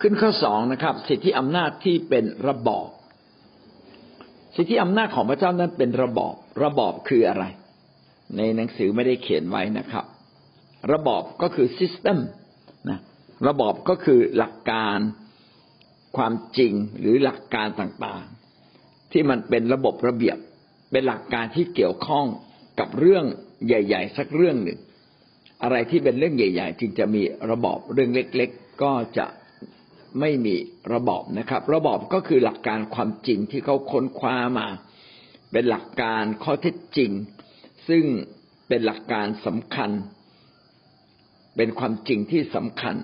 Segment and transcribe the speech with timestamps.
[0.00, 2.88] ขึ้นข้อสองนะครับ สิทธิอำนาจที่เป็นระบอบ
[4.56, 6.34] สิทธิอำนาจของพระเจ้านั้นเป็นระบอบ
[6.64, 7.44] ระบอบคืออะไร
[8.36, 10.04] ในหนังสือไม่ได้เขียนไว้นะครับ
[10.92, 12.18] ระบอบก็คือ system
[12.90, 12.98] นะ
[13.48, 14.98] ระบอบก็คือหลักการ
[16.16, 20.36] ความจริงหรือหลักการต่างๆ ที่มันเป็นระบบระเบียบ
[20.90, 22.26] เป็นหลักการที่เกี่ยวข้อง
[22.80, 23.24] กับเรื่อง
[23.66, 24.78] ใหญ่ ๆ สักเรื่องหนึ่ง
[25.62, 29.26] อะไรที่เป็นเรื่องใหญ่ ๆ จึงจะมีระบอบเรื่องเล็ก ๆ ก็จะ
[30.20, 30.54] ไม่มี
[30.92, 34.66] ระบอบนะครับ ระบอบก็คือหลักการความจริงที่เขาค้นคว้ามา
[35.52, 37.10] เป็นหลักการข้อเท็จจริง
[37.88, 38.04] ซึ่ง
[38.68, 39.90] เป็นหลักการสำคัญ
[41.56, 42.96] เป็นความจริงที่สำคัญ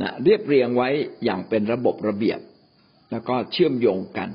[0.00, 0.88] นะเรียบเรียงไว้
[1.24, 2.40] อย่างเป็นระบบระเบียบ
[3.10, 4.30] แล้วก็เชื่อมโยงกัน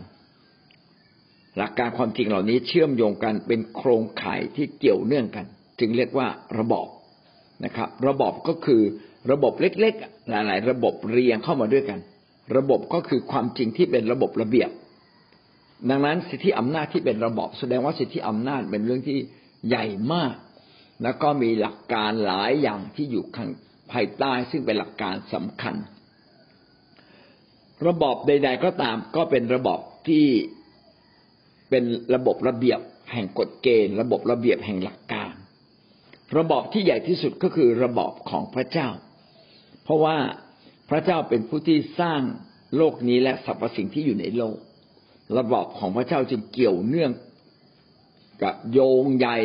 [1.58, 5.46] หลักการความจริงเหล่านี้เชื่อมโยงกันเป็นโครงข่ายที่เกี่ยวเนื่องกัน
[5.80, 6.28] จึงเรียกว่า
[6.60, 6.88] ระบอบ
[7.66, 8.82] นะครับ ระบอบก็คือ
[9.32, 12.00] ระบบเล็กๆหลาย ๆ ระบบเรียงเข้ามาด้วยกัน
[12.58, 14.70] ระบบก็คือความจริงที่เป็นระบบระเบียบ
[15.90, 19.18] ดังนั้นสิทธิอำนาจที่เป็นระบบแสดงว่าสิทธิอำนาจเป็นเรื่องที่
[19.68, 20.36] ใหญ่มาก
[21.04, 23.50] แล้วก็มีหลักการหลายอย่างที่อยู่ข้าง
[23.92, 25.76] ภายใต้ซึ่งเป็นหลักการสำคัญ
[27.88, 30.26] ระบบใด ๆ ก็ตามก็เป็นระบบที่
[31.70, 31.84] เป็น
[32.16, 32.80] ระบบระเบียบ
[33.14, 35.34] แห่งกฎเกณฑ์ ระบบระเบียบแห่งหลักการ
[36.38, 38.88] ระบบที่ใหญ่ที่สุดก็คือระบบของพระเจ้า
[39.84, 40.18] เพราะว่า
[40.90, 42.22] พระเจ้าเป็นผู้ที่สร้าง
[42.78, 44.58] โลกนี้และสรรพสิ่งที่อยู่ในโลก
[45.38, 47.12] ระบอบของพระเจ้าจึงเกี่ยวเนื่อง
[48.44, 49.38] กับโยงใหญ่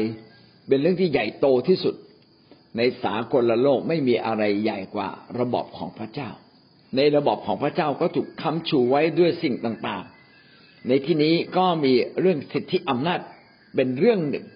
[0.69, 1.95] เป็นเรื่องที่ใหญ่โตที่สุด
[2.77, 6.31] ในสากลโลกไม่มีอะไรใหญ่กว่าระบอบของพระเจ้า
[6.97, 13.21] ในระบอบของพระเจ้าก็ถูกค้ำชูไว้ด้วยสิ่งต่างๆ ในที่นี้ก็มีเรื่องสิทธิอำนาจ
[13.75, 14.47] เป็นเรื่องหนึ่ง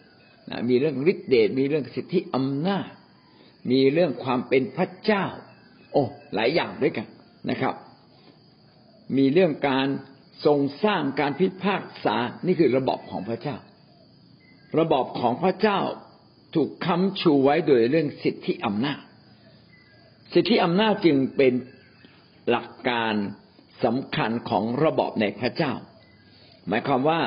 [0.68, 2.88] มีเรื่องฤทธิเดชมีเรื่องสิทธิอำนาจ
[3.70, 5.24] มีเรื่องความเป็นพระเจ้า
[5.92, 7.06] โอ้หลายอย่างด้วยกัน
[7.50, 7.74] นะครับ
[9.16, 9.86] มีเรื่องการ
[10.44, 13.56] ทรงสร้างการพิพากษานี่คือระบอบของพระเจ้า
[14.78, 15.78] ระบอบของพระเจ้า
[16.54, 19.00] ถูกค้ำชูไว้โดยเรื่องสิทธิอำนาจ
[20.34, 21.52] สิทธิอำนาจจึงเป็น
[22.50, 23.14] หลักการ
[23.84, 25.72] สำคัญของระบอบในพระเจ้า
[26.68, 27.20] หมายความว่า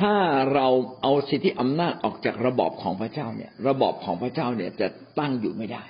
[0.00, 0.14] ถ้า
[0.54, 0.66] เรา
[1.02, 4.88] เอาสิทธิอำนาจออกจากระบอบของพระเจ้าเนี่ย ระบอบของพระเจ้าเนี่ยจะ
[5.18, 5.84] ตั้งอยู่ไม่ได้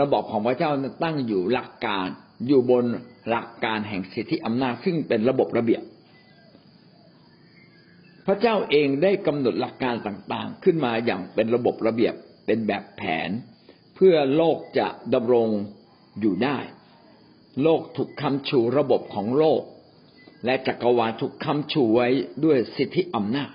[0.00, 0.70] ระบอบของพระเจ้า
[1.02, 2.06] ตั้งอยู่หลักการ
[2.46, 2.84] อยู่บน
[3.28, 5.82] หลักการแห่งสิทธิอำนาจซึ่งเป็นระบบระเบียบ
[8.26, 12.14] พระเจ้าเองได้กำหนดหลักการต่างๆ ขึ้นมาอย่างเป็นระบบระเบียบ
[12.46, 13.30] เป็นแบบแผน
[13.94, 15.48] เพื่อโลกจะดำรง
[16.20, 16.58] อยู่ได้
[17.62, 19.62] โลกถูกคำชูระบบของโลก
[20.44, 22.08] และจักรวาลถูกคำชูไว้
[22.44, 23.50] ด้วยสิทธิอำนาจ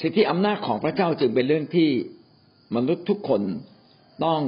[0.00, 1.90] สิทธิอำนาจของพระเจ้าจึงเป็นเรื่องที่
[2.76, 3.42] มนุษย์ทุกคน
[4.24, 4.42] ต้อง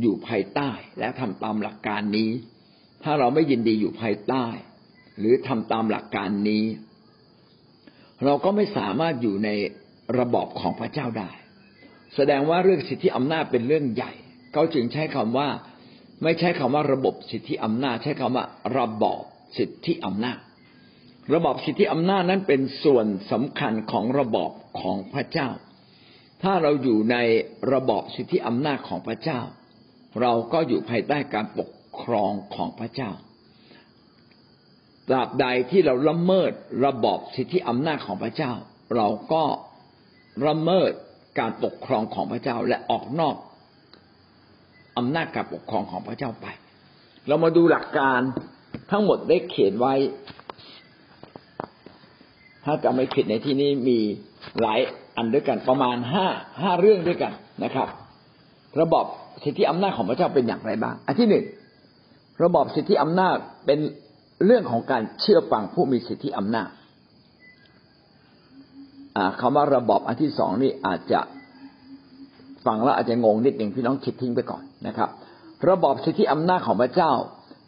[0.00, 2.30] อยู่ภายใต้และทำตามหลักการนี้
[3.02, 4.44] ถ้าเราไม่ยินดีอยู่ภายใต้
[5.18, 6.64] หรือทำตามหลักการนี้
[8.24, 9.50] เราก็ไม่สามารถอยู่ใน
[10.18, 11.30] ระบอบของพระเจ้าได้
[12.14, 14.12] แสดงว่าเรื่องสิทธิอำนาจเป็นเรื่องใหญ่
[14.52, 15.48] เขาจึงใช้คำว่า
[16.22, 18.44] ไม่ใช้คำว่าระบบสิทธิอำนาจ ใช้คำว่า
[18.78, 19.22] ระบอบ
[19.58, 20.38] สิทธิอำนาจ
[21.34, 25.48] ระบอบสิทธิอำนาจนั้นเป็นส่วนสำคัญของระบอบของพระเจ้า
[26.42, 27.16] ถ้าเราอยู่ใน
[27.72, 29.40] ระบอบสิทธิอำนาจของพระเจ้า
[30.20, 33.10] เราก็อยู่ภายใต้การปกครองของพระเจ้า
[35.08, 36.52] ตราบใดที่เราละเมิด
[36.86, 38.52] ระบอบสิทธิอำนาจของพระเจ้า
[38.96, 39.44] เราก็
[40.46, 40.90] ละเมิด
[41.38, 43.36] การปกครองของพระเจ้าและออกนอก
[44.98, 46.46] อำนาจการปกครองของพระเจ้าไป
[47.28, 48.20] เรามาดูหลักการ
[48.90, 49.94] ทั้งหมดได้เขียนไว้
[52.64, 53.98] ถ้าจะไม่ผิดในที่นี้มี
[54.60, 54.80] หลาย
[55.16, 56.26] อันด้วยกันประมาณห้า
[56.60, 57.32] ห้าเรื่องด้วยกัน
[57.64, 57.88] นะครับ
[58.80, 59.06] ระบอบ
[59.44, 61.44] สิทธิอำนาจของพระเจ้าเป็นอย่างไรบ้าง อันที่หนึ่ง
[62.42, 63.36] ระบอบสิทธิอำนาจ
[63.66, 63.80] เป็น
[64.46, 66.68] เรื่องของการเชื่อฟังผู้มีสิทธิอำนาจ
[69.40, 71.20] คำว่าระบอบอันที่สองนี่อาจจะ
[72.66, 75.10] ฟังแล้วอาจจะงงนิดหนึ่งพี่น้องคิดทิ้งไปก่อนนะครับ
[75.68, 77.12] ระบอบสิทธิอำนาจของพระเจ้า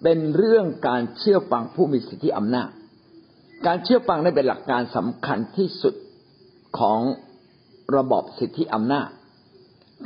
[0.03, 2.69] เป็นเรื่องการเชื่อฟังผู้มีสิทธิอำนาจ
[3.67, 5.95] การเชื่อฟังนี่เป็นหลักการสำคัญที่สุด
[6.79, 7.01] ของ
[7.97, 9.09] ระบอบสิทธิอำนาจ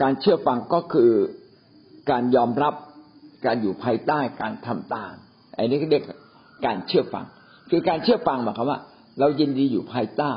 [0.02, 1.12] การเชื่อฟังก็คือ
[2.10, 2.74] การยอมรับ
[3.46, 5.14] การอยู่ภายใต้การทำตาม
[5.56, 6.04] อันนี้เรียก
[6.66, 7.26] การเชื่อฟัง
[7.70, 8.78] คือการเชื่อฟังหมายความว่า
[9.18, 10.32] เรายินดีอยู่ภายใต้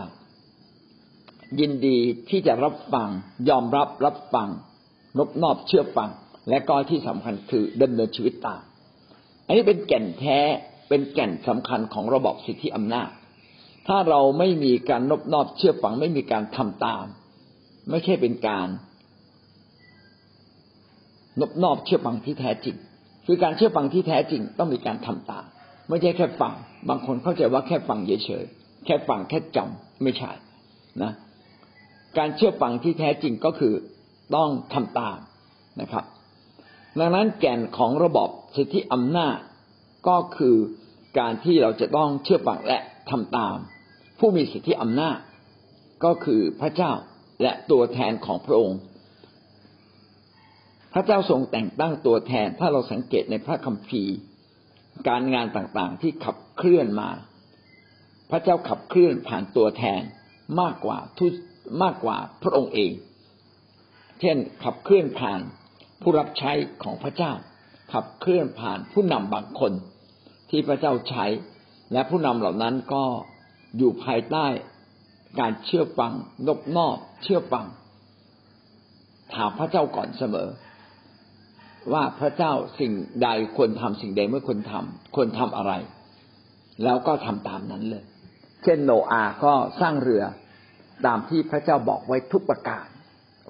[1.60, 1.98] ยินดี
[2.30, 3.10] ที่จะรับฟัง
[3.50, 4.50] ยอมรับรับฟัง
[5.18, 6.10] นบนอบเชื่อฟัง
[6.50, 8.62] และก็ที่สำคัญคือดำเนินชีวิตตาม
[9.46, 10.40] อันนี้เป็นแก่นแท้
[10.90, 13.10] เป็นแก่นสำคัญของระบบสิทธิอำนาจ
[13.88, 17.06] ถ้าเราไม่มีการนบนอบเชื่อฟัง ไม่มีการทำตาม
[17.90, 18.68] ไม่ใช่เป็นการ
[21.40, 22.76] นบนอบเชื่อฟังที่แท้จริง
[23.26, 25.46] คือการเชื่อฟังที่แท้จริงต้องมีการทำตาม
[25.90, 26.54] ไม่ใช่แค่ฟัง
[26.90, 30.32] บางคนเข้าใจว่าแค่ฟังเฉยๆแค่ฟังแค่จำไม่ใช่
[31.02, 31.12] นะ
[32.18, 33.74] การเชื่อฟังที่แท้จริงก็คือ
[34.36, 35.18] ต้องทำตาม
[35.82, 36.06] นะครับ
[37.00, 39.38] ดังนั้นแก่นของระบบสิทธิอำนาจ
[40.08, 40.56] ก็คือ
[41.20, 42.80] การที่เราจะต้องเชื่อฟังและ
[43.10, 43.58] ทำตาม
[44.20, 45.18] ผู้มีสิทธิอำนาจ
[46.04, 46.92] ก็คือพระเจ้า
[47.42, 48.80] และตัวแทนของพระองค์
[50.94, 54.16] พระเจ้าทรงแต่งตั้งตัวแทน ถ้าเราสังเกตในพระคัมภีร์
[55.08, 57.10] การงานต่างๆที่ขับเคลื่อนมา
[58.30, 60.02] พระเจ้าขับเคลื่อนผ่านตัวแทน
[60.62, 61.28] มากกว่าทุ
[61.84, 62.92] มากกว่าพระองค์เอง
[64.20, 65.40] เช่นขับเคลื่อนผ่าน
[66.02, 66.52] ผู้รับใช้
[66.84, 67.32] ของพระเจ้า
[67.94, 69.74] ขับเคลื่อนผ่านผู้นำบางคน
[70.50, 71.26] ที่พระเจ้าใช้
[71.94, 73.04] และผู้นำเหล่านั้นก็
[73.78, 74.46] อยู่ภายใต้
[75.40, 76.14] การเชื่อฟัง
[76.48, 77.66] นบนอบเชื่อฟัง
[79.34, 80.48] ถามพระเจ้าก่อนเสมอ
[81.94, 82.94] ว่าพระเจ้าสิ่ง
[83.24, 85.74] ใดควรทำสิ่งใดเมื่อควรทำควรทำอะไร
[86.84, 88.04] แล้วก็ทำตามนั้นเลย
[88.64, 90.24] เช่นโนอาก็สร้างเรือ
[91.06, 92.88] ตามที่พระเจ้าบอกไว้ทุกประการ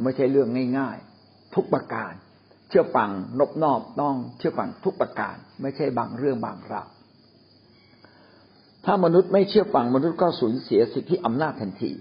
[0.03, 2.13] ไม่ใช่เรื่องง่าย ๆ ทุกประการ
[2.69, 6.87] เชื่อฟังนบนอบต้องเชื่อฟังทุกประการ ไม่ใช่บางเรื่องบางราว
[8.85, 11.91] ถ้ามนุษย์ไม่เชื่อฟังมนุษย์ก็สูญเสียสิทธิอำนาจทันที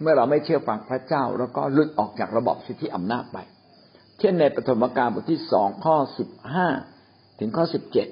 [0.00, 3.38] เมื่อเราไม่เชื่อฟังพระเจ้า แล้วก็หลุดออกจากระบบสิทธิอำนาจไป
[4.18, 6.68] เช่นในปฐมกาลบทที่สองข้อสิบห้า
[7.38, 8.08] ถึงข้อสิบเจ็ด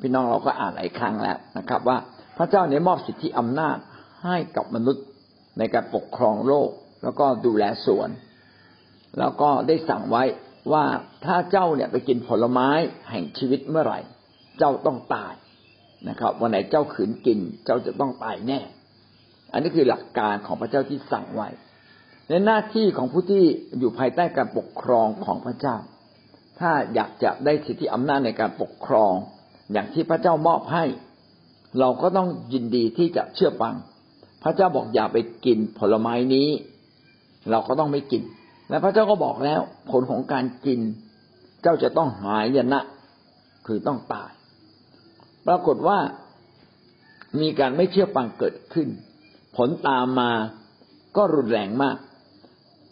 [0.00, 1.98] พี่น้องเราก็อ่านหลายครั้งแล้วนะครับ ว่า
[2.36, 3.76] พระเจ้าเนี่ยมอบสิทธิอำนาจ
[4.24, 5.04] ให้กับมนุษย์
[5.58, 6.70] ในการปกครองโลก
[7.02, 8.10] แล้วก็ดูแลสวน
[9.18, 10.24] แล้วก็ได้สั่งไว้
[10.72, 10.84] ว่า
[11.24, 12.68] ถ้าเจ้าเนี่ยไปกินผลไม้
[13.10, 14.00] แห่งชีวิตเมื่อไหร่
[14.58, 15.34] เจ้าต้องตาย
[16.08, 18.60] นะครับ วันไหนเจ้าขืนกิน เจ้าจะต้องตายแน่
[19.52, 21.48] อันนี้คือหลักการของพระเจ้าที่สั่งไว้
[22.30, 23.44] ในหน้าที่ของผู้ที่
[23.78, 25.76] อยู่ภายใต้การปกครองของพระเจ้า
[26.58, 29.12] ถ้าอยากจะได้สิทธิอำนาจในการปกครอง
[29.72, 30.84] อย่างที่พระเจ้ามอบให้
[31.78, 33.74] เราก็ต้องยินดีที่จะเชื่อฟัง
[34.42, 36.48] พระเจ้าบอกอย่าไปกินผลไม้นี้
[37.50, 38.22] เราก็ต้องไม่กิน
[38.68, 39.60] และพระเจ้าก็บอกแล้ว
[39.90, 40.80] ผลของการกิน
[41.62, 42.80] เจ้าจะต้องหายยนะ
[43.66, 44.30] คือต้องตาย
[45.46, 45.98] ปรากฏว่า
[47.40, 48.88] มีการไม่เชื่อฟังเกิดขึ้น
[49.56, 50.30] ผลตามมา
[51.16, 51.96] ก็รุนแรงมาก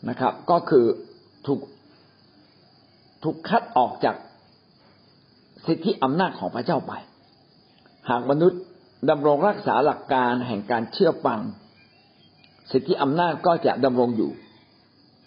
[0.09, 0.87] นะครับ ก็คือ
[1.47, 1.61] ถูก
[3.25, 4.17] ถูกคัดออกจาก
[5.67, 6.93] สิทธิอำนาจของพระเจ้าไป
[8.11, 8.61] หากมนุษย์
[9.11, 11.41] ดำรงรักษาหลักการแห่งการเชื่อฟัง
[12.73, 14.31] สิทธิอำนาจก็จะดำรงอยู่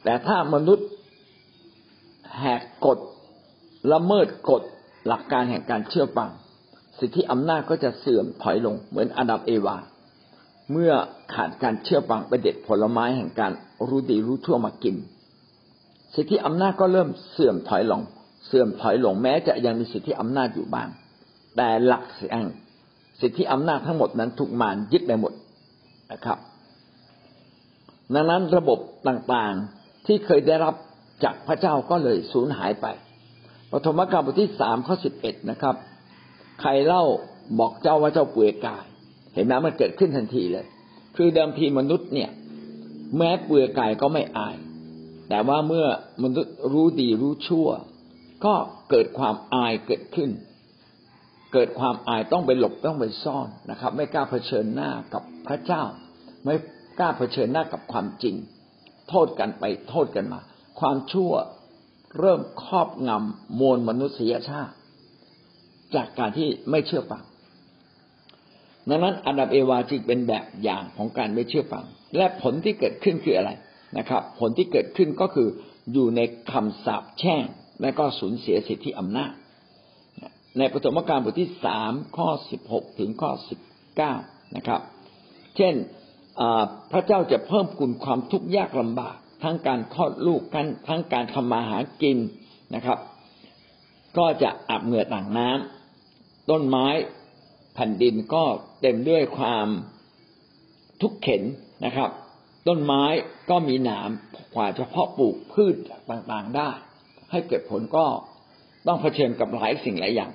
[0.04, 0.88] แต่ถ้ามนุษย์
[2.40, 2.98] แหกกฎ
[3.94, 4.62] ละเมิดกฎ
[5.08, 6.30] หลักการแห่งการเชื่อฟัง
[7.00, 9.78] สิทธิอำนาจก็จะเสื่อมถอยลงเหมือนอาดัมเอวา
[10.72, 10.92] เมื่อ
[11.34, 13.52] ขาดการเชื่อฟังไปเด็ดผลไม้แห่งการ
[13.88, 14.96] รู้ดีรู้ชั่วมากิน
[16.16, 18.02] สิทธิอำนาจก็เริ่มเสื่อมถอยลง
[18.48, 20.88] เสื่อมถอยลงแม้จะยังมีสิทธิอำนาจอยู่บ้าง
[21.58, 22.48] แต่หลักแห่ง
[23.22, 25.34] สิทธิอำนาจทั้งหมดนั้นถูกมารยึดไปหมด
[26.12, 26.38] นะครับ
[28.13, 30.75] ดังนั้นระบบต่างๆที่เคยได้รับ
[31.24, 32.86] จากพระเจ้าก็เลยสูญหายไป
[33.72, 35.75] ปฐมกาลบทที่สามข้อสิบเอ็ดนะครับ
[36.62, 37.04] ใครเล่า
[37.60, 38.86] บอกเจ้าว่าเจ้าป่วยกาย
[39.33, 40.66] เห็นไหมมันเกิดขึ้นทันทีเลย
[41.16, 42.30] คือเดิมทีมนุษย์เนี่ย
[43.18, 44.56] แม้เปลือยกายก็ไม่อาย
[45.30, 45.86] แต่ว่าเมื่อ
[46.24, 47.67] มนุษย์รู้ดีรู้ชั่ว
[48.46, 48.53] ก็
[48.89, 50.29] เกิดความอายเกิดขึ้น
[51.53, 55.84] เกิดความอายต้องไปหลบต้องไปซ่อนนะครับ ไม่กล้าเผชิญหน้ากับพระเจ้า
[56.46, 56.56] ไม่
[57.00, 58.36] กล้าเผชิญหน้ากับความจริง
[59.10, 60.39] โทษกันไปโทษกันมา
[60.79, 61.32] ความชั่ว
[62.20, 64.75] เริ่มครอบงำมวลมนุษยชาติ
[65.96, 67.24] จากการที่ไม่เชื่อฟัง
[68.90, 71.86] ดังนั้นอาดัมเอวาจึงเป็นแบบอย่างของการไม่เชื่อฟัง
[72.18, 73.52] และผลที่เกิดขึ้นคืออะไร
[73.98, 75.48] นะครับ ผลที่เกิดขึ้นก็คือ
[75.94, 76.22] อยู่ใน
[76.52, 77.44] คำสาปแช่ง
[77.82, 79.32] และก็สูญเสียสิทธิอำนาจ
[80.58, 83.60] ในปฐมกาลบทที่สามข้อสิบหกถึงข้อสิบ
[83.98, 84.14] เก้า
[84.56, 84.82] นะครับ
[85.58, 85.76] เช่น
[86.92, 92.18] พระเจ้าจะเพิ่มคุณความทุกข์ยากลำบาก ทั้งการคลอดลูกกันทั้งการทำมาหากิน
[92.76, 93.00] นะครับ
[94.18, 96.88] ก็จะอาบเหงื่อต่างน้ำต้นไม้
[97.74, 98.44] แผ่นดินก็
[98.82, 99.68] เต็มด้วยความ
[101.01, 101.44] ทุกข์เข็น
[101.86, 102.10] นะครับ
[102.68, 103.04] ต้นไม้
[103.50, 104.10] ก็มีหนาม
[104.56, 105.75] กว่าจะเพาะปลูกพืช
[106.10, 106.70] ต่างๆได้
[107.32, 108.06] ให้เกิดผลก็
[108.88, 110.32] ต้องเผชิญกับหลายสิ่งหลายอย่าง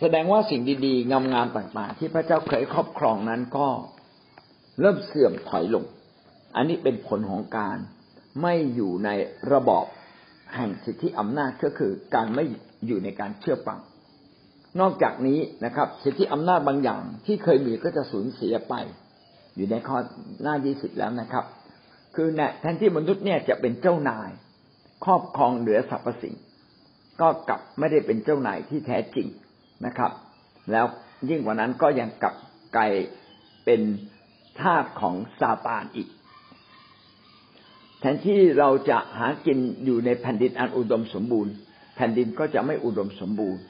[0.00, 3.68] แสดงว่าสิ่งดีๆ งามๆต่างๆ ที่พระเจ้าเคยครอบครองนั้นก็
[4.80, 5.84] เริ่มเสื่อมถอยลง
[6.56, 7.76] อันนี้เป็นผลของการ
[8.42, 9.10] ไม่อยู่ใน
[9.52, 9.84] ระบอบ
[10.54, 12.44] แห่งสิทธิอำนาจก็คือการไม่
[12.86, 13.78] อยู่ในการเชื่อฟัง
[14.80, 18.74] นอกจากนี้นะครับสิทธิอำนาจบางอย่างที่เคยมีก็จะสูญเสียไป
[19.56, 19.98] อยู่ในข้อ
[20.42, 21.44] หน้ายี่สิบแล้วนะครับ
[22.14, 22.28] คือ
[22.60, 24.30] แทนที่มนุษย์เนี่ยจะเป็นเจ้านาย
[25.04, 26.34] ครอบครองเหนือสรรพสิ่ง
[27.20, 29.26] ก็กลับไม่ได้เป็นเจ้านายที่แท้จริง
[29.86, 30.12] นะครับ
[30.72, 30.86] แล้ว
[31.28, 32.34] ยิ่งกว่านั้นก็ยังกลับ
[32.76, 32.92] กลาย
[33.64, 33.80] เป็น
[34.60, 36.08] ทาสของซาตานอีก
[38.00, 41.52] แทนที่เราจะหากินอยู่ในแผ่นดินอันอุดมสมบูรณ์
[41.96, 43.62] แผ่นดินก็จะไม่อุดมสมบูรณ์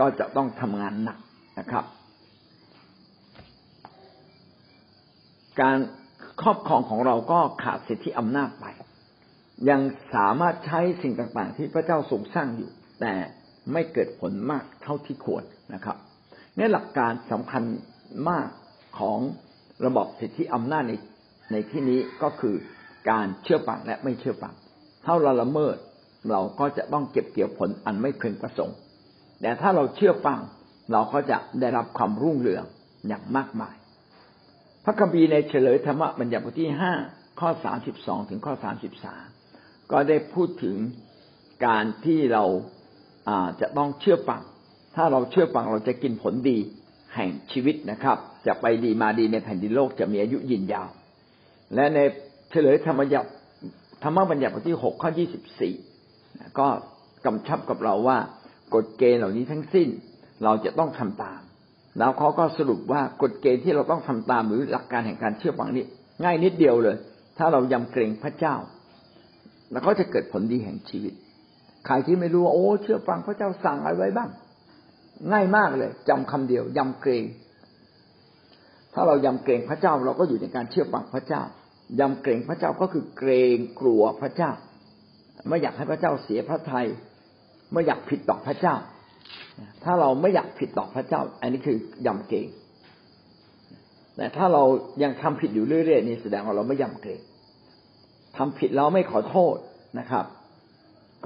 [0.00, 1.18] ก็จะต้องทำงานหนัก
[1.58, 1.84] นะครับ
[5.60, 5.78] การ
[6.42, 8.66] ครอบครองของเราก็ขาดสิทธิอำนาจไป
[9.70, 9.80] ยัง
[10.14, 13.14] สามารถใช้สิ่งต่างๆ ที่พระเจ้าทรงสร้างอยู่ แต่
[13.72, 15.96] ไม่เกิดผลมากเท่าที่ควรนะครับ
[16.56, 17.62] นี่หลักการสำคัญ
[18.30, 18.48] มาก
[18.98, 19.18] ของ
[19.86, 20.92] ระบบสิทธิอำนาจใน
[21.52, 22.54] ในที่นี้ก็คือ
[23.10, 24.54] การเชื่อฟังและไม่เชื่อฟัง
[25.04, 25.76] ถ้าเราละเมิด
[26.30, 28.76] เราก็จะต้องเก็บเกี่ยวผลอันไม่พึงประสงค์
[29.40, 30.38] แต่ถ้าเราเชื่อฟัง
[30.92, 32.64] เราก็จะได้รับความรุ่งเรือง
[33.08, 33.74] อย่างมากมาย
[34.84, 36.92] พระคัมภีร์ในเฉลยธรรมบัญญัติบทที่ห้า
[37.40, 39.14] ข้อสามสิบสองถึงข้อสามสิบสา
[39.90, 40.76] ก็ได้พูดถึง
[41.66, 42.44] การที่เรา
[43.60, 44.42] จะต้องเชื่อฟัง
[44.96, 46.58] ถ้าเราเชื่อฟังเราจะกินผลดี
[47.14, 48.16] แห่งชีวิตนะครับ
[48.46, 50.88] จะไปดีมาดีในแผ่นดินโลกจะมีอายุยืนยาว
[51.74, 51.98] และใน
[52.50, 53.28] เฉลยธรรมบัญญัติ
[54.02, 55.74] ธรรมบัญญัติบทที่หกข้อยี่สิบสี่
[56.58, 56.66] ก็
[57.26, 58.18] กำชับกับเราว่า
[58.74, 59.88] กฎเกณฑ์เหล่านี้ทั้งสิ้น
[60.44, 61.40] เราจะต้องทำตาม
[61.98, 65.84] แล้วเขาก็สรุปว่ากฎเกณฑ์ที่เราต้องทำตามหรือหลักการแห่งการเชื่อฟังนี้
[66.24, 66.96] ง่ายนิดเดียวเลย
[67.38, 68.56] ถ้าเรายำเกรงพระเจ้า
[69.72, 71.14] แล้วก็จะเกิดผลดีแห่งชีวิต
[71.86, 74.30] ใครที่ไม่รู้ว่าโอ้ เชื่อฟังพระเจ้าสั่งอะไรไว้บ้าง
[75.32, 77.24] ง่ายมากเลยจำคำเดียวยำเกรง
[78.94, 81.42] ถ้าเรายำเกรงพระเจ้าเราก็อยู่ในการเชื่อฟังพระเจ้า
[82.00, 84.50] ยำเกรงพระเจ้าก็คือเกรงกลัวพระเจ้า
[85.48, 86.86] ไม่อยากให้พระเจ้าเสียพระทยัย
[87.72, 88.74] ไม่อยากผิดต่อพระเจ้า
[89.84, 92.46] ถ้าเราไม่อยากผิดต่อพระเจ้า อันนี้คือยำเกรง
[94.16, 94.62] แต่ถ้าเรา
[95.02, 97.20] ยังทำผิดอยู่เรื่อยๆนี่แสดงว่าเราไม่ยำเกรง
[98.36, 99.56] ทำผิดเราไม่ขอโทษ
[99.98, 100.24] นะครับ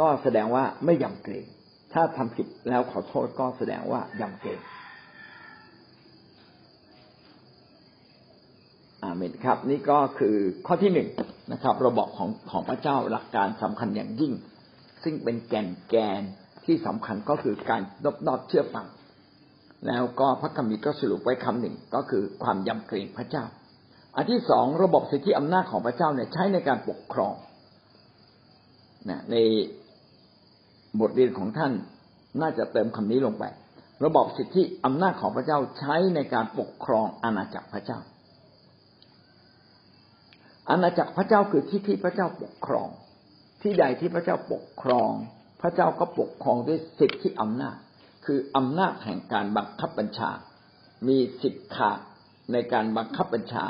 [0.01, 1.47] ก็แสดงว่าไม่ยำเกรง
[1.93, 4.59] ถ้าทำผิดแล้วขอโทษก็แสดงว่ายำเกรง
[9.03, 10.37] อาเมนครับ นี่ก็คือ
[10.67, 11.09] ข้อที่หนึ่ง
[11.53, 14.33] นะครับ ระบบของของพระเจ้าหลักการสำคัญอย่างยิ่ง
[15.05, 16.23] ซึ่งเป็นแกนแกน
[16.65, 18.87] ที่สำคัญก็คือการนบนอบเชื่อฟัง
[19.87, 23.45] แล้วก็พระคัมภีร์ก็สรุปไว้คำหนึ่งก็คือความยำเกรงพระเจ้า
[24.17, 27.35] อันที่สองระบบสิทธิอำนาจของพระเจ้าเนี่ยใช้ในการปกครอง
[29.09, 29.37] นะใน
[31.01, 31.73] บทเรียนของท่าน
[32.41, 33.45] น่าจะเติมคำนี้ลงไป
[34.05, 37.99] ระบบสิทธิอำนาจของพระเจ้าใช้ในการปกครองอาณาจักรพระเจ้า
[40.71, 42.89] อาณาจักรพระเจ้าคือที่ที่พระเจ้าปกครอง
[43.65, 45.11] ที่ใดที่พระเจ้าปกครอง
[45.61, 47.77] พระเจ้าก็ปกครองด้วยสิทธิอำนาจ
[48.25, 50.31] คืออำนาจแห่งการบังคับบัญชา
[51.09, 51.99] มีสิทธิขาด
[52.53, 53.65] ในการบังคับบัญชา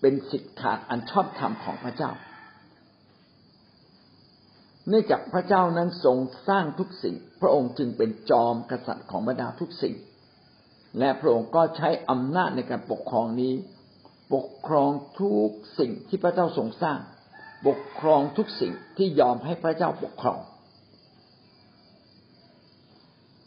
[0.00, 2.10] เป็นสิทธิขาดอันชอบธรรมของพระเจ้า
[4.88, 6.18] เนื่องจากพระเจ้านั้นทรง
[6.48, 9.94] สร้างทุกสิ่ง พระองค์จึงเป็นจอมกษัตริย์ของบรรดาทุกสิ่ง
[10.98, 13.54] และพระองค์ก็ใช้อำนาจในการปกครองนี้
[14.34, 16.98] ปกครองทุกสิ่งที่พระเจ้าทรงสร้าง
[17.66, 20.40] ปกครองทุกสิ่งที่ยอมให้พระเจ้าปกครอง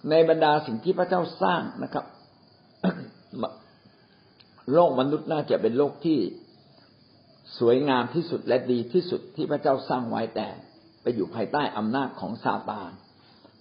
[0.10, 2.05] ในบรรดาสิ่งที่พระเจ้าสร้างนะครับ
[4.74, 6.20] โลกมนุษย์น่าจะเป็นโลกที่
[7.60, 10.48] สวยงามที่สุดและดีที่สุดที่พระเจ้าสร้างไว้แต่
[11.01, 12.91] ไปอยู่ภายใต้อำนาจของซาตาน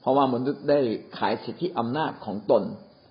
[0.01, 0.81] เพราะว่ามนุษย์ได้
[1.19, 2.63] ขายสิทธิอำนาจของตน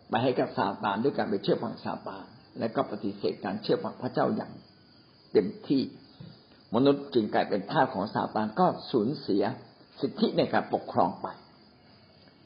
[0.09, 2.25] ไปให้กับซาตานด้วยการไปเชื่อฟังซาตาน
[2.59, 4.51] และก็ปฏิเสธการเชื่อฟังพระเจ้าอย่าง
[5.31, 5.81] เต็มที่
[6.75, 9.43] มนุษย์จึงกลายเป็นทาสของซาตานก็สูญเสีย
[9.99, 11.27] สิทธิในการปกครองไป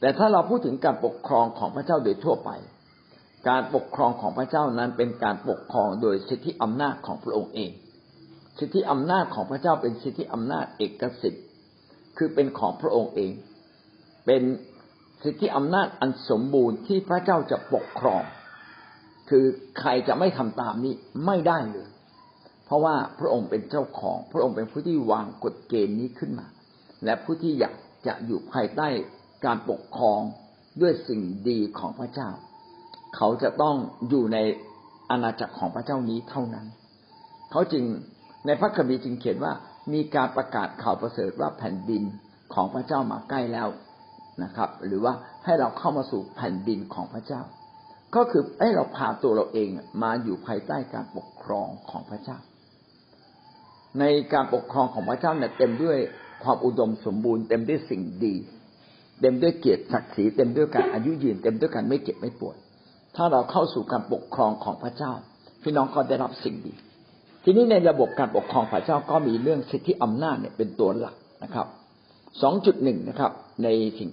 [0.00, 2.50] แต่ถ้าเราพูดถึงการปกครองของพระเจ้าโดยทั่วไป
[3.48, 7.70] การปกครองของพระเจ้านั้นเป็นการปกครองโดยสิทธิอำนาจของพระองค์เอง
[8.58, 11.44] สิทธิอำนาจของพระเจ้าเป็นสิทธิอำนาจเอกสิทธิ์
[12.16, 13.32] คือเป็นของพระองค์เอง
[14.26, 14.42] เป็น
[15.22, 18.22] สิทธิอำนาจอันสมบูรณ์ที่พระเจ้าจะปกครอง
[19.30, 19.44] คือ
[19.78, 20.94] ใครจะไม่ทำตามนี้
[21.26, 21.88] ไม่ได้เลย
[22.66, 26.46] เพราะว่าพระองค์เป็นเจ้าของ พระองค์เป็นผู้ที่วางกฎเกณฑ์นี้ขึ้นมา
[27.04, 27.74] และผู้ที่อยาก
[28.06, 28.88] จะอยู่ภายใต้
[29.44, 30.20] การปกครอง
[30.80, 32.30] ด้วยสิ่งดีของพระเจ้า
[33.16, 33.76] เขาจะต้อง
[34.08, 34.38] อยู่ใน
[35.10, 36.66] อาณาจักรของพระเจ้านี้เท่านั้น
[37.50, 37.84] เขาจึง
[38.46, 39.52] ในพระคัมภีร์จึงเขียนว่า
[39.92, 42.02] มีการประกาศข่าวประเสริฐว่าแผ่นดิน
[42.54, 43.68] ของพระเจ้ามาใกล้แล้ว
[44.42, 47.42] นะครับ หรือว่าให้เราเข้ามาสู่แผ่นดินของพระเจ้า
[48.16, 49.68] ก็คือให้เราพาตัวเราเอง
[50.02, 52.38] มาอยู่ภายใต้การปกครองของพระเจ้า
[54.00, 55.98] ในการปกครองของพระเจ้าเนี่ยเต็มด้วย
[56.42, 58.34] ความอุดมสมบูรณ์เต็มด้วยสิ่งดี
[59.20, 62.56] เต็มด้วยเกียรติศักดิ์ศรีเต็มด้วยการอายุยืน เต็มด้วยการไม่เจ็บไม่ปวด
[63.16, 65.12] ถ้าเราเข้าสู่การปกครองของพระเจ้า
[65.62, 66.72] พี่น้องก็ได้รับสิ่งดี
[67.44, 71.66] ทีนี้ในระบบการปกครองพระเจ้าก็มีเรื่องสิทธิอำนาจเนี่ยเป็นตัวหลักนะครับ
[72.42, 73.32] สองจุดหนึ่งนะครับ
[73.64, 74.10] ในสิ่ง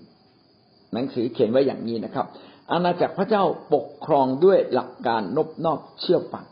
[0.93, 2.25] หนังสือเขียนไว้อย่างนี้นะครับ
[2.71, 6.45] อาณาจักรพระเจ้าปกครองด้วยหลักการนบนอบเชื่อฟัง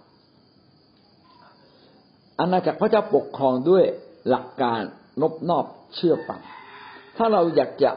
[2.41, 3.83] อาณาจักรพระเจ้าปกครองด้วย
[4.29, 4.81] หลักการ
[5.21, 6.41] นบนอบเชื่อฟัง
[7.17, 7.91] ถ้าเราอยากจะ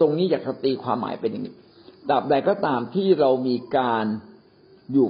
[0.00, 1.54] ตรงนี้อยากจะตีความหมายเป็นอย่างนี้
[2.08, 4.04] ตราบใดก็ตามที่เรามีการ
[4.92, 5.08] อยู่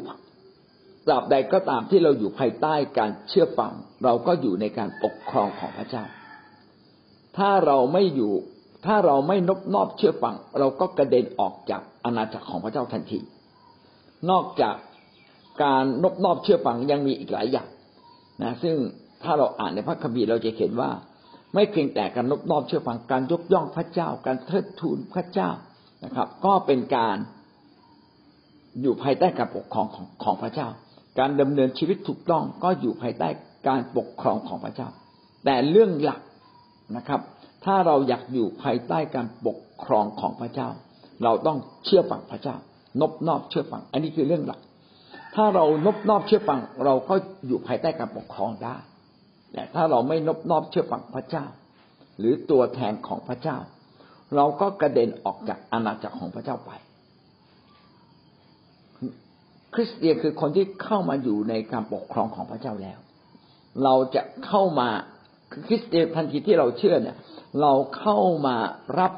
[1.07, 3.73] ตราบใดก็ตามที่เราอยู่ภายใต้การเชื่อฟัง
[4.05, 6.05] เราก็อยู่ในการปกครองของพระเจ้า
[7.37, 8.33] ถ้าเราไม่อยู่
[8.87, 13.21] ถ้าเราไม่นบนอบเชื่อฟัง เราก็กระเด็นออกจากอาณาจักรของพระเจ้าทันที
[14.31, 14.77] นอกจาก
[15.63, 17.69] การนบนอบเชื่อฟังยังมีอีกหลายอย่าง
[18.43, 18.77] นะซึ่ง
[19.23, 20.91] ถ้าเราอ่านในพระคัมภีร์เราจะเห็นว่า
[21.55, 25.51] ไม่เพียงแต่การนบนอบเชื่อฟังการยกย่องพระเจ้า การเทิดทูนพระเจ้า
[26.05, 27.17] นะครับ ก็เป็นการ
[28.83, 30.69] อยู่ภายใต้การปกครองของของพระเจ้า
[31.19, 33.29] การดำเนินชีวิตถูกต้องก็อยู่ภายใต้
[33.69, 34.89] การปกครองของพระเจ้า
[35.45, 36.21] แต่เรื่องหลัก
[36.97, 37.21] นะครับ
[37.65, 40.69] ถ้าเราอยากอยู่ภายใต้การปกครองของพระเจ้า
[41.25, 42.57] เราต้องเชื่อฟังพระเจ้า
[43.01, 44.61] นบนอบเชื่อฟัง อันนี้คือเรื่องหลัก
[45.35, 47.15] ถ้าเรานบนอบเชื่อฟังเราก็
[47.47, 48.77] อยู่ภายใต้การปกครองได้
[49.53, 51.45] แต่ถ้าเราไม่นบนอบเชื่อฟังพระเจ้า
[52.19, 53.59] หรือตัวแทนของพระเจ้า
[54.37, 56.71] เราก็กระเด็นออกจากอาณาจักรของพระเจ้าไป
[59.75, 62.99] คริสเตียนคือคนที่เข้ามาอยู่ในการปกครองของพระเจ้าแล้ว
[63.85, 64.89] เราจะเข้ามา
[65.67, 67.17] คริสเตียนทันทีที่เราเชื่อเนี่ย
[67.61, 68.57] เราเข้ามา
[69.01, 69.13] รับ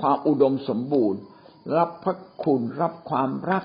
[0.00, 1.20] ความอุดมสมบูรณ์
[1.76, 3.64] รับพระคุณรับความรัก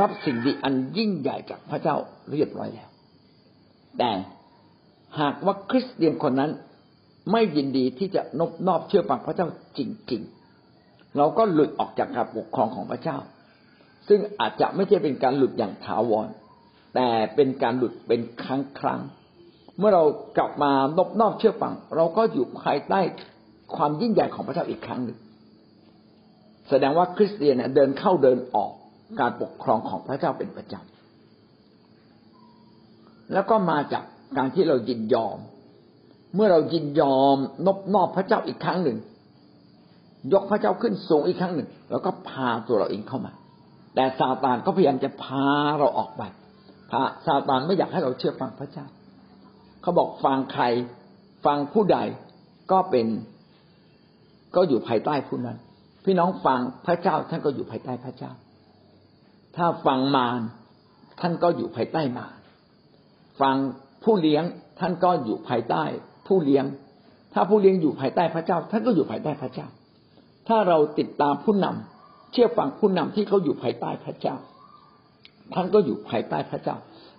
[0.00, 1.96] รับสิ่งดีอันยิ่งใหญ่จากพระเจ้า
[2.30, 2.88] เรียบร้อยแล้ว
[3.98, 4.10] แต่
[5.20, 6.50] หากว่าคริสเตียนคนนั้น
[7.32, 9.46] ไม่ยินดีที่จะนบนอบเชื่อฟังพระเจ้า
[9.78, 9.80] จ
[10.12, 10.22] ริง
[10.68, 13.18] ๆ เราก็หลุดออกจากการปกครองของพระเจ้า
[14.08, 16.28] ซึ่งอาจจะไม่ใช่เป็นการหลุดอย่างถาวร
[16.94, 19.00] แต่เป็นการหลุดเป็นครั้งครั้ง
[19.78, 20.04] เมื่อเรา
[20.36, 23.00] กลับมานบนอกเชื่อฟัง เราก็อยู่ภายใต้
[23.76, 25.18] ความยิ่งใหญ่ของพระเจ้าอีกครั้งหนึ่ง
[26.68, 28.72] แสดงว่าคริสเตียนเดินเข้าเดินออก
[29.20, 34.04] การปกครองของพระเจ้าเป็นประจำแล้วก็มาจาก
[34.36, 35.38] การที่เรายินยอม
[36.34, 37.36] เมื่อเรายินยอม
[37.66, 38.98] นบนอบพระเจ้าอีกครั้งหนึ่ง
[40.32, 43.32] ยกพระเจ้าขึ้นสูงอีกครั้งหนึ่ง แล้วก็พาตัวเราเองเข้ามา
[43.94, 45.46] แต่ซาตานก็พยายามจะพา
[45.78, 46.22] เราออกไป
[46.90, 48.86] พาซาตานไม่อยากให้เราเชื่อฟังพระเจ้า
[49.82, 50.64] เขาบอกฟังใคร
[51.44, 51.98] ฟังผู้ใด
[52.72, 53.06] ก็เป็น
[54.56, 55.58] ก็อยู่ภายใต้ผู้นั้น
[56.04, 58.32] พี่น้องฟังพระเจ้าท่านก็อยู่ภายใต้พระเจ้า
[59.56, 60.40] ถ้าฟังมาร
[61.20, 62.34] ท่านก็อยู่ภายใต้มาร
[63.40, 63.56] ฟัง
[64.04, 64.44] ผู้เลี้ยง
[64.80, 65.82] ท่านก็อยู่ภายใต้
[66.26, 66.64] ผู้เลี้ยง
[67.34, 69.66] ถ้าผู้เลี้ยงอยู่ภายใต้พระเจ้า ท่านก็อยู่ภายใต้พระเจ้า
[70.48, 74.36] ถ้าเราติดตามผู้นำเชื่อฟังผู้นำที่เขาอยู่ภายใต้พระเจ้า
[75.54, 76.76] ท่านก็อยู่ภายใต้พระเจ้า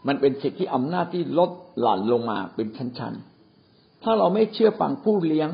[0.08, 5.50] มันเป็นสิทธิอำนาจที่ลดหลั่นลงมาเป็นชั้นๆ ถ้าเราไม่เชื่อฟังผู้เลี้ยง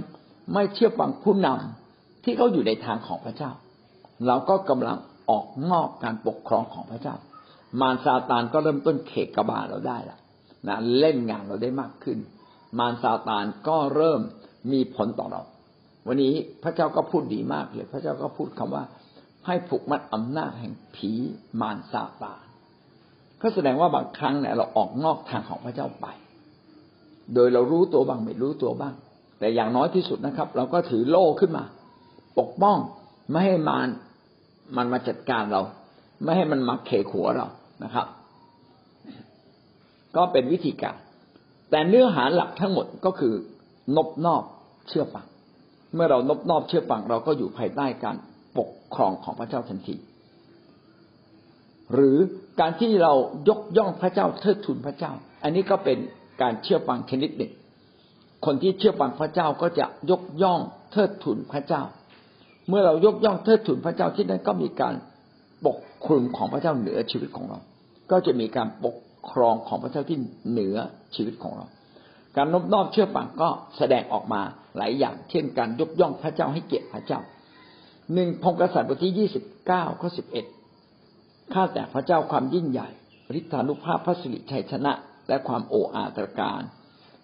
[0.53, 3.51] ไม่เชื่อฟังผู้นำที่เขาอยู่ในทางของพระเจ้า
[4.27, 4.97] เราก็กำลัง
[5.29, 7.15] ออกนอกการปกครองของพระเจ้า
[7.81, 10.19] มารซาตานก็เริ่มต้นเขกกบาเราได้ละ
[10.67, 12.17] นะเล่นงานเราได้มากขึ้น
[12.79, 14.21] มารซาตานก็เริ่ม
[14.71, 15.41] มีผลต่อเรา
[16.07, 18.83] วันนี้พระเจ้าก็พูดดีมากเลย พระเจ้าก็พูดคำว่า
[19.45, 21.11] ให้ผูกมัดอำนาจแห่งผี
[21.61, 22.43] มารซาตาน
[23.41, 26.07] ก็แสดงว่าบางครั้งเนี่ยเราออกนอกทางของพระเจ้าไป
[27.33, 28.93] โดยเรารู้ตัวบ้างไม่รู้ตัวบ้าง
[29.39, 31.63] แต่อย่างน้อยที่สุดนะครับ เราก็ถือโล่ขึ้นมา
[32.39, 32.77] ปกป้อง
[33.29, 33.87] ไม่ให้มาร
[34.77, 35.61] มันมาจัดการเรา
[36.23, 37.47] ไม่ให้มันมาเขขัวเรา
[37.83, 38.07] นะครับ
[40.15, 40.95] ก็เป็นวิธีการ
[41.69, 43.33] แต่เนื้อหาหลักทั้งหมดก็คือ
[43.95, 44.43] นบนอบ
[44.89, 45.25] เชื่อฟัง
[45.93, 48.15] เมื่อเรานบนอบเชื่อฟังเราก็อยู่ภายใต้การ
[48.57, 49.95] ปกครองของพระเจ้าทันที
[51.93, 52.17] หรือ
[52.59, 53.13] การที่เรา
[53.49, 55.11] ยกย่องพระเจ้าเทิดทูนพระเจ้า
[55.43, 55.97] อันนี้ก็เป็น
[56.41, 57.51] การเชื่อฟังชนิดหนึ่ง
[58.45, 60.59] คนที่เชื่อฟังพระเจ้าก็จะยกย่อง
[60.91, 61.81] เทิดทูนพระเจ้า
[62.71, 64.93] เมื่อเรายกย่องเทิดทูนพระเจ้าที่นั่นก็มีการ
[65.65, 67.59] ปกคลุมของพระเจ้าเหนือชีวิตของเรา
[68.11, 68.95] ก็จะมีการปก
[69.31, 70.17] ครองของพระเจ้าที่
[70.51, 70.75] เหนือ
[71.15, 71.65] ชีวิตของเรา
[72.35, 74.41] การนบนอบเชื่อฟังก็แสดงออกมา
[74.77, 77.19] หลายอย่าง เช่น การยกย่องพระเจ้าให้เกียรติพระเจ้า
[78.13, 80.45] หนึ่งพงกษัตริย์บทที่ยี่สิบเก้าข้อสิบเอ็ด
[81.53, 82.89] ข้าแต่พระเจ้าความยิ่งใหญ่
[83.39, 84.93] ฤทธานุภาพพระสิริชัยชนะ
[85.27, 86.61] และความโอ้อาตรการ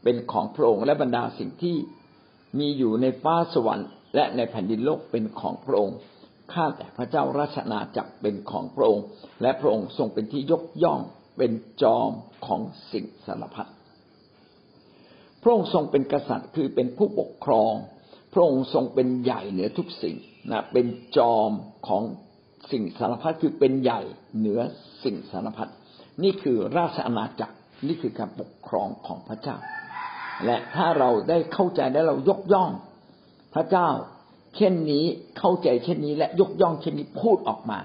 [0.03, 1.75] เป็นของพระองค์และบรรดาสิ่งที่
[2.59, 5.97] มีอยู่ในฟ้าสวรรค์ และในแผ่นดินโลกเป็นของพระองค์
[6.53, 9.05] ข้าแต่พระเจ้าราชนาจักรเป็นของพระองค์
[9.41, 10.99] และพระองค์ทรงเป็นที่ยกย่อง
[11.37, 11.51] เป็น
[11.81, 12.11] จอม
[12.45, 13.69] ของสิ่งสารพัด
[15.41, 17.73] พระองค์ทรงเป็นกษัตริย์คือเป็นผู้ปกครอง
[18.33, 20.15] พระองค์ทรงเป็นใหญ่เหนือทุกสิ่ง
[20.51, 20.85] นะเป็น
[21.17, 21.51] จอม
[21.87, 22.03] ของ
[22.71, 24.01] สิ่งสารพัดคือเป็นใหญ่
[24.37, 24.59] เหนือ
[25.03, 25.69] สิ่งสารพัด
[26.23, 27.55] นี่คือราชอาณาจักร
[27.87, 29.57] นี่คือการปกครองของพระเจ้า
[30.45, 32.69] และถ้าเราได้เข้าใจและเรายกย่อง
[33.57, 33.89] พระเจ้า
[34.57, 35.05] เช่นนี้
[35.37, 37.79] เข้าใจเช่นนี้และยกย่องเช่นนี้พูดออกมา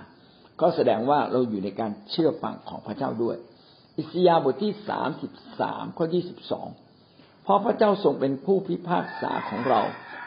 [0.60, 3.36] ก็แสดงว่าเราอยู่ในการเชื่อฟังของพระเจ้าด้วย
[3.98, 6.68] อิสยาบทที่สามสิบสามข้อยี่สิบสอง
[7.44, 9.80] เพราะพระเจ้าทรงเป็นผู้พิพากษาของเรา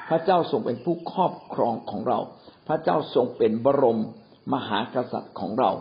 [0.10, 2.20] พระเจ้าทรงเป็นผู้ครอบครองของเรา
[2.68, 4.02] พระเจ้าทรงเป็นบรม
[4.54, 5.72] มหากษัตริย์ของเรา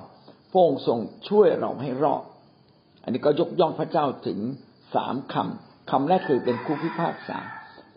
[0.50, 0.98] พระองค์ทรง
[1.28, 2.22] ช่วยเราให้รอด
[3.02, 4.38] อันนี้ก็ยกย่องพระเจ้าถึง
[4.94, 7.38] สามคำคำแรกคือเป็นผู้พิพากษา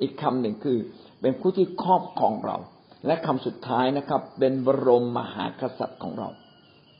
[0.02, 0.78] อีกคำหนึ่งคือ
[1.22, 2.58] เป็นผู้ที่ครอบครองเรา
[3.06, 6.30] และคำสุดท้ายนะครับ เป็นบรมมหากษัตริย์ของเรา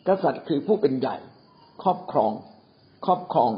[0.08, 1.16] กษัตริย์คือผู้เป็นใหญ่
[1.84, 2.32] ครอบครอง
[3.06, 3.52] ครอบครอง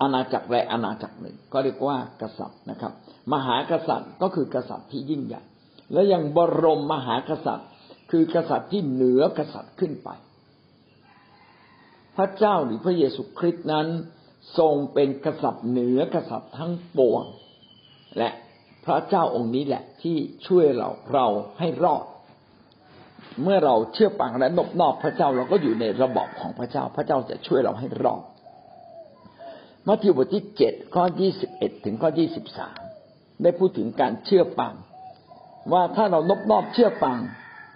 [0.00, 2.92] อาณาจักรและอาณาจักรหนึ่ง ก็เรียกว่ากษัตริย์นะครับ
[3.32, 5.42] มหากษัตริย์ก็คือกษัตริย์ที่ยิ่งใหญ่
[5.92, 7.68] และยังบรมมหากษัตริย์
[8.10, 10.10] คือกษัตริย์ที่เหนือกษัตริย์ขึ้นไป
[12.16, 13.86] พระเจ้าหรือพระเยซูคริสต์นั้น
[14.58, 17.22] ทรงเป็นกษัตริย์เหนือกษัตริย์ทั้งปวง
[18.18, 18.28] และ
[18.84, 20.16] พระเจ้าองค์นี้แหละที่
[20.46, 21.26] ช่วยเราเรา
[21.58, 22.04] ให้รอด
[23.42, 28.22] เมื่อเราเชื่อฟังและนบนอบพระเจ้าเราก็อยู่ในระบอบของพระเจ้า พระเจ้าจะช่วยเราให้รอด
[29.86, 32.78] มัทธิวบทที่เจ็ดข้อยี่สิบเอ็ดถึงข้อยี่สิบสาม
[33.42, 34.74] ได้พูดถึงการเชื่อฟัง
[35.72, 37.18] ว่าถ้าเรานบนอบเชื่อฟัง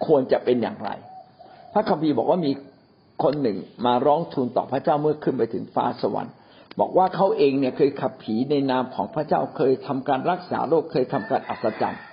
[0.05, 0.89] ควรจะเป็นอย่างไร
[1.73, 2.51] พระคัมภีร์บอกว่ามี
[3.23, 6.33] คนหนึ่งมาร้องทูลต่อพระเจ้าเมื่อขึ้นไปถึงฟ้าสวรรค์
[6.79, 12.03] บอกว่าเขาเองเนี่ยเคยขับผีในนามของพระเจ้าเคยทำการรักษาโรคเคยทำการอัศจรรย์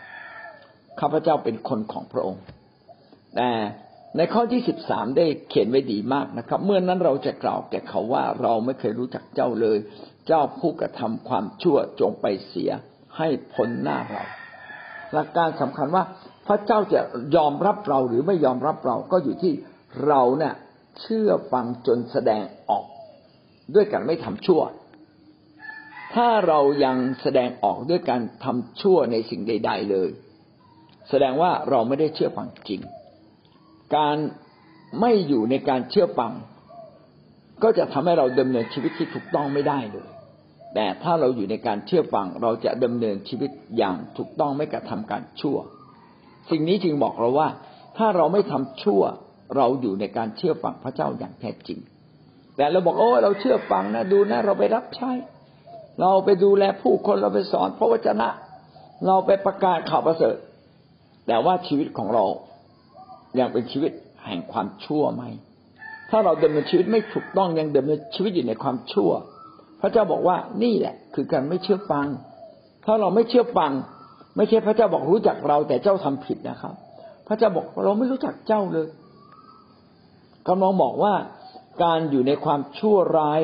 [1.00, 2.42] ข้าพเจ้าเป็นคนของพระองค์
[3.36, 3.50] แต่
[4.16, 9.78] ในข้อที่สิบสามได้เขียนไว้ดีมากนะครับ เมื่อนนั้นเราจะกล่าวแก่เขาว่าเราไม่เคยรู้จักเจ้าเลย
[10.26, 12.70] เจ้าผู้กระทำความชั่วจงไปเสีย
[13.16, 14.24] ให้พ้นหน้าเรา
[15.12, 16.04] หลักการสำคัญว่า
[16.46, 17.00] พระเจ้าจะ
[17.36, 19.52] ยอมรับเราหรือไม่ยอมรับเราก็อยู่ที่
[20.06, 20.54] เราเนี่ย
[21.00, 22.84] เชื่อฟังจนแสดงออก
[23.74, 24.62] ด้วยการไม่ทำชั่ว
[26.14, 30.10] ถ้าเรายังแสดงออกด้วยการทำชั่วในสิ่งใด ๆ เลย
[31.10, 32.80] แสดงว่าเราไม่ได้เชื่อฟังจริง
[33.96, 34.16] การ
[35.00, 36.32] ไม่อยู่ในการเชื่อฟัง
[37.62, 40.08] ก็จะทำให้เราดำเนินชีวิตที่ถูกต้องไม่ได้เลย
[40.74, 45.56] แต่ถ้าเราอยู่ในการเชื่อฟัง เราจะดำเนินชีวิตอย่างถูกต้องไม่กระทำการชั่ว
[46.50, 47.48] สิ่งนี้จึงบอกเราว่า
[47.98, 49.02] ถ้าเราไม่ทำชั่ว
[49.56, 51.78] เราอยู่ในการเชื่อฟังพระเจ้าอย่างแท้จริง
[52.56, 55.12] แต่เราบอกโอ้เราเชื่อฟังนะดูนะเราไปรับใช้
[56.00, 58.28] เราไปดูแลผู้คนเราไปสอนพระวจนะ
[59.06, 60.36] เราไปประกาศข่าวประเสริฐ
[61.26, 62.24] แต่ว่าชีวิตของเรา
[63.38, 63.92] ยังเป็นชีวิต
[64.26, 65.24] แห่งความชั่วไหม
[66.10, 69.10] ถ้าเราเดำเนินชีวิตไม่ถูกต้องยังเดำเนินชีวิตอยู่ในความชั่ว
[69.80, 72.06] พระเจ้าบอกว่านี่แหละ คือการไม่เชื่อฟัง
[72.84, 73.72] ถ้าเราไม่เชื่อฟัง
[74.36, 76.74] ไม่ใช่พระเจ้าบอกรู้จักเราแต่เจ้าทำผิดนะครับ
[77.28, 78.88] พระเจ้าบอกเราไม่รู้จักเจ้าเลย
[80.48, 81.14] กำลังบอกว่า
[81.82, 83.42] การอยู่ในความชั่วร้าย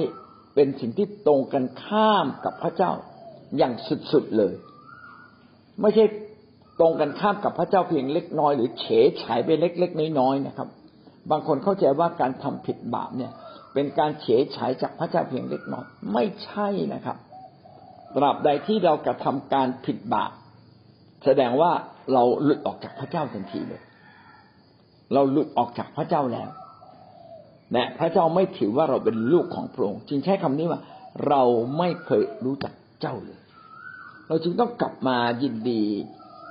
[0.55, 2.93] เป็นสิ่งที่ตรงกันข้ามกับพระเจ้า
[3.59, 3.73] อย่าง
[4.13, 4.55] สุดๆเลย
[5.81, 6.05] ไม่ใช่
[6.81, 10.69] ตรงกันข้ามกับพระเจ้าเพียงเล็กน้อย หรือเฉยฉายไปเล็กๆน้อยๆนะครับ
[11.31, 13.33] บางคนเข้าใจว่าการทำผิดบาปเนี่ย
[13.75, 17.17] เป็นการเฉยฉายจากพระเจ้าเพียงเล็กน้อย ไม่ใช่นะครับ
[18.17, 20.33] ตราบใดที่เรากระทำการผิดบาป
[21.25, 21.73] แสดงว่า
[22.13, 23.83] เราหลุดออกจากพระเจ้าทันทีเลย
[25.15, 26.49] เราหลุดออกจากพระเจ้าแล้ว
[27.73, 30.81] และพระเจ้าไม่ถือว่าเราเป็นลูกของพระองค์จึงใช้คำนี้ว่า
[31.29, 31.43] เรา
[31.79, 33.41] ไม่เคยรู้จักเจ้าเลย
[34.29, 35.83] เราจึงต้องกลับมายินดี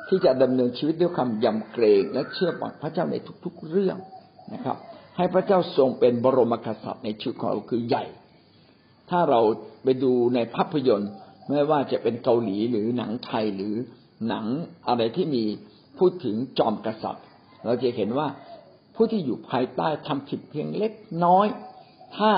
[0.07, 3.97] ที่จะดำเนินชีวิตด้วยความยำเกรงและเชื่อฟังพระเจ้าในทุก ๆเรื่อง
[4.53, 4.77] นะครับ
[5.17, 8.05] ให้พระเจ้าทรงเป็นบรมกษัตริย์ในชีวิตของเราคือใหญ่
[9.09, 9.41] ถ้าเรา
[9.83, 11.11] ไปดูในภาพยนตร์
[11.47, 13.73] ไม่ว่าจะเป็นเกาหลีหรือหนังไทยหรือ
[14.27, 14.45] หนัง
[14.87, 15.43] อะไรที่มี
[15.97, 17.25] พูดถึงจอมกษัตริย์
[17.65, 18.27] เราจะเห็นว่า
[19.03, 20.93] ผู้ที่อยู่ภายใต้ทำผิดเพียงเล็ก
[21.25, 21.47] น้อย
[22.17, 22.31] ถ้า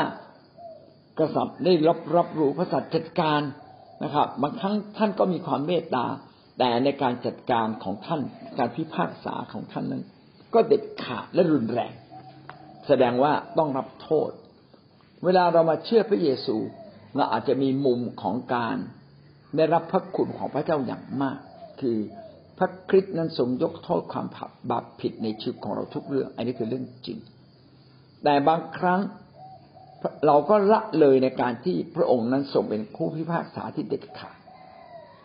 [1.20, 3.42] กษัตริย์ได้รับรับรู้พระสัตว์จัดการ
[4.04, 6.06] นะครับ บางครั้งท่านก็มีความเมตตา
[6.60, 8.22] แต่ในการจัดการของท่าน
[8.58, 10.04] การพิพากษาของท่านนั้น
[10.54, 11.94] ก็เด็ดขาดและรุนแรง
[12.88, 14.30] แสดงว่าต้องรับโทษ
[15.24, 16.58] เวลาเรามาเชื่อพระเยซู
[17.16, 18.78] เราอาจจะมีมุมของการ
[19.56, 21.38] ได้รับพระคุณของพระเจ้าอย่างมาก
[21.82, 21.98] คือ
[22.58, 27.18] พระคริสต์นั้นทรงยกโทษความผับบาปผิดในชีวิตของเราทุกเรื่อง อันนี้คือเรื่องจริง
[28.24, 29.02] แต่บางครั้ง
[30.28, 34.38] เราก็ละเลยในการที่พระองค์นั้นทรงเป็นผู้พิพากษาที่เด็ดขาด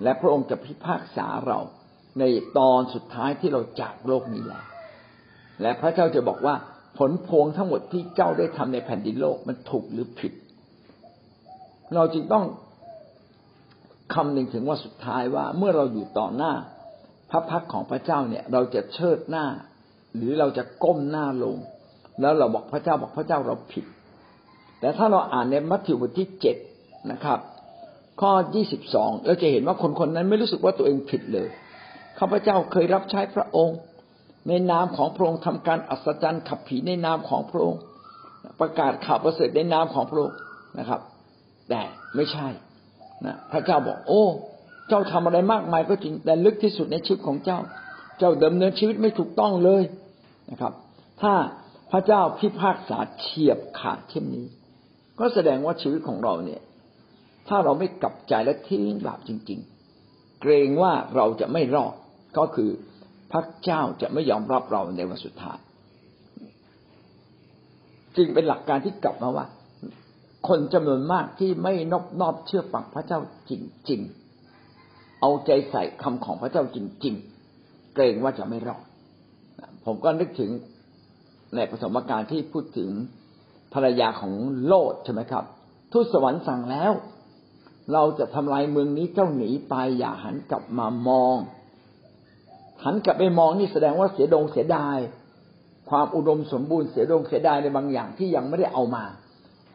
[0.02, 1.58] และพระองค์จะพิพากษาเรา
[2.18, 2.24] ใน
[2.58, 4.64] ตอนสุดท้ายที่เราจากโลกนี้แล้ว
[5.62, 6.54] และพระเจ้าจะบอกว่า
[6.98, 10.32] ผลพวงทั้งหมดที่เจ้าได้ทำในแผ่นดินโลกมันถูกหรือผิด
[11.94, 12.44] เราจึงต้อง
[14.14, 16.52] คำหนึ่งถึงว่าสุดท้ายว่าเมื่อเราอยู่ต่อหน้า
[17.30, 19.46] พระพักของพระเจ้าเนี่ย เราจะเชิดหน้า
[20.16, 21.56] หรือเราจะก้มหน้าลง
[22.20, 23.84] แล้วเราบอกพระเจ้าบอกพระเจ้าเราผิด
[24.80, 26.56] แต่ถ้าเราอ่านในมัทธิวบทที่เจ็ด
[27.12, 27.38] นะครับ
[28.20, 31.48] ข้อยี่สิบสองเราจะเห็นว่าคนคนนั้นไม่รู้สึกว่าตัวเองผิดเลย
[32.18, 33.78] ข้าพเจ้าเคยรับใช้พระองค์
[34.48, 37.80] ในนามของพระองค์ทำการอัศจรรย์ขับผีในนามของพระองค์
[38.60, 40.36] ประกาศข่าวประเสริฐในนามของพระองค์
[40.78, 41.00] นะครับ
[41.70, 41.82] แต่
[42.16, 42.48] ไม่ใช่
[43.26, 44.24] นะพระเจ้าบอกโอ้
[44.88, 47.58] เจ้าทำอะไรมากมายก็จริงแต่ลึกที่สุดในชีวิตของเจ้า
[48.18, 49.82] เจ้าดำเนินชีวิตไม่ถูกต้องเลย
[50.50, 50.72] นะครับ
[51.22, 51.34] ถ้า
[51.92, 54.46] พระเจ้าพิพากษาเฉียบขาดเช่นนี้
[55.18, 56.60] ก็แสดงว่าชีวิตของเราเนี่ย
[57.48, 59.60] ถ้าเราไม่กลับใจและทิ้งบาปจริง
[60.00, 61.94] ๆ เกรงว่าเราจะไม่รอด
[62.38, 62.70] ก็คือ
[63.32, 65.58] พระเจ้าจะไม่ยอมรับเราในวันสุดท้าย
[68.16, 69.46] จึงเป็นหลักการที่กลับมาว่า
[70.48, 73.20] คนจำนวนมากที่ไม่นอบนอบเชื่อฟังพระเจ้า
[73.50, 73.52] จ
[73.90, 74.17] ริงๆ
[75.20, 77.14] เอาใจใส่คำของพระเจ้าจริง
[77.54, 78.82] ๆ เกรงว่าจะไม่รอด
[79.84, 80.50] ผมก็นึกถึง
[81.56, 82.90] ในประสบการณ์ที่พูดถึง
[83.74, 84.32] ภรรยาของ
[84.66, 85.44] โลดใช่ไหมครับ
[85.92, 86.92] ทูตสวรรค์สั่งแล้ว
[87.92, 91.36] เราจะทำลายเมืองนี้เจ้าหนีไปอย่าหันกลับมามอง
[92.84, 94.98] หันกลับไปมองนี่แสดงว่าเสียดงเสียดาย
[95.90, 99.04] ความอุดมสมบูรณ์เสียดงเสียดายในบางอย่างที่ยังไม่ได้เอามา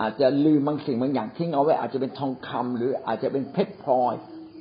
[0.02, 4.14] อาจจะลืมบางสิ่งบางอย่างทิ้งเอาไว้ อาจจะเป็นทองคำหรืออาจจะเป็นเพชรพลอย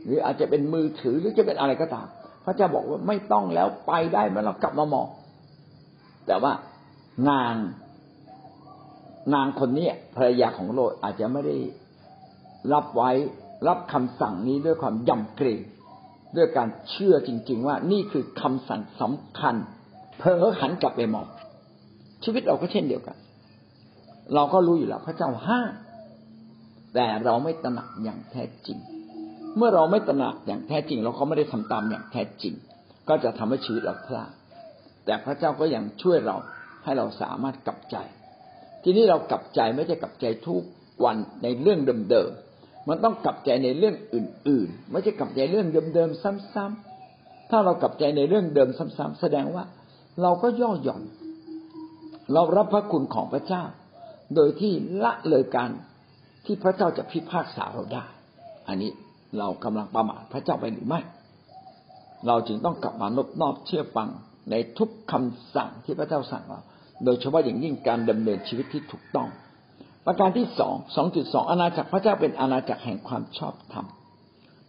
[0.05, 2.07] หรืออาจจะเป็นมือถือหรือจะเป็นอะไรก็ตาม
[2.45, 5.07] พระเจ้าบอกว่าไม่ต้องแล้วไปได้เมื่อเรากลับมามอง
[6.27, 6.53] แต่ว่า
[7.31, 7.55] นาง
[9.35, 11.57] นางคนนี้ภรรยาของโลดอาจจะไม่ได้
[12.73, 13.11] รับไว้
[13.69, 15.61] รับคำสั่งนี้ด้วยความยำเกรง
[16.37, 19.55] ด้วยการเชื่อจริง ๆ ว่านี่คือคำสั่งสำคัญ
[20.19, 21.27] เพิ่งก็หันกลับไปมอง
[22.25, 23.17] ชีวิตเราก็เช่นเดียวกัน
[24.35, 25.73] เราก็รู้อยู่แล้วพระเจ้าห้าม
[26.95, 28.79] แต่เราไม่ตระหนักอย่างแท้จริง
[29.57, 32.55] เมื่อเราไม่ตระหนักอย่างแท้จริงเราก็ไม่ได้ทำตามอย่างแท้จริง
[33.09, 34.31] ก็จะทำให้ชีวิตเราพลาด
[35.05, 36.37] แต่พระเจ้าก็ยังช่วยเรา
[36.85, 37.97] ให้เราสามารถกลับใจ
[38.83, 40.63] ทีนี้เรากลับใจไม่ใช่กลับใจทุก
[41.05, 46.23] วันในเรื่องเดิมๆมันต้องกลับใจในเรื่องอื่น ๆ ไม่ใช่กลับใจเรื่องเดิมๆ
[46.55, 49.65] ซ้ำๆถ้าเรากลับใจในเรื่องเดิมซ้ำๆแสดงว่า
[50.23, 51.03] เราก็ย่อหย่อน
[52.33, 53.65] เรารับพระคุณของพระเจ้า
[54.35, 54.73] โดยที่
[55.05, 55.71] ละเลยการ
[56.45, 58.05] ที่พระเจ้าจะพิพากษาเราได้
[58.69, 58.91] อันนี้
[59.39, 61.01] เรากำลังประมาทพระเจ้าไปหรือไม่
[62.27, 64.09] เราจึงต้องกลับมานบนอบเชื่อฟัง
[64.51, 66.61] ในทุกคำสั่งที่พระเจ้าสั่งเรา
[67.05, 69.29] โดยเฉพาะอย่างยิ่งการดำเนินชีวิตที่ถูกต้อง
[70.07, 73.87] ประการที่สองสองจุดสองอาณาจักรพระเจ้าเป็นอาณาจักรแห่งความชอบธรรม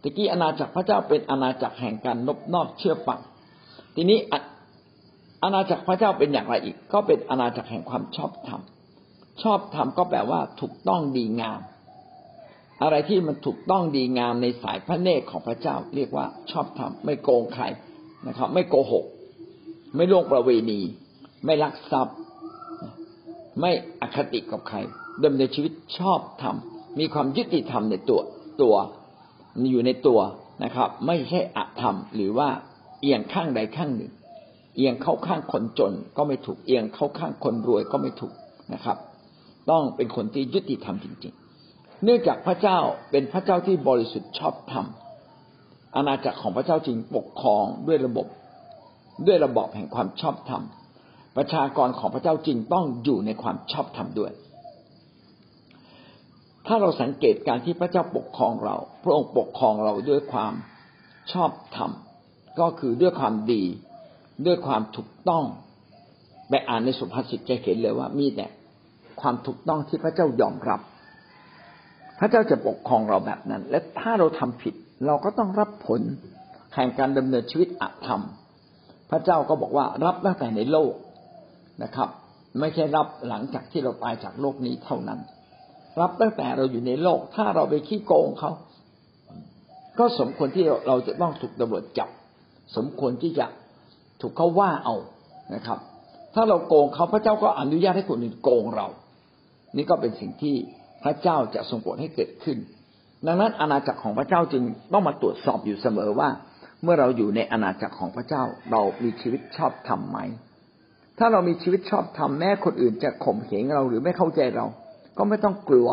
[0.02, 3.20] ตะกี้อาณาจักรพระเจ้าเป็นอาณาจักรแห่งการนบนอบเชื่อฟัง
[3.96, 4.20] ทีนี้
[5.44, 8.62] อาณาจักรพระเจ้าเป็นอย่างไรอีก ก็เป็นอาณาจักรแห่งความชอบธรรม
[9.44, 11.60] ชอบธรรมก็แปลว่าถูกต้องดีงาม
[12.84, 17.64] อะไรที่มันถูกต้องดีงามในสายพระเนตรของพระเจ้า เรียกว่าชอบธรรมไม่โกงใคร
[18.28, 19.06] นะครับ ไม่โกหก
[19.96, 20.80] ไม่ล่วงประเวณี
[21.46, 22.16] ไม่ลักทรัพย์
[23.60, 24.78] ไม่อคติกับใคร
[25.24, 26.56] ดำเนินชีวิตชอบธรรม
[27.00, 28.22] มีความยุติธรรมในตัว
[28.62, 28.76] ตัว
[29.72, 30.20] อยู่ในตัว
[30.64, 32.50] นะครับ ไม่ใช่อธรรม หรือว่า
[33.02, 34.12] เอียงข้างใดข้างหนึ่ง
[34.76, 38.34] เอียงเข้าข้างคนจนก็ไม่ถูกเอียงเข้าข้างคนรวยก็ไม่ถูก
[38.74, 38.98] นะครับ
[39.70, 41.43] ต้องเป็นคนที่ยุติธรรมจริง ๆ
[42.04, 42.80] เนื่องจากพระเจ้า
[43.12, 44.86] เป็นพระเจ้าที่บริสุทธิ์ชอบธรรม
[45.96, 48.28] อาณาจักรของพระเจ้าจริงปกครองด้วยระบบ
[49.28, 50.64] ด้วยระบอบแห่งความชอบธรรม
[51.38, 54.32] ประชากรของพระเจ้าจริงต้องอยู่ในความชอบธรรมด้วย
[56.68, 60.54] ถ้าเราสังเกตการที่พระเจ้าปกครองเรา พระองค์ปกครองเราด้วยความ
[61.32, 61.92] ชอบธรรม
[62.60, 63.64] ก็คือด้วยความดี
[64.46, 65.44] ด้วยความถูกต้อง
[66.50, 68.48] ไปอ่านในสุภาษิตจะเห็นเลยว่ามีแต่
[69.22, 70.82] ความถูกต้องที่พระเจ้ายอมรับ
[72.20, 74.74] พระเจ้าจะปกครองเราแบบนั้น และถ้าเราทำผิด
[75.06, 76.02] เราก็ต้องรับผล
[76.76, 78.22] แห่งการดำเนินชีวิตอธรรม
[79.12, 80.94] พระเจ้าก็บอกว่ารับตั้งแต่ในโลก
[81.84, 82.10] นะครับ
[82.60, 85.20] ไม่ใช่รับหลังจากที่เราตายจากโลกนี้เท่านั้น
[86.02, 88.52] รับตั้งแต่เราอยู่ในโลก ถ้าเราไปขี้โกงเขา
[90.00, 92.10] ก็สมควรที่เราจะต้องถูกตำรวจจับ
[92.76, 93.46] สมควรที่จะ
[94.22, 94.96] ถูกเขาว่าเอา
[95.56, 95.80] นะครับ
[96.36, 98.88] ถ้าเราโกงเขาพระเจ้าก็อนุญาตให้คนอื่นโกงเรา
[99.76, 100.56] นี่ก็เป็นสิ่งที่
[101.04, 102.58] พระเจ้าจะทรงโปรดให้เกิดขึ้น
[103.28, 104.64] ดังนั้นอาณาจักรของพระเจ้าจึง
[104.94, 106.30] ต้องมาตรวจสอบอยู่เสมอว่า
[106.84, 110.20] เมื่อเราอยู่ในอาณาจักรของพระเจ้าเรามีชีวิตชอบทำไหม
[111.20, 114.66] ถ้าเรามีชีวิตชอบทำแม้คนอื่นจะข่มเหงเราหรือไม่เข้าใจเรา
[115.18, 115.90] ก็ไม่ต้องกลัว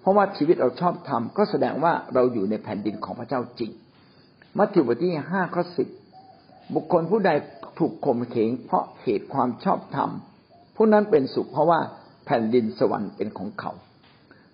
[0.00, 3.70] เพราะว่าชีวิตเราชอบทำก็แสดงว่าเราอยู่ในแผ่นดินของพระเจ้าจริง
[4.58, 5.88] มัทธิวบทที่ห้าข้อสิบ
[6.74, 7.30] บุคคลผู้ใด
[7.78, 10.10] ถูกข่มเหงเพราะเหตุความชอบธรรม
[10.76, 11.80] ผู้นั้นเป็นสุขเพราะว่า
[12.26, 13.72] แผ่นดินสวรรค์เป็นของเขา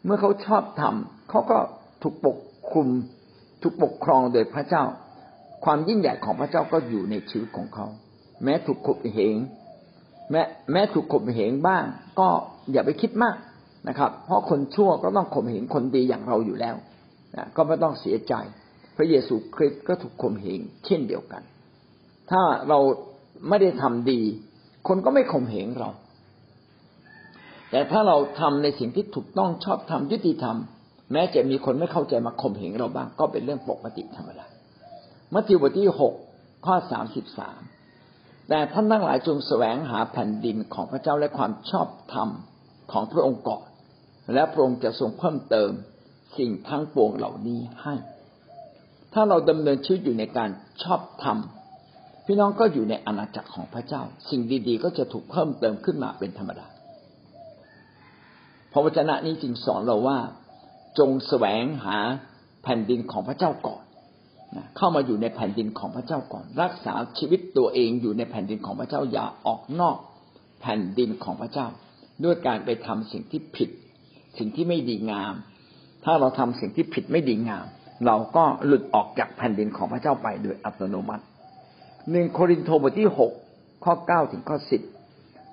[0.06, 0.94] เมื่อเขาชอบธรรม
[1.30, 1.58] เขาก็
[2.02, 2.38] ถูกปก
[2.72, 2.88] คุม
[3.62, 4.84] ถูกปกครองโดยพระเจ้า
[5.64, 7.86] ความยิ่งใหญ่ของพระเจ้าก็อยู่ในชีวิตของเขา
[8.44, 9.34] แม้ถูกข่มเหง
[10.30, 10.42] แม้
[10.72, 11.84] แม้ถูกข่มเหงบ้าง
[12.20, 12.28] ก็
[12.72, 13.36] อย่าไปคิดมาก
[13.88, 16.76] นะครับ เพราะคนชั่วก็ต้องข่มเหงคนดีอย่างเราอยู่แล้ว
[17.36, 18.34] นะก็ไม่ต้องเสียใจ
[18.96, 21.42] พระเยซูคริสต์ก็ถูกข่มเหงเช่นเดียวกัน
[22.30, 22.78] ถ้าเรา
[23.48, 24.20] ไม่ได้ทำดี
[24.88, 25.90] คนก็ไม่ข่มเหงเรา
[27.70, 30.56] แต่ถ้าเราทำในสิ่งที่ถูกต้องชอบทำยุติธรรม
[31.12, 34.46] แม้จะมีคนไม่เข้าใจมาข่มเหงเราบ้างก็เป็นเรื่องปกติธรรมดา
[35.32, 36.14] มัทธิวบทที่หก
[36.66, 37.60] ข้อสามสิบสาม
[38.48, 42.28] แต่ท่านทั้งหลายจงแสวงหาแผ่นดินของพระเจ้าและความชอบธรรม
[42.92, 43.64] ของพระองค์ก่อน
[44.34, 45.70] และพระองค์จะทรงเพิ่มเติม
[46.38, 47.94] สิ่งทั้งปวงเหล่านี้ให้
[49.12, 50.50] ถ้าเราดำเนินชีวิตอยู่ในการ
[50.82, 51.38] ชอบธรรม
[52.26, 56.66] พี่น้องก็อยู่ในอาณาจักรของพระเจ้า สิ่งดีๆ ก็จะถูกเพิ่มเติมขึ้นมาเป็นธรรมดา
[58.72, 60.18] พระวจนะนี้จึงสอนเราว่า
[60.98, 61.98] จงแสวงหา
[62.62, 63.84] แผ่นดินของพระเจ้าก่อน
[64.76, 69.96] เข้ามาอยู่ในแผ่นดินของพระเจ้าก่อน รักษาชีวิตตัวเองอยู่ในแผ่นดินของพระเจ้าอย่าออกนอก
[70.60, 71.66] แผ่นดินของพระเจ้า
[72.24, 73.70] ด้วยการไปทำสิ่งที่ผิด
[74.38, 75.34] สิ่งที่ไม่ดีงาม
[76.04, 77.66] ถ้าเราทำสิ่งที่ผิดไม่ดีงาม
[78.06, 81.24] เราก็หลุดออกจากแผ่นดินของพระเจ้าไปโดยอัตโนมัติ
[82.10, 83.32] หนึ่งโครินธ์บทที่หก
[83.84, 84.82] ข้อเก้าถึงข้อสิบ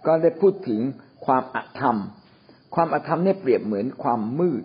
[0.06, 0.80] ก็ได้พูดถึง
[1.26, 1.98] ความอธรรม
[2.76, 4.64] ความอธรรมเนี่ยเปรียบเหมือนความมืด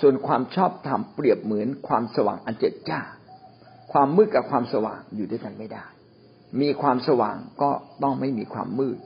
[0.00, 3.00] ส่วนความชอบธรรมเปรียบเหมือนความสว่างอันเจิดจ้า
[3.92, 5.84] ความมืดกับความสว่างอยู่ด้วยกันไม่ได้
[6.60, 7.70] มีความสว่างก็
[8.02, 8.96] ต้องไม่มีความมืด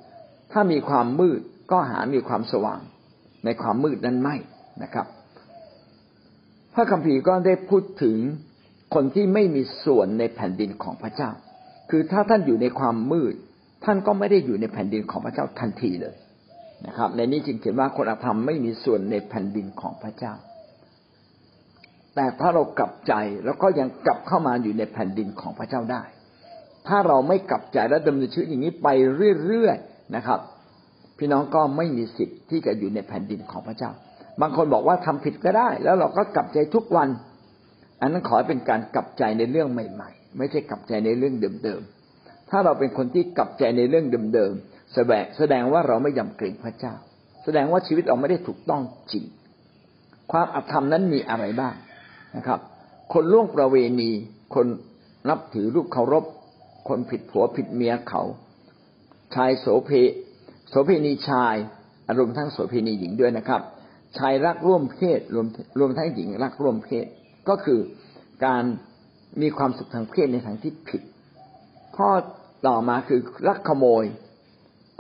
[0.53, 1.41] ถ้ามีความมืด
[1.73, 2.81] ก็หามีความสว่าง
[3.45, 4.37] ในความมืดนั้นไม่
[4.83, 5.07] นะครับ
[6.75, 8.17] พระคัมภีร์ก็ได้พูดถึง
[8.95, 11.31] คนที่ไม่มีส่วนในแผ่นดินของพระเจ้า
[11.91, 13.35] คือถ้าท่านอยู่ในความมืด
[13.85, 16.15] ท่านก็ไม่ได้อยู่ในแผ่นดินของพระเจ้าทันทีเลย
[16.87, 20.35] นะครับ ในนี้จึงเขียนว่าคนอธรรมไม่มีส่วนในแผ่นดินของพระเจ้า
[22.15, 23.13] แต่ถ้าเรากลับใจ
[23.45, 26.03] แล้วก็ยังกลับเข้ามาอยู่ในแผ่นดินของพระเจ้าได้
[26.89, 28.89] ถ้าเราไม่กลับใจและดำเนินชีวิตอย่างนี้ไป
[29.45, 30.41] เรื่อยๆนะครับ
[31.19, 33.91] พี่น้องก็ไม่มีสิทธิ์ที่จะอยู่ในแผ่นดินของพระเจ้า
[34.41, 37.09] บางคนบอกว่าทำผิดก็ได้ แล้วเราก็กลับใจทุกวัน
[38.01, 46.95] อันนั้นขอเป็นการกลับใจในเรื่องใหม่ ๆ ไม่ใช่กลับใจในเรื่องเดิมๆถ้าเราเป็นคนที่กลับใจในเรื่องเดิมๆ แสดงแสดงว่าเราไม่ยำเกรงพระเจ้า
[47.45, 49.25] แสดงว่าชีวิตเราไม่ได้ถูกต้องจริง
[50.33, 51.75] ความอธรรมนั้นมีอะไรบ้าง
[52.37, 52.61] นะครับ
[53.13, 54.11] คนล่วงประเวณี
[54.55, 54.67] คน
[55.29, 56.25] นับถือรูปเคารพ
[56.89, 58.23] คนผิดผัวผิดเมียเขา
[59.35, 59.91] ชายโสเพ
[60.69, 61.55] โสเพณีชาย
[62.09, 63.61] อารมณ์ทั้งโสเพณีหญิงด้วยนะครับ
[64.19, 65.47] ชายรักร่วมเพศรวม
[65.79, 67.07] รวมทั้งหญิงรักร่วมเพศ
[67.49, 67.81] ก็คือ
[68.45, 68.65] การ
[69.41, 71.03] มีความสุขทางเพศในทางที่ผิด
[71.97, 72.11] ข้อ
[72.67, 74.05] ต่อมาคือรักขโมย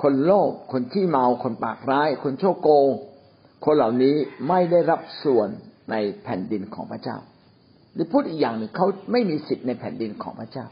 [0.02, 2.88] คนโลภคนที่เมาคนปากร้าย คนโชโกง
[3.64, 4.14] คนเหล่านี้
[4.48, 5.48] ไม่ได้รับส่วน
[5.90, 7.16] ในแผ่นดินของพระเจ้า
[7.94, 10.66] หรือพูดอีกอย่างหนึ่งเขาไม่มีสิทธิ์ในแผ่นดินของพระเจ้า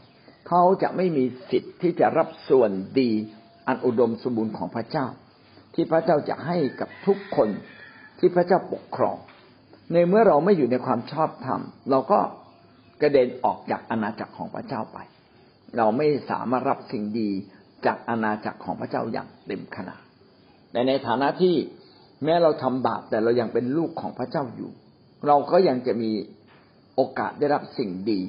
[0.47, 3.11] เขาจะไม่มีสิทธิ์ที่จะรับส่วนดี
[3.67, 5.07] อันอุดมสมบูรณ์ของพระเจ้า
[5.73, 7.49] ที่พระเจ้าจะให้กับทุกคน
[8.19, 9.17] ที่พระเจ้าปกครอง
[9.93, 12.19] ในเมื่อเราไม่อยู่ในความชอบธรรม เราก็
[13.01, 14.97] กระเด็นออกจากอาณาจักรของพระเจ้าไป
[15.77, 17.29] เราไม่สามารถรับสิ่งดี
[17.85, 20.01] จากอาณาจักรของพระเจ้าอย่างเต็มขนาด
[20.71, 21.55] แต่ในฐานะที่
[22.23, 24.71] แม้เราทำบาปแต่เรายังเป็นลูกของพระเจ้าอยู่
[25.27, 26.11] เราก็ยังจะมี
[26.95, 28.21] โอกาสได้รับสิ่งดี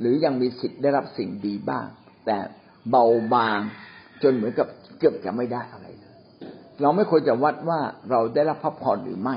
[0.00, 1.86] หรือยังมีสิทธิ์ได้รับสิ่งดีบ้าง
[2.26, 2.38] แต่
[2.90, 3.60] เบาบาง
[4.22, 6.14] จนเหมือนกับเกือบจะไม่ได้อะไรเลย
[6.82, 9.36] เราไม่ควรจะวัดว่าเราได้รับพระพรหรือไม่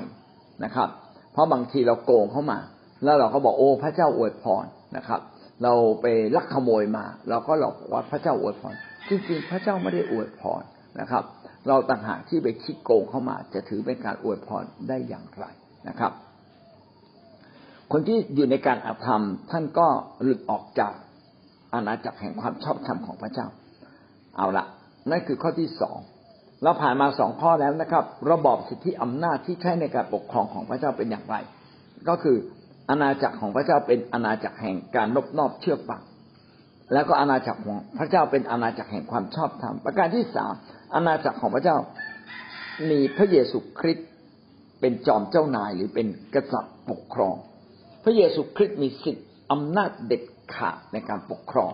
[0.64, 0.90] นะครับ
[1.32, 2.60] เพราะบางทีเราโกงเข้ามา
[3.04, 4.66] แล้วเราก็บอกโอ้พระเจ้าอวยพร
[4.98, 5.20] นะครับ
[5.64, 8.76] เราไปลักขโมยมา เราก็หลอกว่าพระเจ้าอวยพร
[9.10, 10.64] จริงๆพระเจ้าไม่ได้อวยพร
[11.00, 11.24] นะครับ
[11.68, 15.46] เราต่างหากที่ไปคิดโกงเข้ามา จะถือเป็นการอวยพรได้อย่างไร
[15.90, 16.12] นะครับ
[17.92, 19.88] คนที่อยู่ในการอาธรรม ท่านก็
[20.24, 20.94] หลุดออกจาก
[21.74, 23.48] อาณาจักรแห่งความชอบธรรมของพระเจ้า
[24.38, 24.66] เอาละ
[25.10, 25.98] นั่นคือข้อที่สอง
[26.64, 31.36] เราผ่านมาสองข้อแล้วนะครับ ระบอบสิทธิอำนาจที่ใช้ในการปกครองของพระเจ้าเป็นอย่างไร
[32.10, 32.38] ก็คือ
[32.90, 36.02] อาณาจักรของพระเจ้าเป็นอาณาจักรแห่งการนบนอบเชื่อฟัง
[36.94, 40.54] แล้วก็อาณาจักรของพระเจ้าเป็นอาณาจักรแห่งความชอบธรรมประการที่สาม
[40.96, 41.78] อาณาจักรของพระเจ้า
[42.90, 44.10] มีพระเยซูคริสต์
[44.80, 47.36] เป็นจอมเจ้านายหรือเป็นกษัตริย์ปกครอง
[48.04, 50.24] พระเยซูคริสต์มีสิทธิอำนาจเด็ด
[50.56, 51.72] ขาดในการปกครอง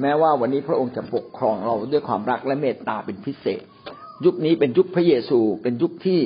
[0.00, 3.62] แม้ว่าวันนี้พระองค์จะปกครองเราด้วยความรักและเมตตาเป็นพิเศษ
[4.24, 6.20] ยุคนี้เป็นยุคพระเยซูเป็นยุคที่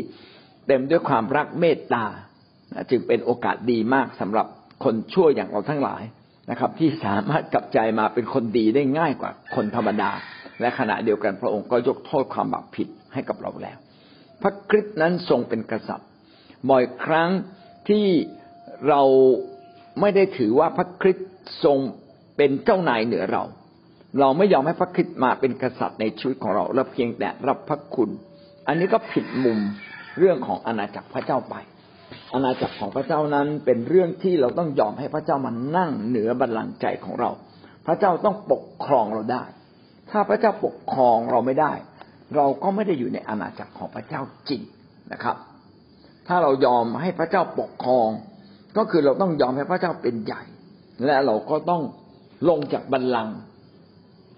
[0.66, 2.04] เต็มด้วยความรักเมตตา
[2.90, 4.46] จึงเป็นโอกาสดีมากสำหรับ
[4.84, 6.02] คนชั่วอย่างเราทั้งหลาย
[6.50, 10.10] นะครับ ที่สามารถกลับใจมาเป็นคนดีได้ง่ายกว่าคนธรรมดา
[10.60, 13.78] และขณะเดียวกันพระองค์ก็ยกโทษความบาปผิดให้กับเราแล้ว
[14.42, 16.08] พระคริสต์นั้นทรงเป็นกษัตริย์
[16.70, 17.30] บ่อยครั้ง
[17.88, 18.06] ที่
[18.88, 19.02] เรา
[20.00, 21.28] ไม่ได้ถือว่าพระคริสต์
[21.64, 21.78] ทรง
[22.36, 23.42] เป็นเจ้านายเหนือเรา
[24.20, 28.10] เราไม่ยอมให้พระคริสต์มาเป็นกษัตริย์ในชีวิตของเราเราเพียงแต่รับพระคุณ
[28.68, 29.58] อันนี้ก็ผิดมุม
[30.18, 31.54] เรื่องของอาณาจักรพระเจ้าไป
[32.34, 37.30] อาณาจักรของพระเจ้านั้นเป็นเรื่องที่เราต้องยอมให้พระเจ้ามานั่งเหนือบัลลังก์ใจของเรา
[37.86, 39.44] พระเจ้าต้องปกครองเราได้
[40.10, 41.72] ถ้าพระเจ้าปกครองเราไม่ได้
[42.36, 44.62] เราก็ไม่ได้อยู่ในอาณาจักรของพระเจ้าจริง
[45.12, 45.36] นะครับ
[46.28, 48.08] ถ้าเรายอมให้พระเจ้าปกครอง
[48.76, 50.42] ก็คือเราต้องยอมให้พระเจ้าเป็นใหญ่
[51.06, 51.82] และเราก็ต้อง
[52.48, 53.36] ลงจากบัลลังก์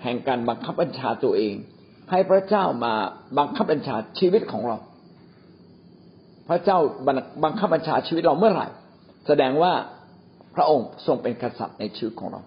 [0.03, 1.55] แห่งการบังคับบัญชาตัวเอง
[2.11, 2.95] ให้พระเจ้ามา
[3.39, 4.77] บังคับบัญชาชีวิตของเรา
[6.49, 6.79] พระเจ้า
[7.45, 8.67] บังคับบัญชาชีวิตเราเมื่อไหร่
[9.27, 9.73] แสดงว่า
[10.55, 12.41] พระองค์ทรงเป็นกษัตริย์ในชีวิตของเรา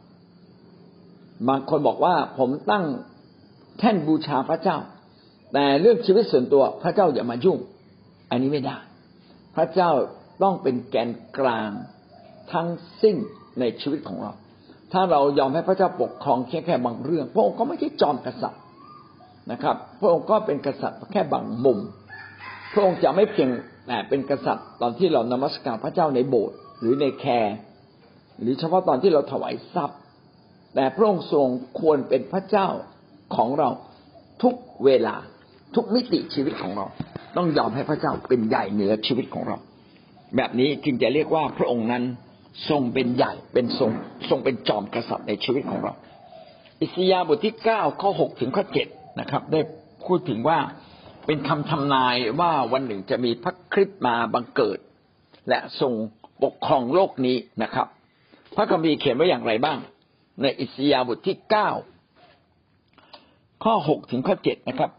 [1.47, 2.85] บางคนบอกว่าผมตั้ง
[3.79, 4.77] แท่นบูชาพระเจ้า
[5.53, 7.57] แต่เรื่องชีวิตส่วนตัวพระเจ้าอย่ามายุ่ง
[8.29, 8.77] อันนี้ไม่ได้
[9.55, 9.89] พระเจ้า
[10.43, 11.71] ต้องเป็นแกนกลาง
[12.53, 12.69] ทั้ง
[13.01, 13.15] สิ้น
[13.59, 14.31] ในชีวิตของเรา
[14.93, 18.61] ถ้าเรายอมให้พระเจ้าปกครองแค่แค่บางเรื่อง พระองค์ก็ไม่ใช่จอมกษัตริย์
[19.51, 21.79] นะครับ พระองค์ก็เป็นกษัตริย์แค่บางมุม
[22.73, 23.49] พระองค์จะไม่เพียง
[23.87, 27.55] แต่เป็นกษัตริย์ตอนที่เรานมัสการพระเจ้าในโบสถ์หรือในแคร์
[28.41, 29.99] หรือเฉพาะตอนที่เราถวายทรัพย์
[30.75, 31.47] แต่พระองค์ทรง
[31.79, 32.67] ควรเป็นพระเจ้า
[33.35, 33.69] ของเรา
[34.43, 35.15] ทุกเวลา
[35.75, 36.85] ทุกมิติชีวิตของเรา
[37.37, 39.57] ต้องยอมให้พระเจ้าเป็นใหญ่เหนือชีวิตของเรา
[40.35, 42.03] แบบนี้จึงจะเรียกว่าพระองค์นั้น
[42.69, 43.91] ทรงเป็นใหญ่เป็นทรง
[44.29, 45.93] ทรงเป็นจอมกษัตริย์ในชีวิตของเรา
[46.81, 48.87] อิสยาห์บทที่เก้าข้อหกถึงข้อเจ็ด
[49.19, 49.59] นะครับ ได้
[50.05, 50.59] พูดถึงว่า
[51.27, 54.79] เป็นคำทำนายว่าวันหนึ่งจะมีพระคริสต์มาบังเกิด
[55.49, 55.93] และทรง
[56.43, 57.87] ปกครองโลกนี้นะครับ
[58.55, 59.77] พระคัมภีร์เขียนไว้อย่างไรบ้าง
[60.41, 61.69] ในอิสยาห์บทที่เก้า
[63.63, 64.91] ข้อหกถึงข้อเจ็ดนะครับ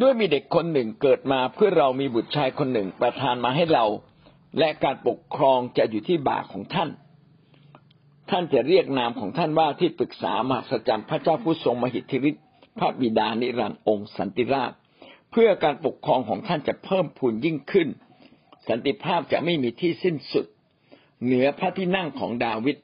[0.00, 3.84] ด้วยมีเด็กคนหนึ่งเกิดมาเพื่อเรามีบุตรชายคนหนึ่งประทานมาให้เรา
[4.58, 6.90] และการปกครองจะอยู่ที่บ่าของท่าน
[8.30, 12.44] ท่านจะเรียกนามของท่านว่าที่ปรึกษามหัศจรรย์พระเจ้าผู้ทรงมหิทธิฤทธิ์
[12.78, 14.72] พระบิดานิรันดร์องค์สันติราช
[15.42, 17.88] พื่อการปกครองของท่านจะเพิ่มพูนยิ่งขึ้น
[18.68, 20.46] สันติภาพจะไม่มีที่สิ้นสุด
[21.24, 22.76] เหนือพระที่นั่งของดาวิด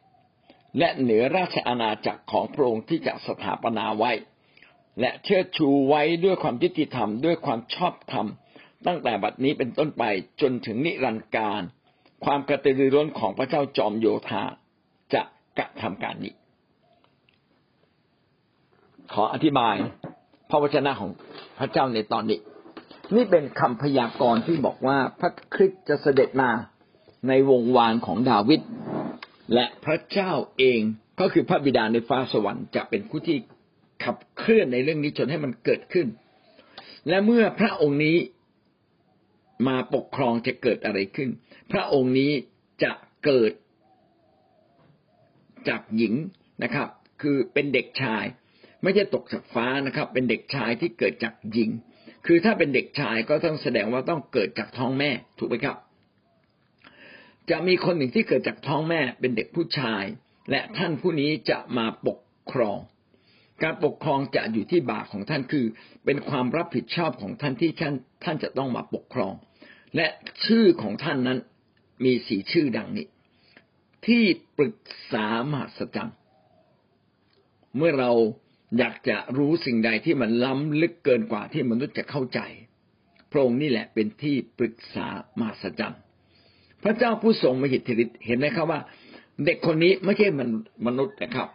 [0.79, 4.13] และเหนือราชอาณาจักรของพระองค์ที่จะสถาปนาไว้
[5.01, 8.27] และเชิดชูไว้ด้วยความยุติธรรมด้วยความชอบธรรม
[8.87, 10.05] ตั้งแต่บัดนี้เป็นต้นไป
[10.41, 11.63] จนถึงนิรันดร์การ
[12.25, 14.43] ความกระตือรือร้นของพระเจ้าจอมโยธา
[15.15, 15.23] จะ
[15.59, 16.35] กระทำการนี้
[19.13, 19.77] ขออธิบาย
[20.55, 21.11] ระวจนะของ
[21.59, 22.39] พระเจ้าในตอนนี้
[23.15, 26.51] นี่เป็นคำพยากรณ์ที่บอกว่าพระคริสต์จะเสด็จมา
[27.29, 28.61] ในวงวานของดาวิด
[29.55, 30.81] และพระเจ้าเอง
[31.21, 33.37] ก็คือพระบิดาในฟ้าสวรรค์จะเป็นผู้ที่
[34.05, 36.07] ขับเคลื่อนในเรื่องนี้จนให้มันเกิดขึ้น
[37.09, 38.17] และเมื่อพระองค์นี้
[39.69, 41.29] มาปกครองจะเกิดอะไรขึ้น
[41.73, 42.33] พระองค์นี้
[42.83, 42.93] จะ
[43.25, 43.53] เกิด
[45.69, 46.15] จากหญิง
[46.63, 46.89] นะครับ
[47.23, 48.25] คือเป็นเด็กชาย
[48.85, 51.71] ไม่ใช่ตกจากฟ้านะครับ เป็นเด็กชายที่เกิดจากหญิง
[52.27, 55.77] คือถ้าเป็นเด็กชายก็ต้องแสดงว่าต้องเกิดจากท้องแม่ถูกไหมครับ
[57.51, 60.05] จะมีคนหนึ่งที่เกิดจากท้องแม่เป็นเด็กผู้ชาย
[60.51, 62.19] และท่านผู้นี้จะมาปก
[62.53, 62.79] ครอง
[63.63, 65.67] การปกครองจะอยู่ที่บ่าของท่านคือ
[66.05, 69.35] เป็นความรับผิดชอบของท่านที่ท่านท่านจะต้องมาปกครอง
[69.97, 70.07] และ
[70.45, 71.39] ชื่อของท่านนั้น
[72.05, 73.07] มีสี่ชื่อดังนี้
[74.07, 74.23] ที่
[74.59, 74.79] ปรึก
[75.13, 76.17] ษามหัศจรรย์
[77.77, 78.11] เมื่อเรา
[78.79, 82.41] อยากจะรู้สิ่งใดที่มันล้ำลึกเกินกว่าที่มนุษย์จะเข้าใจ
[83.31, 85.07] พระองค์นี่แหละเป็นที่ปรึกษา
[85.39, 86.01] มหัศจรรย์
[86.83, 88.81] พระเจ้าผู้ทรงมหิทธิฤทธิ์เห็นไหมครับว่า
[89.45, 90.29] เด็กคนนี้ไม่ใช่
[90.87, 91.49] มนุษย์นะครับ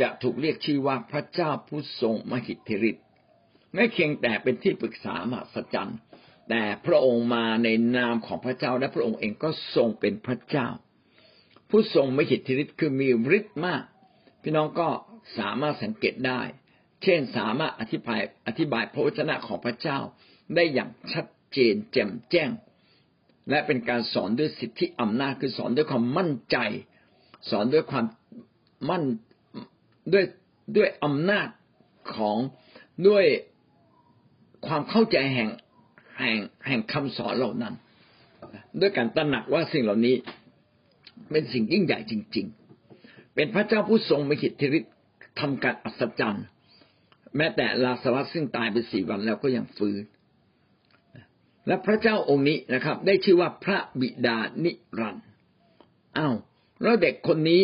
[0.00, 3.04] จะถูกเรียกชื่อว่าพระเจ้าผู้ทรงมหิทธิฤทธิ์
[3.74, 5.98] ไม่เพียงแต่เป็นที่ปรึกษามหัศจรรย์
[6.48, 10.68] แต่พระองค์มาในนามของพระเจ้าและพระองค์เองก็ทรงเป็นพระเจ้า
[11.70, 13.08] ผู้ทรงมหิทธิฤทธิ์คือมี
[13.38, 13.82] ฤทธิ์มาก
[14.42, 14.88] พี่น้องก็
[15.38, 16.40] สามารถสังเกตได้
[17.04, 19.98] เช่นสามารถอธิบายอธิบายพระวจนะของพระเจ้า
[20.54, 22.50] ได้อย่างชัดเจนแจ่มแจ้ง
[23.50, 26.56] และเป็นการสอนด้วยสิทธิอำนาจคือสอนด้วยความมั่นใจ
[27.50, 28.06] สอนด้วยความ
[28.90, 29.04] มั่น
[30.12, 30.24] ด้วย
[30.76, 31.48] ด้วยอำนาจ
[32.14, 32.38] ของ
[33.08, 33.24] ด้วย
[34.66, 35.48] ความเข้าใจแห่ง
[36.18, 37.74] แห่งแห่งคำสอนเหล่านั้น
[38.80, 40.16] ด้วยการตระหนักว่าสิ่งเหล่านี้
[41.30, 42.46] เป็นสิ่งยิ่งใหญ่จริง
[42.90, 44.92] ๆ เป็นพระเจ้าผู้ทรงมีขิทธิฤทธิ์
[45.40, 46.46] ทำการอัศจรรย์
[47.36, 50.02] แม้แต่ลาสรัสซึ่งตายไปสี่วันแล้วก็ยังฟื้น
[51.66, 55.26] และพระเจ้าองค์นี้นะครับ ได้ชื่อว่าพระบิดานิรันดร์
[56.18, 56.34] อ้าว
[56.82, 57.62] แล้วเด็กคนนี้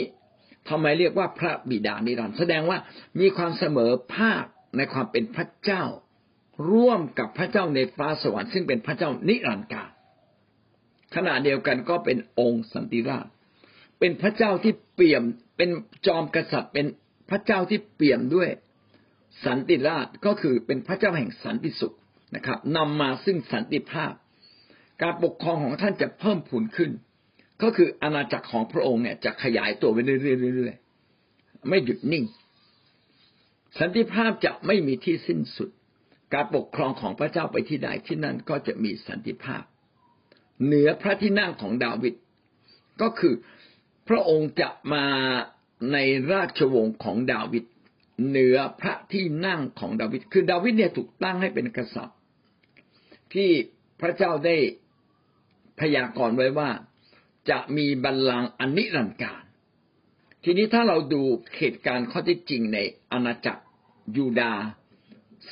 [0.68, 2.78] ทำไมเรียกว่าพระบิดานิรันดร์แสดงว่า
[3.20, 4.44] มีความเสมอภาค
[4.76, 5.84] ในความเป็นพระเจ้า
[6.70, 9.90] ร่วมกับพระเจ้าในฟ้าสวรรค์ซึ่งเป็นพระเจ้านิรันดร์กาล
[11.14, 13.26] ขณะเดียวกันก็เป็นองค์สันติราช
[13.98, 15.22] เป็นพระเจ้าที่เปี่ยม
[15.56, 15.70] เป็น
[16.06, 16.86] จอมกษัตริย์เป็น
[17.30, 18.48] พระเจ้าที่เปี่ยมด้วย
[19.44, 21.96] สันติราชก็คือเป็นพระเจ้าแห่งสันติสุข
[22.36, 24.12] นะครับนำมาซึ่งสันติภาพ
[25.02, 26.90] การปกครองของท่านจะเพิ่มพูนขึ้น
[27.62, 32.24] ก็คืออาณาจักรของพระองค์เนี่ยจะขยายตัวไปเรื่อยๆไม่หยุดนิ่ง
[33.78, 35.70] สันติภาพจะไม่มีที่สิ้นสุด
[36.34, 39.62] การปกครองของพระเจ้าไปที่ใดที่นั่นก็จะมีสันติภาพ
[40.64, 42.14] เหนือพระที่นั่งของดาวิด
[43.02, 43.34] ก็คือ
[44.08, 45.06] พระองค์จะมา
[45.92, 45.96] ใน
[46.32, 47.64] ราชวงศ์ของดาวิด
[48.28, 52.18] เหนือพระที่นั่งของดาวิดคือดาวิดเนี่ยถูกตั้งให้เป็นกษัตริย์
[53.34, 53.50] ที่
[54.00, 54.56] พระเจ้าได้
[55.80, 56.70] พยากรณ์ไว้ว่า
[57.50, 59.42] จะมีบัลลังก์อนิรันดร์การ
[60.44, 61.22] ทีนี้ถ้าเราดู
[61.58, 62.78] เหตุการณ์ข้อที่จริงใน
[63.12, 63.62] อาณาจักร
[64.16, 64.64] ยูดาห์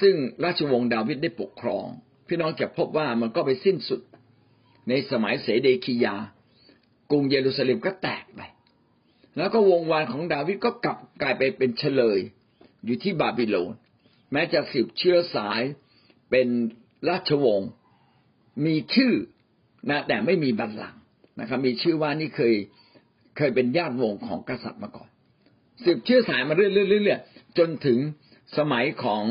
[0.01, 0.15] ซึ่ง
[0.45, 1.87] ราชวงศ์ดาวิดได้ปกครอง
[2.27, 4.01] พี่น้องจะพบว่ามันก็ไปสิ้นสุด
[4.89, 6.17] ในสมัยเสเดคียา
[7.11, 8.41] กรุงเยรูซาเล็มก็แตกไป
[9.37, 12.21] แล้วก็วงวานของดาวิดก็กลับกลายไปเป็นเฉลย
[12.85, 13.73] อยู่ที่บาบิโลน
[14.33, 15.63] แม้จะสืบเชื้อสาย
[16.31, 16.49] เป็น
[17.09, 17.71] ราชวงศ์
[18.67, 19.13] มีชื่อ
[19.91, 21.01] นะแต่ไม่มีบัลลังก์
[21.41, 22.55] นะครับมีชื่อว่านี่เคย
[23.37, 25.09] เคยเป็นญาติวงของกษัตริย์มาก่อน
[25.85, 26.67] สืบเชื้อสายมาเรื่
[27.13, 27.99] อยๆจนถึง
[28.59, 29.25] สมัยของ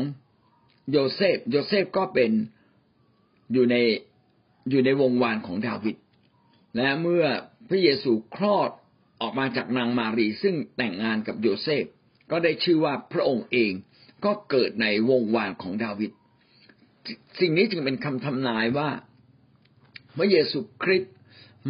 [0.90, 2.30] โยเซฟ โยเซฟก็เป็น
[3.52, 3.76] อยู่ใน
[4.70, 5.96] อยู่ในวงวานของดาวิด
[6.76, 7.24] และเมื่อ
[7.68, 8.70] พระเยซูคลอด
[9.20, 11.84] ออกมาจากนางมารีซึ่งแต่งงานกับโยเซฟ
[12.30, 13.72] ก็ได้ชื่อว่าพระองค์เอง
[14.24, 16.10] ก็เกิดในวงวานของดาวิด
[17.40, 18.90] สิ่งนี้จึงเป็นคำทำนายว่า
[20.16, 21.14] พระเยซูคริสต์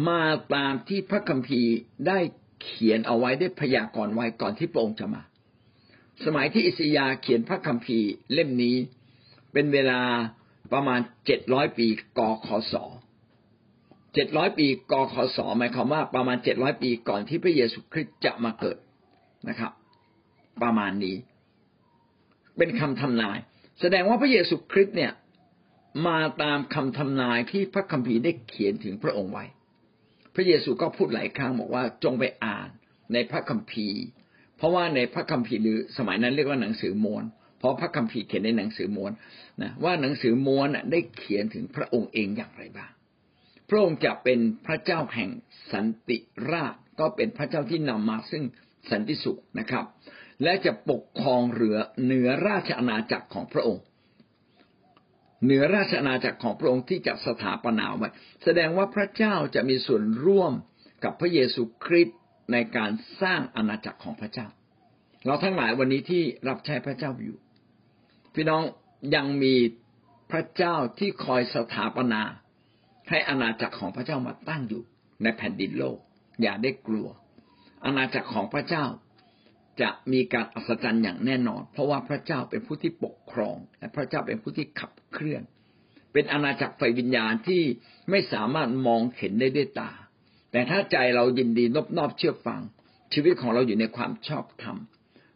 [0.09, 0.21] มา
[0.55, 1.75] ตามที่พระคัมภีร์
[2.07, 2.19] ได้
[2.61, 5.21] เขียนเอาไว้ได้พยากรณ์ไว้ก่อนที่พระองค์จะมา
[6.25, 8.75] สมัยที่อิสยาเขียนพระคัมภีร์เล่มนี้
[9.53, 10.01] เป็นเวลา
[10.73, 11.87] ประมาณเจ็ดร้อยปี
[12.17, 12.73] กคศ
[14.13, 18.77] เจ็ดร้อยปีกคศหมายความว่าประมาณเจ็ดร้อยปีก่อนที่พระเยซูคริสต์จะมาเกิด
[19.49, 19.71] นะครับ
[20.63, 21.15] ประมาณนี้
[22.57, 23.37] เป็นคำทำนาย
[23.81, 25.13] แสดงว่าพระเยซูคริสต์เนี่ย
[26.07, 29.45] มาตามคำทำนายที่พระคัมภีร์ได้เขียนถึงพระองค์ไว้
[30.35, 32.69] พระเยซูก็พูดหลายครั้งบอกว่าจงไปอ่าน
[33.13, 34.01] ในพระคัมภีร์
[34.57, 37.23] เพราะว่าในพระคัมภีร์หรือสมัยนั้นเรียกว่าหนังสือมวล
[37.59, 39.11] เพราะพระคัมภีร์เขียนในหนังสือม้วน
[39.61, 42.91] นะว่าหนังสือม้วนได้เขียนถึงพระองค์เองอย่างไรบ้าง
[43.69, 45.29] พระองค์จะเป็นพระเจ้าแห่ง
[45.73, 46.17] สันติ
[46.51, 48.43] ราชก็เป็นพระเจ้าที่นำมาซึ่ง
[48.91, 49.85] สันติสุขนะครับ
[50.43, 53.83] และจะปกครองเรือเหนือราชอาณาจักรของพระองค์
[55.43, 58.09] เหนือราชอาณาจักรของพระองค์ที่จะสถาปนาไว้
[58.43, 60.53] แสดงว่าพระเจ้าจะมีส่วนร่วม
[61.03, 62.17] กับพระเยซูคริสต์
[62.51, 64.47] ในการสร้างอาณาจักรของพระเจ้า
[65.25, 67.37] เราทั้งหลายวันนี้ที่รับใช้พระเจ้าอยู่
[68.33, 68.63] พี่น้อง
[69.15, 69.55] ยังมี
[70.31, 72.21] พระเจ้าที่คอยสถาปนา
[73.09, 74.83] ให้อาณาจักรของพระเจ้ามาตั้งอยู่
[75.23, 75.97] ในแผ่นดินโลก
[76.41, 77.07] อย่าได้กลัว
[77.85, 78.85] อาณาจักรของพระเจ้า
[79.81, 85.43] จะมีการอัศจรรย์อย่างแน่นอน เพราะว่าพระเจ้าเป็นผู้ที่ปกครอง และพระเจ้าเป็นผู้ที่ขับเคลื่อน
[86.13, 87.63] เป็นอาณาจักรไฟวิญญาณที่
[88.09, 89.91] ไม่สามารถมองเห็นได้ด้วยตา
[90.51, 92.61] แต่ถ้าใจเรายินดีนอบนอบเชื่อฟัง
[93.13, 94.77] ชีวิตของเราอยู่ในความชอบธรรม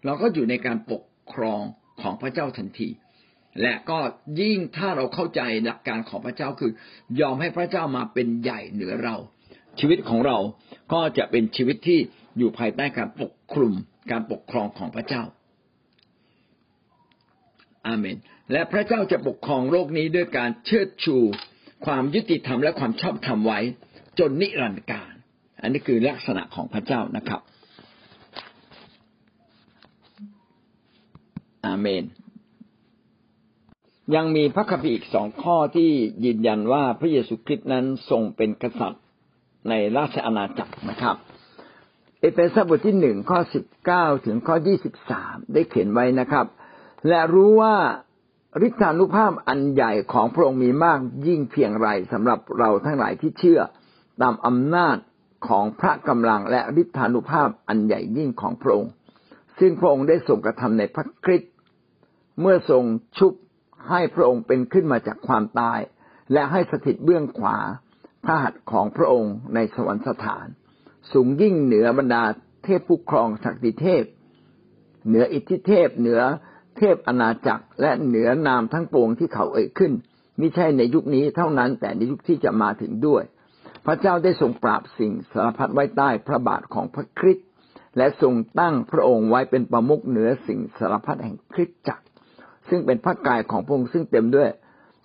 [0.06, 1.62] เราก็อยู่ในการปกครอง
[2.02, 2.90] ของพระเจ้าทันที
[3.62, 4.00] และก็
[4.42, 6.72] ยิ่งถ้าเราเข้าใจหลักการของพระเจ้าคือ
[7.20, 9.16] ยอมให้พระเจ้ามาเป็นใหญ่เหนือเรา
[9.80, 10.38] ชีวิตของเรา
[10.94, 12.00] ก็จะเป็นชีวิตที่
[12.38, 13.74] อยู่ภายใต้การปกคลุม
[14.12, 15.24] การปกครองของพระเจ้า
[17.88, 18.18] อาเมน
[18.52, 21.18] และพระเจ้าจะปกครองโลกนี้ด้วยการเชิดชู
[21.86, 23.60] ความยุติธรรมและความชอบธรรมไว้
[24.20, 25.14] จนนิรันดร์กาล
[25.62, 27.42] อันนี้คือลักษณะของพระเจ้านะครับ
[31.66, 32.04] อาเมน
[34.16, 35.90] ยังมีพระคัมภีร์อีกสองข้อที่
[36.26, 39.04] ยืนยันว่าพระเยซูคริสต์นั้นทรงเป็นกษัตริย์
[39.70, 41.16] ในราชอาณาจักรนะครับ
[42.24, 46.46] เอเฟซัสบทที่หนึ่งข้อสิบเก้าถึงข้อยี่สิบสามได้เขียนไว้นะครับ
[47.08, 47.76] และรู้ว่า
[48.68, 53.62] ฤทธานุภาพอันใหญ่ของพระองค์มีมากยิ่งเพียงไรสำหรับเราทั้งหลายที่เชื่อ
[54.22, 54.98] ตามอำนาจ
[55.48, 58.92] ของพระกำลังและฤทธานุภาพอันใหญ่ยิ่งของพระองค์
[59.60, 61.48] ซึ่งพระองค์ได้ทรงกระทำในพระคริสต
[62.42, 62.84] เมื่อทรง
[63.18, 63.34] ชุบ
[63.90, 65.80] ให้พระองค์เป็นขึ้นมาจากความตาย
[66.34, 67.58] และให้สถิตเบื้องขวา
[68.26, 70.48] พระหัตถ์ของพระองค์ในสวรรคสถาน
[71.12, 72.24] สูงยิ่งเหนือบรรดา
[72.64, 74.04] เทพผู้ครองศักดิเทพ
[75.08, 76.22] เหนืออิทธิเทพ เหนือ
[76.78, 79.92] เทพอาณาจักร และเหนือนามทั้งปวงที่เขาเอ่ยขึ้น
[80.40, 83.24] มิใช่ในยุคนี้เท่านั้น แต่ในยุคที่จะมาถึงด้วย
[83.86, 87.48] พระเจ้าได้ทรงปราบสิ่งสารพัดไว้ใต้พระบาทของพระคริสต์
[87.98, 92.06] และทรงตั้งพระองค์ไว้เป็นประมุขเหนือสิ่งสารพัดแห่งคริสตจักร
[92.70, 94.50] ซึ่งเป็นพระกายของพระองค์ซึ่งเต็มด้วย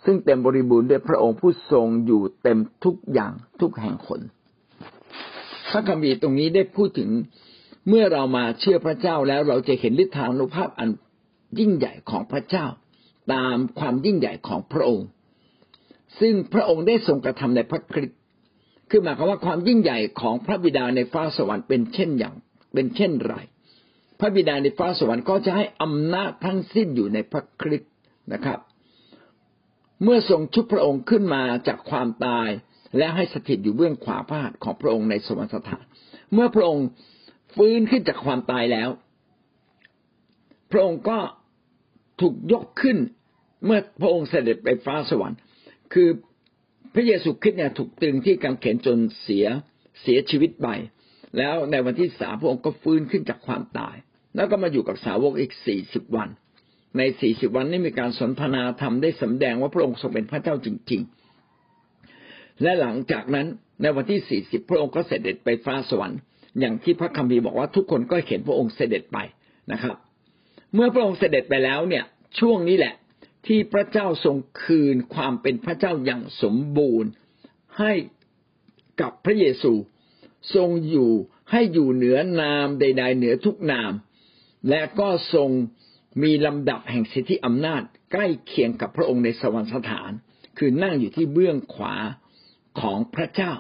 [0.05, 4.20] ซึ่งเต็มบริบูรณ์ด้วยพระองค์ผู้ทรงอยู่เต็มทุกอย่างทุกแห่งคน
[5.68, 7.10] พระคัมภีร์ตรงนี้ได้พูดถึง
[7.88, 10.88] เมื่อเรามาเชื่อพระเจ้าแล้วเราจะเห็นฤทธานุภาพอัน
[11.58, 12.66] ยิ่งใหญ่ของพระเจ้า
[13.32, 15.08] ตามความยิ่งใหญ่ของพระองค์
[16.20, 18.18] ซึ่งพระองค์ได้ทรงกระทำในพระคริสต์
[18.90, 22.34] คือหมายความว่าความยิ่งใหญ่ของพระบิดาในฟ้าสวรรค์เป็นเช่นอย่าง
[22.74, 23.34] เป็นเช่นไร
[24.20, 27.92] พระบิดาในฟ้าสวรรค์ก็จะให้อำนาจทั้งสิ้นอยู่ในพระคริสต์
[28.32, 28.58] นะครับ
[30.02, 32.48] เมื่อทรงชุบพระองค์ขึ้นมาจากความตาย
[32.97, 35.84] และให้สถิตอยู่เบื้องขวาพระหัตถ์ของพระองค์ในสวรรคสถาน
[36.32, 36.86] เมื่อพระองค์
[37.57, 38.89] ฟื้นขึ้นจากความตายแล้ว
[40.72, 41.18] พระองค์ก็
[42.20, 42.99] ถูกยกขึ้น
[43.64, 45.39] เมื่อพระองค์เสด็จไปฟ้าสวรรค์
[45.93, 46.09] คือ
[46.95, 49.47] พระเยซูคริสต์เนี่ยถูกตึงที่กางเขนจนเสีย
[50.03, 50.68] เสียชีวิตไป
[51.39, 53.97] แล้วในวันที่สามพระองค์ก็ฟื้นขึ้นจากความตาย
[54.36, 56.28] แล้วก็มาอยู่กับสาวกอีกสี่สิบวัน
[56.97, 61.17] ในสี่สิบวันนี้มีการสนทนาธรรมได้สำแดงว่าพระองค์ทรงเป็นพระเจ้าจริง ๆ
[62.62, 63.46] และหลังจากนั้น
[63.82, 66.20] ในวันที่สี่สิบพระองค์ก็เสด็จไปฟ้าสวรรค์
[66.61, 69.18] อย่างที่พระคัมภีร์บอกว่าทุกคนก็เห็นพระองค์เสด็จไป
[69.72, 69.96] นะครับ
[70.74, 72.04] เมื่อพระองค์เสด็จไปแล้วเนี่ย
[72.38, 72.94] ช่วงนี้แหละ
[73.46, 77.11] ที่พระเจ้าทรงคืนความเป็นพระเจ้าอย่างสมบูรณ์
[77.78, 77.92] ให้
[79.00, 79.72] กับพระเยซู
[80.54, 81.11] ทรงอยู่
[81.50, 83.92] ให้อยู่เหนือนามใด ๆ เหนือทุกนาม
[84.68, 85.50] และก็ทรง
[86.22, 87.82] มีลำดับแห่งสิทธิอำนาจ
[88.12, 90.11] ใกล้เคียงกับพระองค์ในสวรรคสถาน
[90.59, 91.94] คือนั่งอยู่ที่เบื้องขวา
[92.81, 93.53] ของพระเจ้า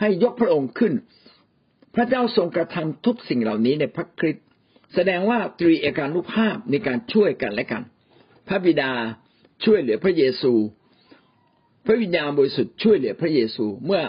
[0.00, 0.92] ให้ยกพระองค์ขึ้น
[1.94, 4.44] พระเจ้าทรงกระทำทุกสิ่งเหล่านี้ในพระคริสต์
[4.94, 7.82] แสดงว่าตรีเอกานุภาพในการช่วยกันและกัน
[8.48, 8.92] พระบิดา
[9.64, 10.52] ช่วยเหลือพระเยซู
[11.86, 14.02] พระวิญญาณบริสุทธิ์ช่วยเหลือพระเยซูเมื่อ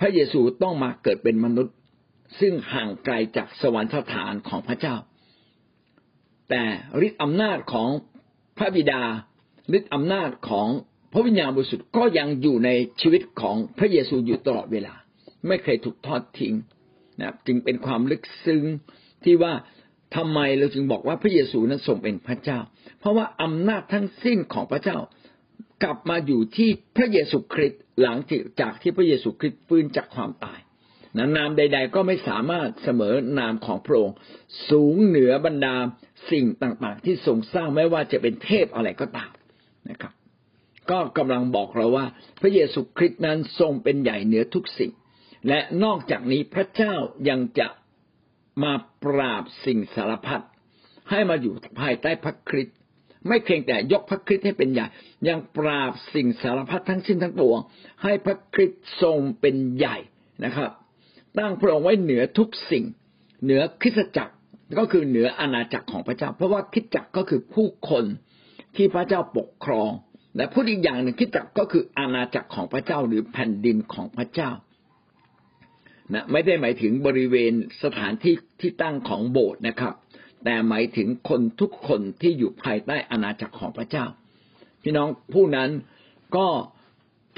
[0.00, 1.74] พระเยซูต้องมาเกิดเป็นมนุษย์
[2.40, 4.96] ซึ่งห่างไกลจากสวรรคสถานของพระเจ้า
[6.50, 6.64] แต่
[7.06, 7.88] ฤทธิอำนาจของ
[8.58, 9.02] พระบิดา
[9.76, 10.68] ฤทธิอำนาจของ
[11.16, 14.94] ระวิญญาณบริสุทธิ์ก็ยังอยู่ในชีวิตของพระเยซูอยู่ตลอดเวลา
[15.48, 16.54] ไม่เคยถูกทอดทิ้ง
[17.20, 18.64] นะจึงเป็นความลึกซึ้ง
[19.24, 19.52] ที่ว่า
[20.16, 22.58] ทำไมเราจึงบอกว่าพระเยซูนั้นทรงเป็นพระเจ้า
[23.00, 24.98] เพราะว่าอำนาจทั้งสิ้นของพระเจ้า
[25.82, 28.18] กลับมาอยู่ที่พระเยซูคริสต์หลัง
[28.60, 30.58] จากที่พระเยซูคริสต์ฟื้นจากความตาย
[31.16, 34.16] นะนามใด ๆ ก็ไม่สามารถเสมอนามของพระองค์
[34.70, 35.76] สูงเหนือบรรดา
[36.30, 39.30] สิ่งต่างๆ ที่ทรงสร้างไม่ว่าจะเป็นเทพอะไรก็ตาม
[39.90, 40.12] นะครับ
[40.90, 42.06] ก็กำลังบอกเราว่า
[42.40, 44.92] พระเยซูคริสต์นั้นทรงเป็นใหญ่เหนือทุกสิ่ง
[45.48, 46.94] และนอกจากนี้พระเจ้า
[47.28, 47.68] ยังจะ
[48.62, 48.72] มา
[49.04, 50.44] ปราบสิ่งสารพัด
[51.10, 52.76] ให้มาอยู่ภายใต้พระคริสต์
[53.28, 54.86] ไม่เพียงแต่ยกพระคริสต์ให้เป็นใหญ่
[55.28, 57.60] ยังปราบสิ่งสารพัดทั้งสิ้นทั้งปวง
[58.02, 59.96] ให้พระคริสต์ทรงเป็นใหญ่
[60.44, 60.70] นะครับ
[61.38, 62.84] ตั้งพระองค์ไว้เหนือทุกสิ่ง
[63.44, 64.34] เหนือคริสตจักร
[64.78, 68.04] ก็คือเหนืออาณาจักรของพระเจ้า เพราะว่าคริสตจักรก็คือผู้คน
[68.76, 69.90] ที่พระเจ้าปกครอง
[70.36, 74.50] และพูดอีกอย่างหนึ่งคริสตจักก็คืออาณาจักรของพระเจ้าหรือแผ่นดินของพระเจ้า
[76.14, 79.94] นะไม่ได้หมายถึงบริเวณสถานที่ที่ตั้งของโบสถ์นะครับ
[80.44, 84.06] แต่หมายถึงคนทุกคนที่อยู่ภายใต้อาณาจักรของพระเจ้า
[84.82, 85.70] พี่น้องผู้นั้น
[86.36, 86.48] ก็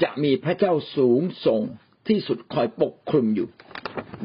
[0.03, 1.61] จะมีพระเจ้าสูงส่ง
[2.07, 3.47] ที่สุดคอยปกคลุมอยู่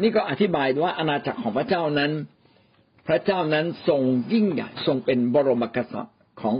[0.02, 2.12] นี่ก็อธิบายว่าอาณาจักรของพระเจ้านั้น
[3.08, 4.02] พระเจ้านั้นทรง
[4.32, 6.54] ยิ่งใหญ่ทรงเป็นบรมกษัตริย์ของ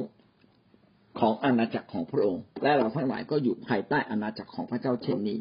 [1.20, 5.38] ของอาณาจักรของพระองค์ และเราทั้งหลายก็อยู่ภายใต้อาณาจักรของพระเจ้าเช่นนี้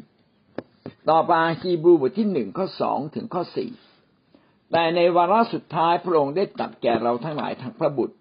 [1.10, 3.70] ต่อไปฮีบรูบทที่หนึ่งข้อสองถึงข้อสี่
[4.72, 8.14] แต่ในวาระสุดท้ายพระองค์ได้ตัดแก่เราทั้งหลายทางพระบุตร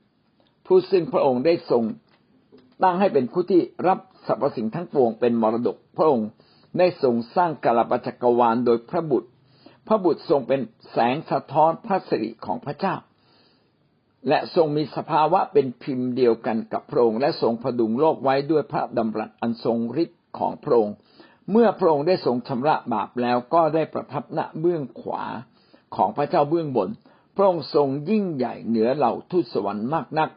[0.66, 1.84] ผู้ซึ่งพระองค์ได้ทรง
[2.84, 6.30] ตั้งให้เป็นผู้ที่รับสรรพสิ่งทั้งปวงเป็นมรดก พระองค์
[6.78, 9.30] ได้ทรงสร้างกาลปจักรวาลโดยพระบุตร
[9.88, 12.96] พระบุตรทรงเป็นแสงสะท้อนพระสิริของพระเจ้า
[14.28, 20.96] และทรงมีสภาวะเป็นพิมพ์เดียวกันกับพระองค์และทรงพดุงโลกไว้ด้วยพระดำรัสอันทรงฤทธิ์ของพระองค์
[21.52, 25.24] เมื่อพระองค์ได้ทรงชำระบาปแล้วก็ได้ประทับณเบื้องขวา
[25.96, 26.90] ของพระเจ้าเบื้องบน
[27.36, 30.30] พระองค์ทรงยิ่งใหญ่เหนือเหล่าทูตสวรรค์มากนัก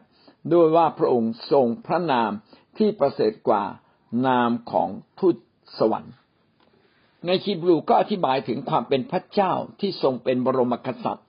[0.53, 2.31] ด้วยว่าพระองค์ทรงพระนาม
[2.79, 3.63] ที่ประเสริฐกว่า
[4.27, 5.37] นามของทูต
[5.79, 6.15] สวรรค์
[7.27, 11.29] ในคีบรูก็อธิบายถึงความเป็นพระเจ้าที่ทรงเป็นบรมกษัตริย์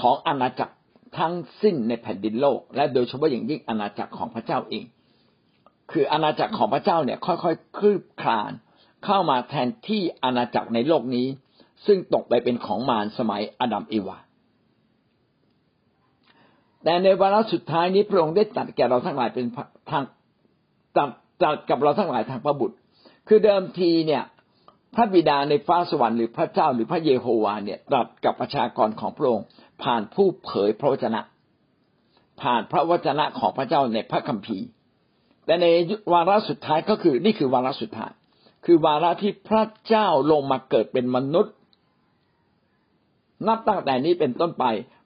[0.00, 0.74] ของอาณาจักร
[1.18, 4.84] ทั้งสิ้นในแผ่นดินโลก และโดยเฉพาะอย่างยิ่งอาณาจักรของพระเจ้าเอง
[5.92, 8.52] คืออาณาจักรของพระเจ้าเนี่ยค่อยๆคลืบคลาน
[9.04, 11.26] เข้ามาแทนที่อาณาจักรในโลกนี้
[11.86, 14.18] ซึ่งตกไปเป็นของมารสมัยอดัมเอวา
[16.84, 19.46] แต่ในวาระสุดท้ายนี้พระองค์ได้ตัดแก่เราทั้งหลายเป็น
[19.90, 20.04] ทาง
[20.96, 21.10] ตัด
[21.42, 22.76] ตัดกับเราทั้งหลายทางพระบุตร
[23.28, 24.22] คือเดิมทีเนี่ย
[24.94, 29.46] พระบิดาในฟ้าสวรรค์หรือพระเจ้าหรือพระเยโฮวาเนี่ยตรัสกับประชากรของพระองค์
[29.82, 31.20] ผ่านผู้เผยพระวจนะ
[32.42, 34.66] ผ่านพระวจนะของพระเจ้าในพระคัมภีร์
[35.46, 35.66] แต่ใน
[36.12, 38.12] วาระสุดท้ายก็คือนี่คือวาระสุดท้าย
[38.64, 41.54] คือวาระที่พระเจ้าลงมาเกิดเป็นมนุษย์
[43.46, 44.64] นับตั้งแต่นี้เป็นต้นไป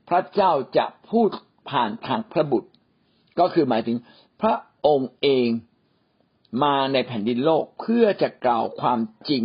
[0.08, 1.28] พระเจ้าจะพูด
[1.70, 2.70] ผ่านทางพระบุตร
[3.38, 3.96] ก็คือหมายถึง
[4.40, 4.56] พระ
[4.86, 5.48] องค์เอง
[6.62, 9.44] มาในแผ่นดินโลกเพื่อจะกล่าวความจริง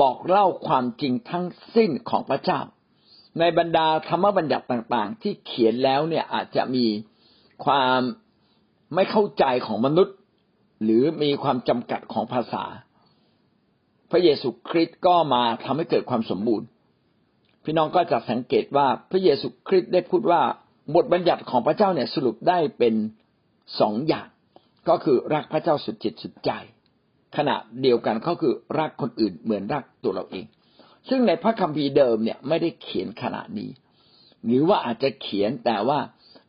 [0.00, 2.60] บอกเล่าความจริงทั้งสิ้นของพระเจ้า
[3.38, 6.86] ในบรรดาธรรมบัญญัติต่าง ๆ ที่เขียนแล้วเนี่ยอาจจะมี
[7.64, 8.00] ความ
[8.94, 10.16] ไม่เข้าใจของมนุษย์
[10.84, 12.64] หรือมีความจำกัดของภาษา
[14.10, 16.66] พระเยซูคริสต์ก็มาทำให้เกิดความสมบูรณ์
[17.64, 20.42] พี่น้องก็จะสังเกตว่าพระเยซูคริสต์ได้พูดว่า
[20.94, 22.94] บทบัญญัติของพระเจ้าเนี่ยสรุปได้เป็น
[23.80, 24.28] สองอย่าง
[24.88, 26.50] ก็คือรักพระเจ้าสุดจิตสุดใจ
[27.36, 30.44] ขณะเดียวกันก็คือรักคนอื่นเหมือนรักตัวเราเอง
[31.08, 33.70] ซึ่งในพระคัมภีร์เดิมเนี่ยไม่ได้เขียนขนาดนี้
[34.46, 35.98] หรือว่าอาจจะเขียนแต่ว่า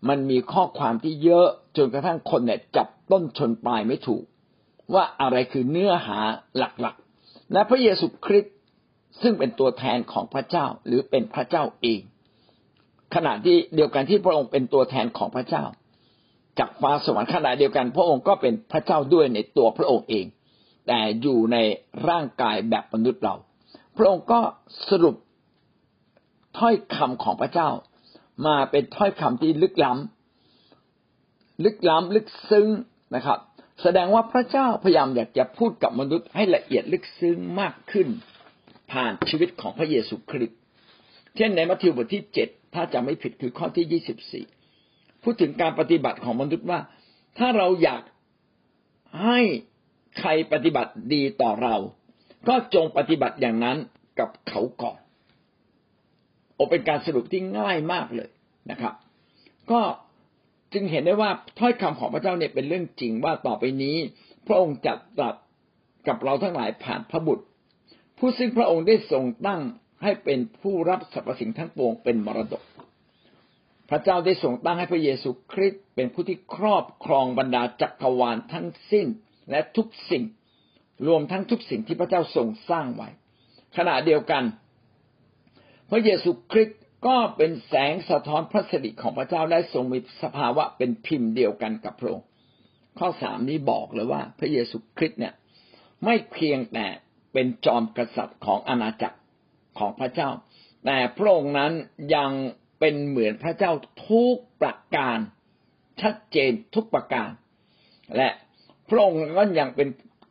[0.10, 1.48] มันมีข้อความที่เยอะ
[1.78, 4.24] จนกระทั่งคนเนี่ยจับต้นชนปลายไม่ถูก
[4.94, 6.20] ว่าอะไรคือเนื้อหา
[6.58, 8.54] หลักๆ และพระเยซูคริสต์
[9.22, 12.02] ซึ่งเป็นตัวแทนของพระเจ้าหรือเป็นพระเจ้าเอง
[13.16, 15.64] ขณะที่เดียวกันที่พระองค์เป็นตัวแทนของพระเจ้า
[16.60, 20.26] จากฟ้าสวรรค์ขณะเดียวกัน พระองค์ก็เป็นพระเจ้าด้วยในตัวพระองค์เอง
[20.88, 21.58] แต่อยู่ใน
[22.10, 23.36] ร่างกายแบบมนุษย์เรา
[23.98, 24.40] พระองค์ก็
[24.90, 25.16] สรุป
[26.58, 27.70] ถ้อยคำของพระเจ้า
[28.48, 32.68] มาเป็นถ้อยคำที่ลึกล้ำลึกล้ำลึกซึ้ง
[33.16, 33.40] นะครับ
[33.82, 38.08] แสดงว่าพระเจ้าพยายามอยากจะพูดกับมนุษย์ให้ละเอียดลึกซึ้งมากขึ้น
[38.92, 40.60] ผ่านชีวิตของพระเยซูคริสต์
[41.36, 44.46] เช่นในมัทธิวบทที่เจ็ดถ้าจำไม่ผิดคือข้อที่ยี่สิบสี่
[45.24, 46.80] พูดถึงการปฏิบัติของมนุษย์ว่า
[47.38, 48.02] ถ้าเราอยาก
[49.24, 49.40] ให้
[50.20, 51.76] ใครปฏิบัติดีต่อเรา
[52.48, 53.78] ก็จงปฏิบัติอย่างนั้น
[54.20, 55.00] กับเขาก่อน
[56.56, 58.30] โอเป็นการสรุปที่ง่ายมากเลย
[58.72, 58.94] นะครับ
[59.72, 59.82] ก็
[60.74, 63.96] จึงเห็นได้ว่าถ้อยคำของพระเจ้าเนี่ยเป็นเรื่องจริงว่าต่อไปนี้
[64.48, 65.36] พระองค์จัดตรัส
[66.08, 67.46] กับเราทั้งหลายผ่านพระบุตร
[68.18, 69.62] ผู้ซึ่งพระองค์ได้ทรงตั้ง
[70.04, 72.64] ให้เป็นผู้รับสรรพสิ่งทั้งปวงเป็นมรดก
[73.90, 79.08] พระเจ้าได้ทรงตั้งให้พระเยซูคริสต์เป็นผู้ที่ครอบครองบรรดาจักรวาลทั้งสิ้น
[79.50, 80.24] และทุกสิ่ง
[81.08, 83.10] รวมทั้งทุกสิ่งที่พระเจ้าทรงสร้างไว้
[83.78, 84.44] ขณะเดียวกัน
[85.90, 92.28] พระเยซูคริสต์ก็เป็นแสงสะท้อนพระสิริของพระเจ้าและทรงมีสภาวะเป็นพิมพ์เดียวกันกับพระองค์
[93.00, 95.34] ข้อสามนี้บอกเลยว่า พระเยซูคริสต์เนี่ย
[96.06, 96.88] ไม่เพียงแต่
[97.34, 99.18] เป็นจอมกษัตริย์ของอาณาจักร
[99.80, 100.30] ของพระเจ้า
[100.86, 101.72] แต่พระองค์นั้น
[102.16, 102.32] ยัง
[102.80, 103.72] เป็นเหมือนพระเจ้า
[104.10, 105.18] ทุกประการ
[106.02, 107.30] ชัดเจนทุกประการ
[108.18, 108.30] และ
[108.90, 109.88] พระองค์ก็ยังเป็น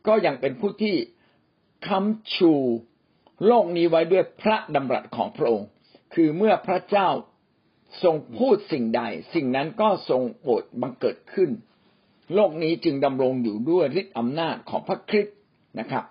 [0.07, 0.95] ก็ยังเป็นผู้ที่
[1.87, 2.53] ค้ำชู
[3.47, 5.67] โลกนี้ไว้ด้วยพระดำรัสของพระองค์
[6.13, 7.07] คือเมื่อพระเจ้า
[8.03, 9.01] ทรงพูดสิ่งใด
[9.33, 11.49] สิ่งนั้นก็ทรงโปรดบังเกิดขึ้น
[12.33, 15.35] โลกนี้จึงดำรงอยู่ด้วยฤทธิอำนาจของพระคริสต์
[15.79, 16.05] นะครับ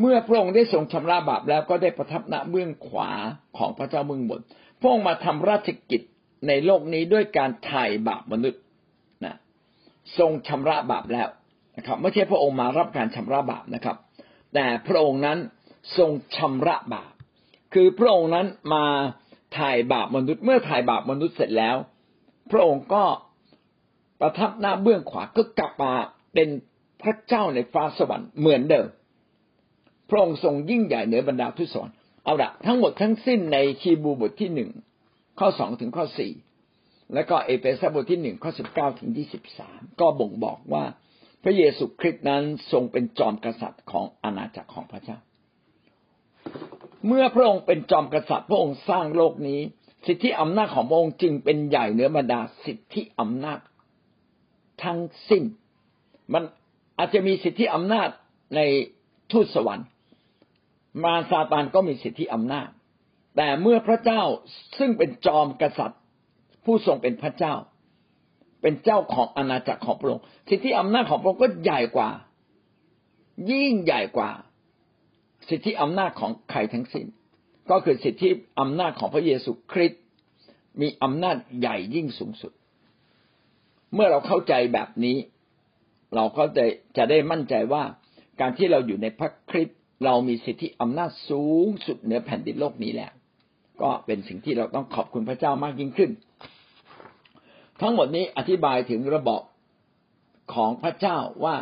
[0.00, 3.10] เมื่อพระองค์ได้ทรงชำระบาปแล้วก็ได้ประทับณเบื้องขวา
[3.58, 4.40] ของพระเจ้าเมืองบน
[4.80, 6.02] พระองค์มาทำราชกิจ
[6.48, 8.62] ในโลกนี้ด้วยการไถ่บาปมนุษย์
[9.24, 9.36] นะ
[10.18, 11.28] ทรงชำระบาปแล้ว
[11.76, 13.96] นะครับ ไม่ใช่พระองค์มารับการชำระบาปนะครับ
[14.54, 15.38] แต่พระองค์นั้น
[15.98, 17.12] ทรงชำระบาป
[17.74, 18.84] คือพระองค์นั้นมา
[19.58, 21.76] ถ่ายบาปมนุษย์เมื่อถ่ายบาปมนุษย์เสร็จแล้ว
[22.50, 23.04] พระองค์ก็
[24.20, 25.92] ประทับหน้าเบื้องขวาก็กลับมา
[26.34, 26.48] เป็น
[27.02, 28.86] พระเจ้าในฟ้าสวรรค์เหมือนเดิม
[30.10, 31.88] พระองค์ทรงยิ่งใหญ่เหนือบรรดาทูตสวรรค์
[32.24, 34.70] เอาละทั้งหมดทั้งสิ้นในฮีบรูบทที่หนึ่ง
[35.38, 36.32] ข้อสองถึงข้อสี่
[37.14, 40.84] แล้วก็เอเฟซัสบทที่หนึ่งข้อสิบเก้าถึงยี่สิบสามก็บ่งบอกว่า
[41.48, 42.42] พระเยซูคริสต์นั้น
[42.72, 45.18] ทรงเป็นจอมกษัตริย์ของอาณาจักรของพระเจ้า
[47.06, 49.60] เมื่อพระองค์เป็นจอมกษัตริย์พระองค์สร้างโลกนี้
[50.06, 53.58] สิทธิอำนาจของพระองค์จึงเป็นใหญ่เหนือบรรดาสิทธิอำนาจ
[54.82, 55.42] ทั้งสิ้น
[56.32, 56.42] มัน
[56.98, 58.08] อาจจะมีสิทธิอำนาจ
[58.56, 58.60] ใน
[59.32, 59.88] ทูตสวรรค์
[61.04, 62.68] มาซาตานก็มีสิทธิอำนาจ
[63.36, 64.22] แต่เมื่อพระเจ้า
[64.78, 66.00] ซึ่งเป็นจอมกษัตริย์
[66.64, 67.54] ผู้ทรงเป็นพระเจ้า
[68.66, 72.10] เป็นเจ้าของอาณาจักรของพระองค์สิทธิอำนาจของพระองค์ก็ใหญ่กว่า
[73.50, 74.30] ยิ่งใหญ่กว่า
[75.48, 77.06] สิทธิอำนาจของใครทั้งสิ้น
[77.70, 78.28] ก็คือสิทธิ
[78.60, 80.02] อำนาจของพระเยซูคริสต์
[80.80, 82.52] มีอำนาจใหญ่ยิ่งสูงสุด
[83.94, 85.16] เมื่อเราเข้าใจแบบนี้
[86.14, 86.64] เราก็จะ
[86.96, 87.82] จะได้มั่นใจว่า
[88.40, 93.12] การที่เราอยู่ในพระคริสต์เรามีสิทธิอำนาจสูงสุดเหนือแผ่นดินโลกนี้แล้ว
[93.82, 96.10] ก็เป็นสิ่งที่เราต้องขอบคุณพระเจ้ามากยิ่งขึ้น
[97.80, 99.42] ทั้งหมดนี้อธิบายถึงระบบ
[100.54, 101.54] ของพระเจ้าว่า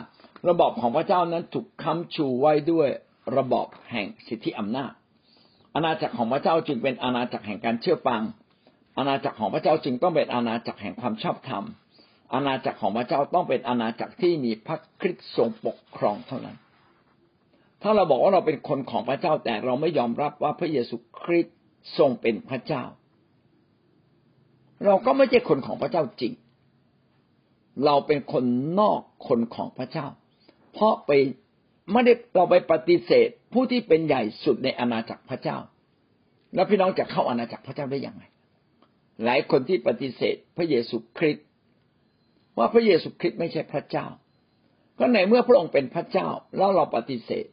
[0.48, 2.88] ระบบของพระเจ้านั้นถูกค้ำชูไว้ด้วย
[3.36, 4.92] ระบอบแห่งสิทธิอำนาจ
[5.74, 8.22] อาณาจักรของพระเจ้าจึงเป็นอาณาจักรแห่งการเชื่อฟัง
[8.98, 11.64] อาณาจักรของพระเจ้าจึงต้องเป็นอาณาจักรแห่งความชอบธรรม
[12.34, 16.56] อาณาจักรของพระเจ้าต้องเป็นอาณาจักรที่มีพระคริสต์ทรงปกครองเท่านั้น
[17.82, 21.56] ถ้าเราบอกว่าเราเป็นคนของพระเจ้าแต่เราไม่ยอมรับว่าพระเยซูคริสต์
[21.98, 22.84] ทรงเป็นพระเจ้า
[24.84, 26.32] เราก็ไม่ใช่คนของพระเจ้าจริง
[27.84, 28.44] เราเป็นคน
[28.80, 30.06] นอกคนของพระเจ้า
[30.72, 31.10] เพราะไป
[31.92, 35.56] ไม่ได้เราไปปฏิเสธผู้ที่เป็นใหญ่สุดในอาณาจักรพระเจ้า
[36.54, 38.24] แล้วพี่น้องจะเข้าอาณาจักรพระเจ้าได้อย่างไร
[39.24, 41.46] หลายคนที่ปฏิเสธพระเยซูคริสต์
[42.58, 44.06] ว่าพระเยซูคริสต์ไม่ใช่พระเจ้า
[44.98, 47.46] ก็ในเมื่อพระองค์เป็นพระเจ้า แล้วเราปฏิเสธ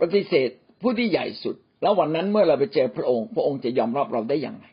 [0.00, 0.48] ปฏิเสธ
[0.82, 4.66] ผู้ที่ใหญ่สุด แล้ววันนั้นเมื่อเราไปเจอพระองค์ พระองค์จะยอมรับเราได้อย่างไร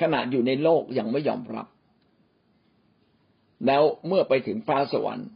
[0.00, 1.66] ขณะอยู่ในโลกยังไม่ยอมรับ
[3.66, 5.28] แล้วเมื่อไปถึงฟ้าสวรรค์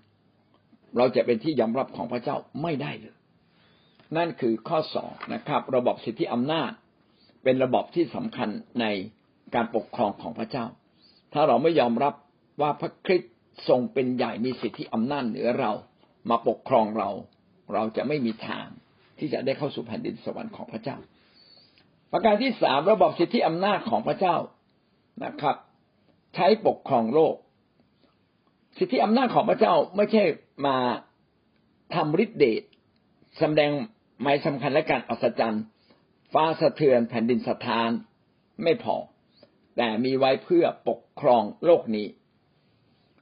[0.96, 3.16] เราจะเป็นที่ยอมรับของพระเจ้าไม่ได้เลย
[4.16, 6.70] นั่นคือข้อสองนะครับ ระบบสิทธิอำนาจ
[7.44, 8.48] เป็นระบบที่สำคัญ
[8.80, 8.86] ใน
[9.54, 10.66] การปกครองของพระเจ้า
[11.32, 12.14] ถ้าเราไม่ยอมรับ
[12.60, 13.32] ว่าพระคริสต์
[13.68, 15.72] ทรงเป็นใหญ่มีสิทธิอำนาจเหนือเรา
[16.30, 17.10] มาปกครองเรา
[17.74, 18.66] เราจะไม่มีทาง
[19.18, 20.96] ที่จะได้เข้าสู่แผ่นดินสวรรค์ของพระเจ้า
[22.12, 24.36] ประการที่สามระบบสิทธิอำนาจของพระเจ้า
[25.24, 25.56] นะครับ
[26.34, 27.34] ใช้ปกครองโลก
[28.78, 30.24] สิทธิอำนาจของพระเจ้าไม่ใช่
[30.66, 30.76] มา
[31.94, 32.62] ทำฤทธิเดช
[33.38, 33.72] แสดง
[34.22, 35.64] หมายสำคัญและการอัศจรรย์
[36.32, 37.90] ฟ้าสะเทือนแผ่นดินสะท้าน
[38.62, 38.96] ไม่พอ
[39.76, 42.06] แต่มีไว้เพื่อปกครองโลกนี้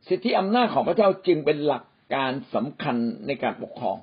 [0.09, 1.85] สิทธิอำนาจของพระเจ้าจึงเป็นหลัก
[2.15, 3.97] การสำคัญในการปกครอง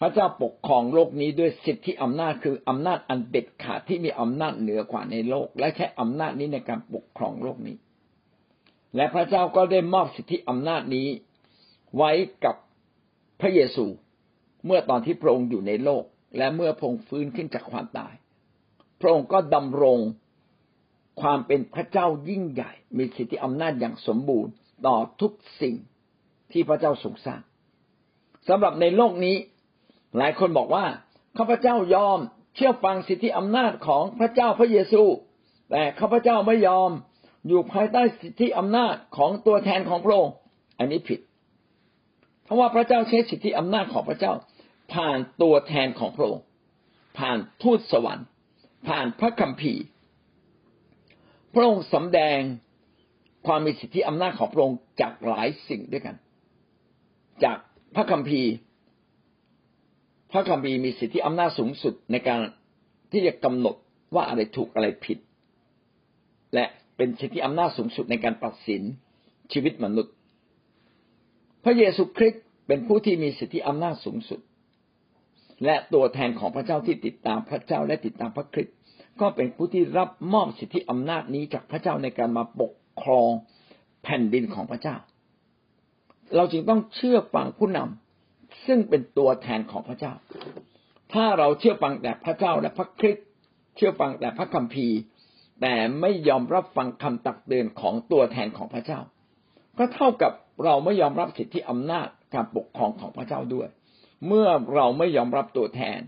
[0.00, 7.76] พระเจ้าปกครองโลกนี้ด้วยสิทธิอำนาจคืออำนาจอันเด็ดขาดที่มีอำนาจเหนือกว่าในโลก และใช้อำนาจนี้ในการปกครองโลกนี้
[8.96, 11.08] และพระเจ้าก็ได้มอบสิทธิอำนาจนี้
[11.96, 12.10] ไว้
[12.44, 12.56] กับ
[13.40, 13.86] พระเยซู
[14.66, 16.04] เมื่อตอนที่พระองค์อยู่ในโลก
[16.36, 18.14] และเมื่อพระองค์ฟื้นขึ้นจากความตาย
[19.00, 19.98] พระองค์ก็ดำรง
[21.20, 24.52] ความเป็นพระเจ้ายิ่งใหญ่ มีสิทธิอำนาจอย่างสมบูรณ์
[24.86, 25.32] ต่อทุก
[25.62, 25.74] สิ่ง
[26.52, 27.40] ที่พระเจ้าทรงสร้าง
[28.48, 29.36] สำหรับในโลกนี้
[30.18, 30.84] หลายคนบอกว่า
[31.38, 32.18] ข้าพเจ้ายอม
[32.54, 35.02] เชื่อฟังสิทธิอำนาจของพระเจ้าพระเยซู
[35.70, 36.90] แต่ข้าพเจ้าไม่ยอม
[37.48, 40.34] อยู่ภายใต้สิทธิอำนาจของตัวแทนของพระองค์
[40.78, 41.20] อันนี้ผิด
[42.44, 44.32] เพราะว่าพระเจ้าใช้สิทธิอำนาจของพระเจ้า
[44.94, 46.44] ผ่านตัวแทนของพระองค์
[47.18, 48.26] ผ่านทูตสวรรค์
[48.88, 49.84] ผ่านพระคัมภีร์
[51.54, 52.40] พระองค์สำแดง
[53.46, 56.16] ความมีสิทธิอำนาจของพระองค์จากหลายสิ่งด้วยกัน
[57.44, 57.58] จาก
[57.94, 58.50] พระคัมภีร์
[60.32, 62.40] พระคัมภีร์มีสิทธิอำนาจสูงสุดในการ
[63.10, 63.76] ที่จะกำหนด
[64.14, 65.18] ว่าอะไรถูกอะไรผิด
[66.54, 66.64] และ
[66.96, 68.82] เป็นสิทธิอำนาจสูงสุดในการตัดสิน
[69.52, 70.14] ชีวิตมนุษย์
[71.64, 74.40] พระเยซูคริสต์เป็นผู้ที่มีสิทธิอำนาจสูงสุด
[75.64, 78.76] และตัวแทนของพระเจ้าที่ติดตามพระเจ้าและติดตามพระคริสต์
[79.20, 82.72] ก็เป็นผู้ที่รับมอบสิทธิอำนาจนี้จากพระเจ้าในการมาปก
[83.02, 83.30] ครอง
[84.02, 84.96] แผ่นดินของพระเจ้า
[86.36, 88.09] เราจึงต้องเชื่อฟังผู้นำ
[88.66, 90.12] ซึ่งเป็นตัวแทนของพระเจ้า
[91.12, 93.26] ถ้าเราเชื่อฟังแต่พระเจ้าและพระคริสต์
[93.76, 94.98] เชื่อฟังแต่พระคัมภีร์
[95.60, 99.00] แต่ไม่ยอมรับฟังคำตักเตือนของตัวแทนของพระเจ้า
[99.78, 100.32] ก็เท่ากับ
[100.64, 103.68] เราไม่ยอมรับสิทธิอำนาจการปกครองของพระเจ้าด้วย
[104.26, 106.00] เมื่อเราไม่ยอมรับตัวแทน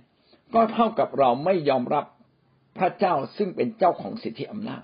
[0.55, 2.05] ก็เท่ากับเราไม่ยอมรับ
[2.79, 4.83] พระเจ้าซึ่งเป็นเจ้าของสิทธิอำนาจ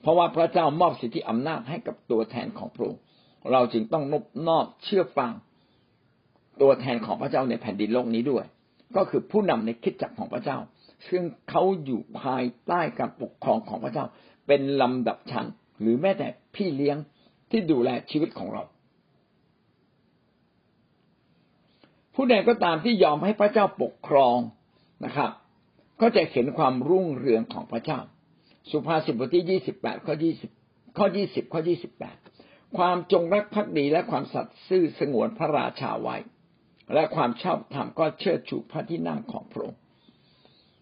[0.00, 3.02] เพราะว่าพระเจ้ามอบสิทธิอำนาจให้กับตัวแทนของพระองค์
[3.52, 5.32] เราจึงต้องนบนอบเชื่อฟัง
[6.60, 8.44] ตัวแทนของพระเจ้าในแผ่นดินโลกนี้ด้วย
[8.96, 10.58] ก็คือผู้นำในคิดจักของพระเจ้า
[11.08, 14.06] ซึ่งเขาอยู่ภายใต้การปกครองของพระเจ้า
[14.46, 15.46] เป็นลำดับชั้น
[15.80, 16.96] หรือแม้แต่พี่เลี้ยง
[17.50, 18.62] ที่ดูแลชีวิตของเรา
[22.14, 24.36] ผู้ใดก็ตามที่ยอมให้พระเจ้าปกครอง
[25.04, 25.30] นะครับ
[26.00, 28.00] ก็จะเห็นความรุ่งเรืองของพระเจ้า
[28.70, 30.50] สุภาษิตบทที่ยี่สิบแปดข้อยี่สิบ
[30.98, 32.16] ข้อยี่สิบข้อยี่สิบแปด
[32.78, 36.16] ความจงรักภักดีและความสัตย์ซื่อสงวนพระราชาไว้
[36.92, 39.80] และความชอบธรรมก็เชิดชูพระที่นั่งของพระองค์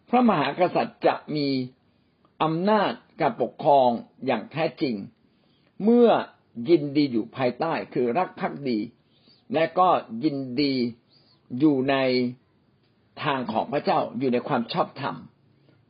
[0.08, 1.48] พระมหากษัตริย์จะมี
[2.42, 3.88] อำนาจการปกครอง
[4.26, 4.94] อย่างแท้จริง
[5.84, 6.08] เมื่อ
[6.68, 8.78] ยินดีอยู่ภายใต้คือรักภักดี
[9.54, 9.88] และก็
[10.24, 10.74] ยินดี
[11.58, 11.96] อยู่ใน
[13.24, 15.16] ทางของพระเจ้าอยู่ในความชอบธรรม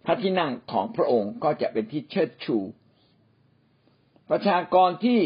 [0.04, 2.58] พระที่นั่งของพระองค์ก็จะเป็นที่เชิดชู
[4.30, 5.20] ประชากรที่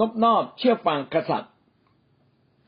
[0.00, 1.53] นบนอบเชื่อฟังกษัตริย์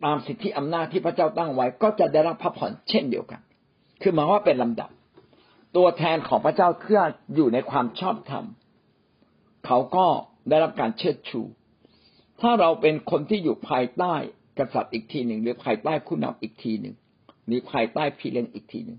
[0.05, 3.41] ตามสิทธิอำนาจที่พระเจ้าตั้งไว้ ก็จะได้รับพระพรเช่นเดียวกัน
[4.03, 4.91] คือหมายว่าเป็นลำดับ
[5.77, 7.01] ตัวแทนของพระเจ้าเพื่อ
[7.35, 8.45] อยู่ในความชอบธรรม
[9.67, 10.07] เขาก็
[10.49, 11.41] ได้รับการเชิดชู
[12.41, 14.15] ถ้าเราเป็นคนที่อยู่ภายใต้
[14.59, 16.95] กษัตริย์อีกทีหนึ่ง หรือภายใต้ผู้นำอีกทีหนึ่ง
[17.47, 18.99] หรือภายใต้พี่เลี้ยงอีกทีหนึ่ง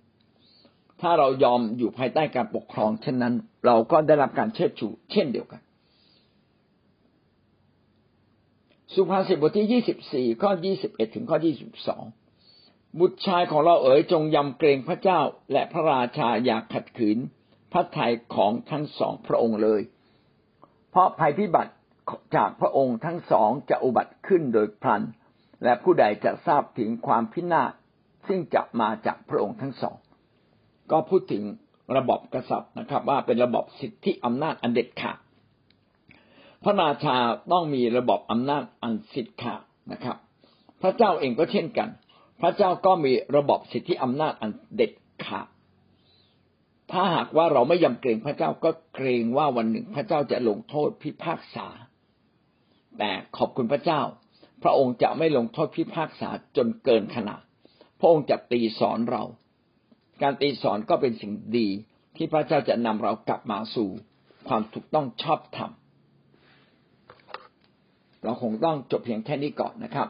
[1.01, 3.33] ถ้าเรายอมอยู่ภายใต้การปกครอง เช่นนั้น
[3.65, 5.61] เราก็ได้รับการเชิดชู เช่นเดียวกัน
[8.93, 12.03] สุภาษิตบทที่ยี่สิบสี่ข้อยี่สิบเอ็ดถึงข้อยี่สิบสอง
[12.99, 15.19] บุตรชายของเราเอ๋ยจงยำเกรงพระเจ้า
[15.51, 17.17] และพระราชาอยากขัดขืน
[17.71, 19.81] พระทัยของทั้งสองพระองค์เลย
[20.89, 21.73] เพราะภัยพิบัติ
[22.35, 25.01] จากพระองค์ทั้งสองจะอุบัติขึ้นโดยพลัน
[25.63, 27.71] และผู้ใดจะทราบถึงความพินาศ
[28.27, 29.97] ซึ่งจะมาจากพระองค์ทั้งสอง
[30.91, 31.43] ก็พูดถึง
[31.97, 35.17] ระบบกษัตริย์นะครับ ว่าเป็นระบบสิทธิอำนาจอันเด็ดขาด
[36.63, 37.17] พระราชา
[37.51, 40.17] ต้องมีระบบอำนาจอันสิทธิ์ขาดนะครับ
[40.81, 41.89] พระเจ้าเองก็เช่นกัน
[42.41, 44.91] พระเจ้าก็มีระบบสิทธิอำนาจอันเด็ด
[45.25, 45.47] ขาด
[46.91, 51.67] ถ้าหากว่าเราไม่ยำเกรงพระเจ้าก็เกรงว่าวันหนึ่งพระเจ้าจะลงโทษพิพากษา
[52.97, 54.01] แต่ขอบคุณพระเจ้า
[54.63, 57.41] พระองค์จะไม่ลงโทษพิพากษาจนเกินขนาด
[57.99, 59.23] พระองค์จะตีสอนเรา
[60.21, 61.67] การตีสอนก็เป็นสิ่งดี
[62.15, 63.89] ที่พระเจ้าจะนำเรากลับมาสู่
[64.47, 65.71] ความถูกต้องชอบธรรม
[68.23, 70.07] เราคงต้องจบเพียงแค่นี้ก่อนนะครับ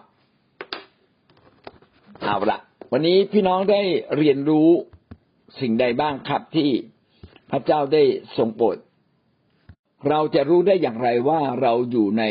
[2.21, 2.59] เอาละ
[2.91, 3.81] วันนี้พี่น้องได้
[4.17, 4.69] เรียนรู้
[5.59, 6.69] สิ่งใดบ้างครับที่
[7.51, 8.03] พระเจ้าได้
[8.37, 8.77] ทรงโปรด
[10.09, 12.23] เราจะรู้ได้อย่างไรว่าเราอยู่ใน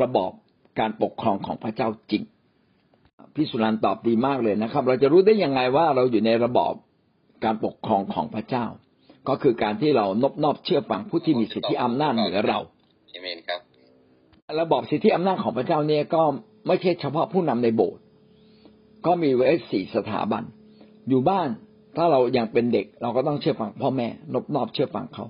[0.00, 0.32] ระบอบ
[0.78, 2.22] การปกครองของพระเจ้าจริง
[3.34, 6.72] พี่สุรันตอบดีมากเลยนะครับ เราจะรู้ได้อยังไงว่าเราอยู่ในระบอบ
[7.44, 8.66] การปกครองของพระเจ้า
[9.28, 12.58] ก็คือการที่เรานบนอบเชื่อฟังผู้ที่มีสิทธิอำนาจเหนือเรา
[13.12, 13.60] อเมนครับ
[14.60, 16.22] ระบอบสิทธิอำนาจของพระเจ้าเนี่ยก็
[16.66, 18.02] ไม่ใช่เฉพาะผู้นำในโบสถ์
[19.06, 20.42] ก็มีไว้สี่สถาบัน
[21.08, 21.48] อยู่บ้าน
[21.96, 25.24] ถ้าเรายังเป็นเด็ก เราก็ต้องเชื่อฟังพ่อแม่นบนอบเชื่อฟังเขา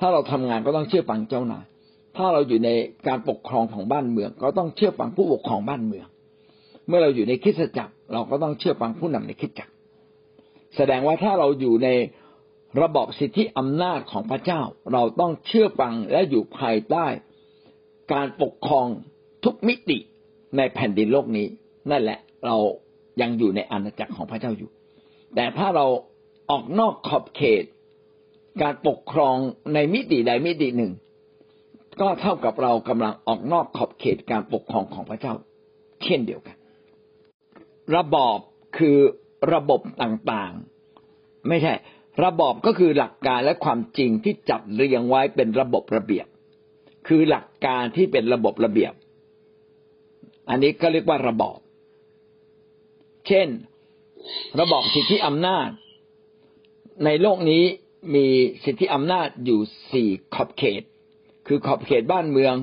[0.00, 1.64] ถ้าเราทำงานก็ต้องเชื่อฟังเจ้านาย
[2.16, 2.70] ถ้าเราอยู่ใน
[3.06, 6.06] การปกครองของบ้านเมือง ก็ต้องเชื่อฟังผู้ปกครองบ้านเมือง
[6.88, 9.72] เมื่อเราอยู่ในคิดจักร เราก็ต้องเชื่อฟังผู้นำในคิดจักร
[10.76, 11.88] แสดงว่าถ้าเราอยู่ใน
[12.82, 14.60] ระบอบสิทธิอำนาจของพระเจ้า
[14.92, 17.06] เราต้องเชื่อฟังและอยู่ภายใต้
[18.12, 18.86] การปกครอง
[19.44, 19.98] ทุกมิติ
[20.56, 21.46] ในแผ่นดินโลกนี้
[21.90, 22.56] นั่นแหละเรา
[23.20, 24.70] ยังอยู่ในอาณาจักรของพระเจ้าอยู่
[25.34, 25.86] แต่ถ้าเรา
[26.50, 27.64] ออกนอกขอบเขต
[28.62, 29.36] การปกครอง
[29.74, 30.92] ในมิติใดมิติหนึ่ง
[32.00, 35.34] ก็เท่ากับเรากำลังออกนอกขอบเขตการปกครองของพระเจ้า
[36.02, 36.56] เช่นเดียวกัน
[37.96, 38.38] ระบอบ
[38.78, 38.98] คือ
[39.52, 41.74] ระบบต่างๆ ไม่ใช่
[42.24, 46.26] ระบอบก็คือหลักการและความจริงที่จัดเรียงไว้เป็นระบบระเบียบ
[47.06, 48.92] คือหลักการที่เป็นระบบระเบียบ
[50.48, 51.58] อันนี้ก็เรียกว่าระบอบ
[53.26, 53.48] เช่น
[54.60, 55.68] ระบอบสิทธิอำนาจ
[57.04, 57.64] ในโลกนี้
[58.14, 58.26] มี
[58.64, 59.60] สิทธิอำนาจอยู่
[59.92, 60.82] สี่ขอบเขต
[61.46, 62.54] คือขอบเขตบ้านเมือง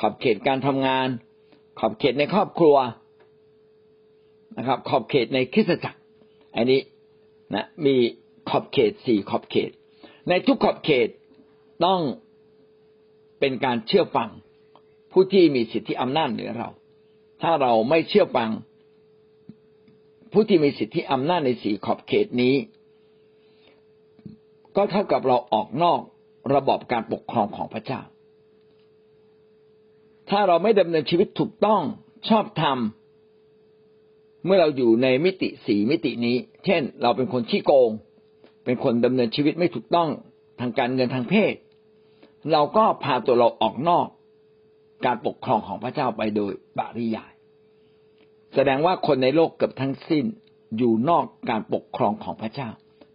[0.00, 1.08] ขอบเขตการทำงาน
[1.78, 2.76] ขอบเขตในครอบครัว
[4.58, 6.00] นะครับ ขอบเขตในคริสตจักร
[6.56, 6.80] อันนี้
[7.54, 7.96] นะมี
[8.50, 9.70] ขอบเขตสี่ขอบเขต
[10.28, 11.08] ในทุกขอบเขต
[11.84, 12.00] ต้อง
[13.46, 14.30] เป็นการเชื่อฟัง
[15.12, 16.68] ผู้ที่มีสิทธิอำนาจเหนือเรา
[17.42, 18.50] ถ้าเราไม่เชื่อฟัง
[20.32, 22.54] ผู้ที่มีสิทธิอำนาจในสีขอบเขตนี้
[24.76, 26.00] ก็เท่ากับเราออกนอก
[26.54, 28.00] ระบอบการปกครองของพระเจ้า
[30.30, 31.82] ถ้าเราไม่ดำเนินชีวิตถูกต้อง
[32.28, 32.78] ชอบธรรม
[34.44, 37.90] เมื่อเราอยู่ในมิติสีมิตินี้ เช่น เราเป็นคนขี้โกง
[38.64, 40.08] เป็นคนดำเนินชีวิตไม่ถูกต้อง
[40.60, 41.54] ทางการเงินทางเพศ
[42.52, 44.06] เราก็พาตัวเราออกนอก
[45.06, 47.32] การปกครองของพระเจ้าไปโดยบาริยาย
[48.54, 50.24] แสดงว่าคนในโลกเกือบทั้งสิ้น
[50.76, 52.68] อยู่นอกการปกครองของพระเจ้า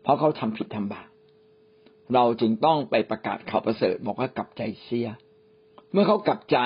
[0.03, 1.07] เพราะเขาทำผิดทำบาป
[2.13, 5.09] เราจึงต้องไปประกาศข่าวประเสริฐบอกว่ากลับใจเสีย
[5.91, 6.57] เมื่อเขากลับใจ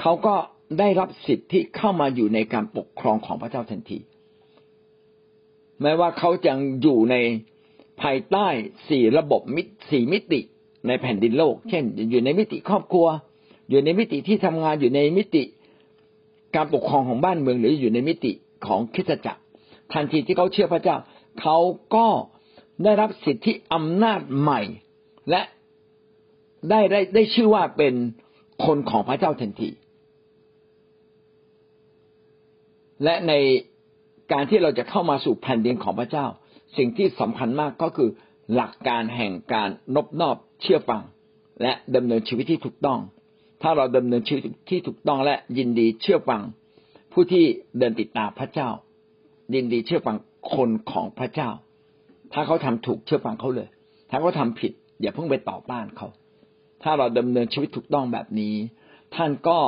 [0.00, 0.34] เขาก็
[0.78, 3.98] ได้รับสิทธิ์ที่เข้ามาอยู่ในการปกครองของพระเจ้าทันที
[5.82, 7.16] แม้ว่าเขาจะอยู่ใน
[8.02, 8.46] ภายใต้
[8.88, 10.40] สี่ระบบมิสี่มิติ
[10.88, 13.06] ในแผ่นดินโลก เช่น อยู่ในมิติครอบครัว
[13.70, 15.42] อยู่ในมิติที่ทำงานอยู่ในมิติ
[16.56, 18.32] การปกครองของบ้านเมืองหรืออยู่ในมิติ
[18.66, 19.42] ของคริสตจักร
[19.92, 20.96] ทันทีที่เขาเชื่อพระเจ้า
[21.40, 21.58] เขา
[21.94, 22.06] ก็
[22.84, 24.60] ได้รับสิทธิอำนาจใหม่
[25.30, 25.42] และ
[26.70, 27.94] ได้ได้ได้ชื่อว่าเป็น
[28.64, 29.70] คนของพระเจ้าทันที
[33.04, 33.32] และใน
[34.32, 36.26] การที่เราจะเข้ามาสู่แผ่นดินของพระเจ้า
[36.76, 38.10] สิ่งที่สำคัญมากก็คือ
[38.54, 41.02] หลักการแห่งการนบนอบเชื่อฟัง
[41.62, 42.98] และดำเนินชีวิตที่ถูกต้อง
[43.62, 46.42] ถ้าเราดำเนินชีวิตที่ถูกต้องและยินดีเชื่อฟัง
[47.12, 47.44] ผู้ที่
[47.78, 48.68] เดินติดตามพระเจ้า
[49.54, 50.16] ยินดีเชื่อฟัง
[50.54, 51.50] คนของพระเจ้า
[52.32, 53.68] ถ้าเขาทำถูกเชื่อฟังเขาเลย
[54.10, 56.08] ถ้าเขาทาผิด อย่าเพิ่งไปต่อต้านเขา
[56.82, 58.54] ถ้าเราดำเนินชีวิตถูกต้องแบบนี้
[59.14, 59.58] ท่านก็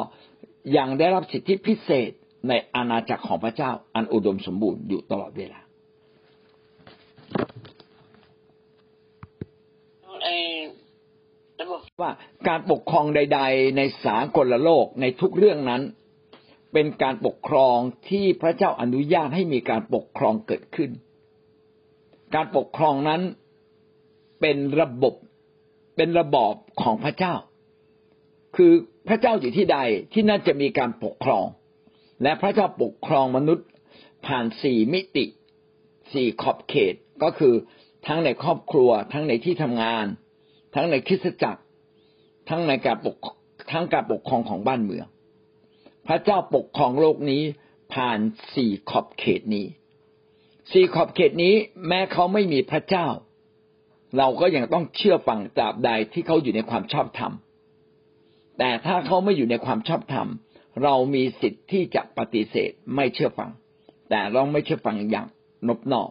[0.76, 2.10] ยังได้รับสิทธิพิเศษ
[2.48, 5.60] ในอาณาจักรของพระเจ้า อันอุดมสมบูรณ์อยู่ตลอดเวลา
[12.02, 12.10] ว่า
[12.48, 15.82] การปกครองใด ๆ ในสากลโลกในทุกเรื่องนั้น
[16.72, 17.76] เป็นการปกครอง
[18.08, 20.90] ที่พระเจ้าอนุญาตให้มีการปกครองเกิดขึ้น
[22.34, 23.22] การปกครองนั้น
[24.40, 25.14] เป็นระบบ
[25.96, 27.34] เป็นระบอบของพระเจ้า
[28.56, 28.72] คือ
[29.08, 29.78] พระเจ้าอยู่ที่ใด
[30.12, 31.46] ที่นั่นจะมีการปกครอง
[32.22, 33.66] และพระเจ้าปกครองมนุษย์
[34.26, 35.24] ผ่านสี่มิติ
[36.12, 37.54] สี่ขอบเขตก็คือ
[38.06, 40.06] ทั้งในครอบครัว ทั้งในที่ทำงาน
[40.74, 41.62] ทั้งในคริสตจักร
[42.48, 43.16] ทั้งในการปก
[43.72, 45.06] ทั้งการปกครองของบ้านเมือง
[46.06, 47.42] พระเจ้าปกครองโลกนี้
[47.92, 48.18] ผ่าน
[48.54, 49.66] สี่ขอบเขตนี้
[50.72, 51.54] สี่ขอบเขตนี้
[51.88, 53.06] แม้เขาไม่มีพระเจ้า
[54.18, 57.32] เราก็ยังต้องเชื่อฟังตราบใดที่เขาอยู่ในความชอบธรรม
[58.58, 60.28] แต่ถ้าเขาไม่อยู่ในความชอบธรรม
[60.82, 63.50] เรามีสิทธิ์ที่จะปฏิเสธไม่เชื่อฟัง
[64.10, 65.26] แต่เราไม่เชื่อฟังอย่าง
[65.68, 66.10] นบนอบ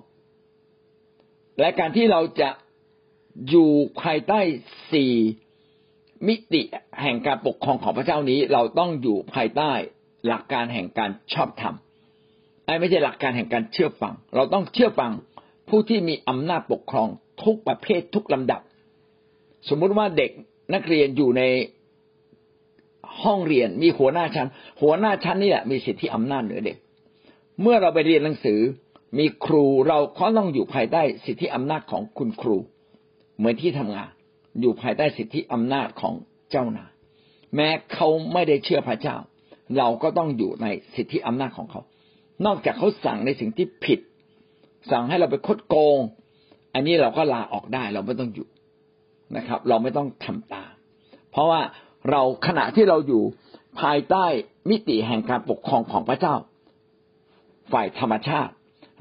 [1.59, 2.49] และการที่เราจะ
[3.49, 3.71] อยู่
[4.01, 4.39] ภายใต้
[4.93, 5.13] สี่
[6.27, 6.61] มิติ
[7.01, 9.71] แห่งการปกครองของพระเจ้านี้เราต้องอยู่ภายใต้
[10.27, 11.75] หลักการแห่งการชอบธรรม
[12.79, 15.11] ไม่ใช่หลักการแห่งการเชื่อฟัง เราต้องเชื่อฟัง
[15.69, 17.07] ผู้ที่มีอำนาจปกครอง
[17.43, 18.61] ทุกประเภททุกลำดับ
[19.69, 20.31] สมมุติว่าเด็ก
[20.73, 21.41] นักเรียนอยู่ใน
[23.23, 24.47] ห้องเรียนมีหัวหน้าชั้น
[24.81, 26.77] หัวหน้าชั้นนี่แหละมีสิทธิอำนาจเหนือเด็ก
[27.61, 28.59] เมื่อเราไปเรียนหนังสือ
[29.17, 32.57] มีครูเราก็ต้องอยู่ภายใต้สิทธิอำนาจของคุณครู
[33.37, 34.09] เหมือนที่ทำงาน
[34.59, 36.13] อยู่ภายใต้สิทธิอำนาจของ
[36.51, 36.91] เจ้านาย
[37.55, 39.17] แม้เขาไม่ได้เชื่อพระเจ้า
[39.77, 41.81] เราก็ต้องอยู่ในสิทธิอำนาจของเขา
[42.45, 43.99] นอกจากเขาสั่งในสิ่งที่ผิด
[44.91, 45.97] สั่งให้เราไปคดโกง
[46.73, 48.47] อันนี้เราก็ลาออกได้เราไม่ต้องอยู่
[49.37, 50.71] นะครับ เราไม่ต้องทำตาม
[51.31, 51.61] เพราะว่า
[52.11, 53.23] เราขณะที่เราอยู่
[53.81, 54.25] ภายใต้
[54.69, 56.35] มิติแห่งการปกครองของพระเจ้า
[57.71, 58.51] ฝ่ายธรรมชาติ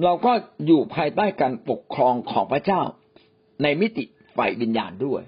[0.04, 0.32] เราก็
[0.66, 2.82] อยู่ภายใต้การปกครองของพระเจ้า
[3.62, 4.04] ในมิติ
[4.36, 5.22] ฝ่ายวิญญาณด้วย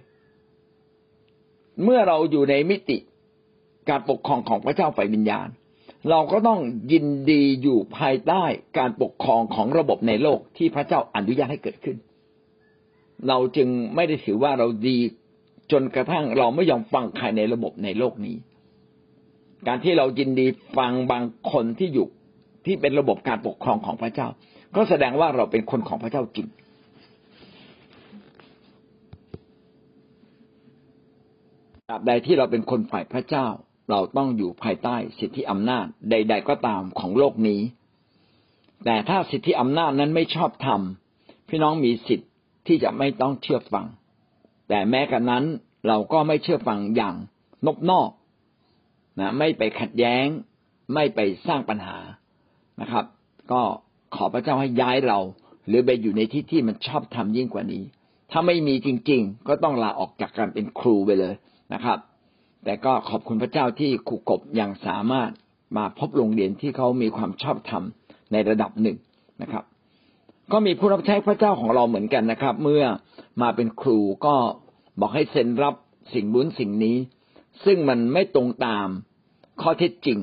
[1.84, 2.98] เมื่อเราอยู่ในมิติ
[3.88, 5.48] การปกครองของพระเจ้าฝ่ายวิญญาณ
[6.10, 6.60] เราก็ต้อง
[6.92, 8.42] ยินดีอยู่ภายใต้
[8.78, 11.96] การปกครองของระบบในโลกที่พระเจ้าอนุญาตให้เกิดขึ้น
[13.28, 14.96] เราจึงไม่ได้ถือว่าเราดี
[15.72, 18.36] จนกระทั่งเราไม่ยอมฟังใครในระบบในโลกนี้
[19.66, 22.06] การที่เรายินดีฟังบางคนที่อยู่
[22.66, 24.28] ที่เป็นระบบการปกครองของพระเจ้า
[24.76, 26.46] ก็แสดงว่าเราเป็นคนของพระเจ้าจริง
[31.90, 33.46] ตราบใดที่เราเป็นคนฝ่ายพระเจ้า
[33.90, 37.60] เราต้องอยู่ภายใต้สิทธิอำนาจใด ๆ ก็ตามของโลกนี้
[38.84, 40.80] แต่ถ้าสิทธิอำนาจนั้นไม่ชอบธรรม
[41.48, 42.30] พี่น้องมีสิทธิ์
[42.66, 43.86] ที่จะไม่ต้องเชื่อฟัง
[44.68, 45.44] แต่แม้กระนั้น
[45.86, 47.14] เราก็ไม่เชื่อฟังอย่าง
[47.66, 48.10] นบนอก
[49.20, 50.26] นะไม่ไปขัดแย้ง
[50.94, 51.98] ไม่ไปสร้างปัญหา
[52.80, 53.04] นะครับ
[53.52, 53.62] ก็
[54.14, 55.18] ขอพระเจ้าให้ย้ายเรา
[55.68, 57.82] หรือไปอยู่ในที่ที่มันชอบทำยิ่งกว่านี้
[58.30, 61.34] ถ้าไม่มีจริง ๆ ก็ต้องลาออกจากการเป็นครูไปเลย
[61.74, 61.98] นะครับ
[62.64, 65.30] แต่ก็ขอบคุณพระเจ้าที่ครูกบยังสามารถ
[65.76, 67.82] มาพบโรงเรียนที่เขามีความชอบธรรม
[68.32, 68.96] ในระดับหนึ่ง
[69.42, 69.64] นะครับ
[70.52, 72.84] ก็มีผู้รับใช้พระเจ้าของเราเหมือนกันนะครับ เมื่อ
[73.42, 74.34] มาเป็นครูก็
[75.00, 75.74] บอกให้เซ็นรับ
[76.14, 76.96] สิ่งบุญสิ่งนี้
[77.64, 78.88] ซึ่งมันไม่ตรงตาม
[79.62, 80.18] ข้อเท็จจริง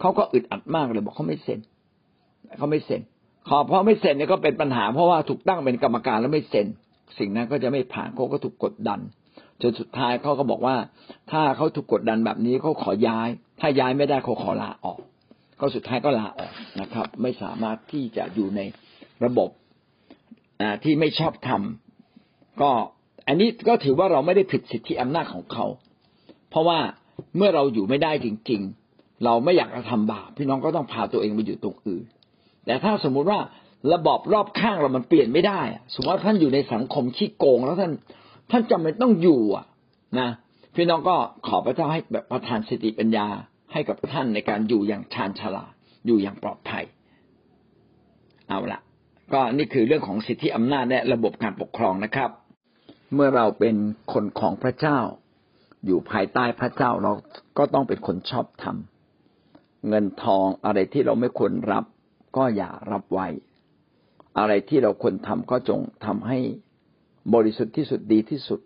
[0.00, 1.60] เขาก็อึดอัดมากเลยบอกเขาไม่เซ็น
[2.58, 3.00] เขาไม่เซ็น
[3.48, 6.66] ขอเพราะไม่เซ็นเนี่ยก็เป็นปัญหาเพราะว่าถูกตั้งเป็นกรรมการแล้วไม่เซ็น
[7.18, 9.00] สิ่งนั้นก็จะไม่ผ่านเขาก็ถูกกดดัน
[9.62, 10.76] จนสุดท้ายเขาก็บอกว่า
[11.30, 13.28] ถ้าเขาถูกกดดันแบบนี้เขาขอย้าย
[13.60, 14.98] ถ้าย้ายไม่ได้เขาขอลาออก
[15.60, 18.60] ก็สุดท้ายก็ลาออกนะครับ ไม่สามารถที่จะอยู่ใน
[19.24, 19.50] ระบบ
[20.84, 22.70] ที่ไม่ชอบทำก็
[23.28, 25.66] อันนี้ก็ถือว่าเราไม่ได้ผิดสิทธิอำนาจของเขา
[26.50, 26.78] เพราะว่า
[27.36, 28.60] เมื่อเราอยู่ไม่ได้จริง
[28.92, 32.04] ๆ เราไม่อยากจะทำบาปพี่น้องก็ต้องพาตัวเองไปอยู่ตรงอื่น
[32.66, 33.40] แต่ถ้าสมมุติว่า
[33.92, 35.60] ระบอบรอบข้างเรามันเปลี่ยนไม่ได้
[35.94, 37.92] สมมติว่าท่านอยู่ในสังคมขี้โกง แล้วท่าน
[38.50, 39.66] ท่านจำเป็นต้องอยู่อะ
[40.18, 40.30] นะ
[40.74, 41.16] พี่น้องก็
[41.46, 43.26] ขอพระเจ้าให้แบบประทานสติปัญญา
[43.72, 45.72] ให้กับท่านในการอยู่อย่างชาญฉลาด
[46.06, 46.84] อยู่อย่างปลอดภัย
[48.48, 48.80] เอาละ
[49.32, 52.30] ก็นี่คือเรื่องของสิทธิอำนาจและระบบการปกครองนะครับ
[53.14, 53.76] เมื่อเราเป็น
[54.12, 54.98] คนของพระเจ้า
[55.86, 57.12] อยู่ภายใต้พระเจ้าเรา
[57.58, 58.76] ก็ต้องเป็นคนชอบธรรม
[59.88, 61.84] เงินทองอะไรที่เราไม่ควรรับ
[62.36, 63.26] ก็อย่ารับไว้
[64.38, 66.38] อะไรที่เราควรทำก็จงทำให้
[67.34, 68.60] บริสุทธิ์ที่สุดดีที่สุด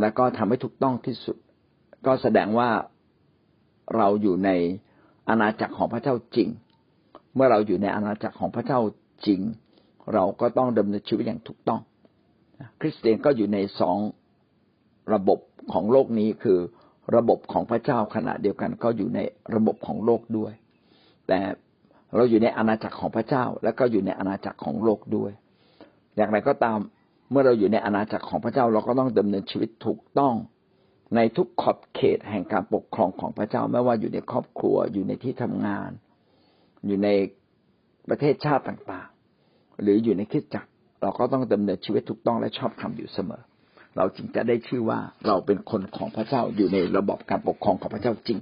[0.00, 1.36] และก็ทำให้ถูกต้องที่สุด
[2.06, 2.70] ก็แสดงว่า
[3.96, 4.50] เราอยู่ใน
[5.28, 6.48] อาณาจักรของพระเจ้าจริง
[7.34, 8.80] เมื่อเราอยู่ในอาณาจักรของพระเจ้า
[9.26, 9.40] จริง
[10.14, 11.80] เราก็ต้องดำเนินชีวิตอย่างถูกต้อง
[12.80, 13.98] คริสเตียนก็อยู่ในสอง
[15.14, 15.38] ระบบ
[15.72, 16.58] ของโลกนี้คือ
[17.16, 19.20] ระบบของพระเจ้าขณะเดียวกันก็อยู่ใน
[19.54, 20.52] ระบบของโลกด้วย
[21.28, 21.38] แต่
[22.16, 25.32] เราอยู่ในอาณาจักรของพระเจ้า และก็อยู่ในอาณาจักรของโลกด้วย
[26.16, 26.78] อย่างไรก็ตาม
[27.34, 30.34] มื่อเราอยู่ในอาณาจักรของพระเจ้าเราก็ต้องดำเนินชีวิตถูกต้อง
[31.16, 35.90] ในทุกขอบเขตแห่งการปกครองของพระเจ้าไม่ว่าอยู่ในครอบครัวอยู่ในที่ทำงาน
[36.86, 37.08] อยู่ใน
[38.08, 40.68] ประเทศชาติต่างๆ หรืออยู่ในคิดจักร
[41.02, 43.42] เราก็ต้องดำเนินชีวิตถูกต้องและชอบธรรมอยู่เสมอ
[43.96, 48.38] เราจึงจะได้ชื่อว่าเราเป็นคนของพระเจ้าอยู่ในระบบการปกครองของพระเจ้าจริง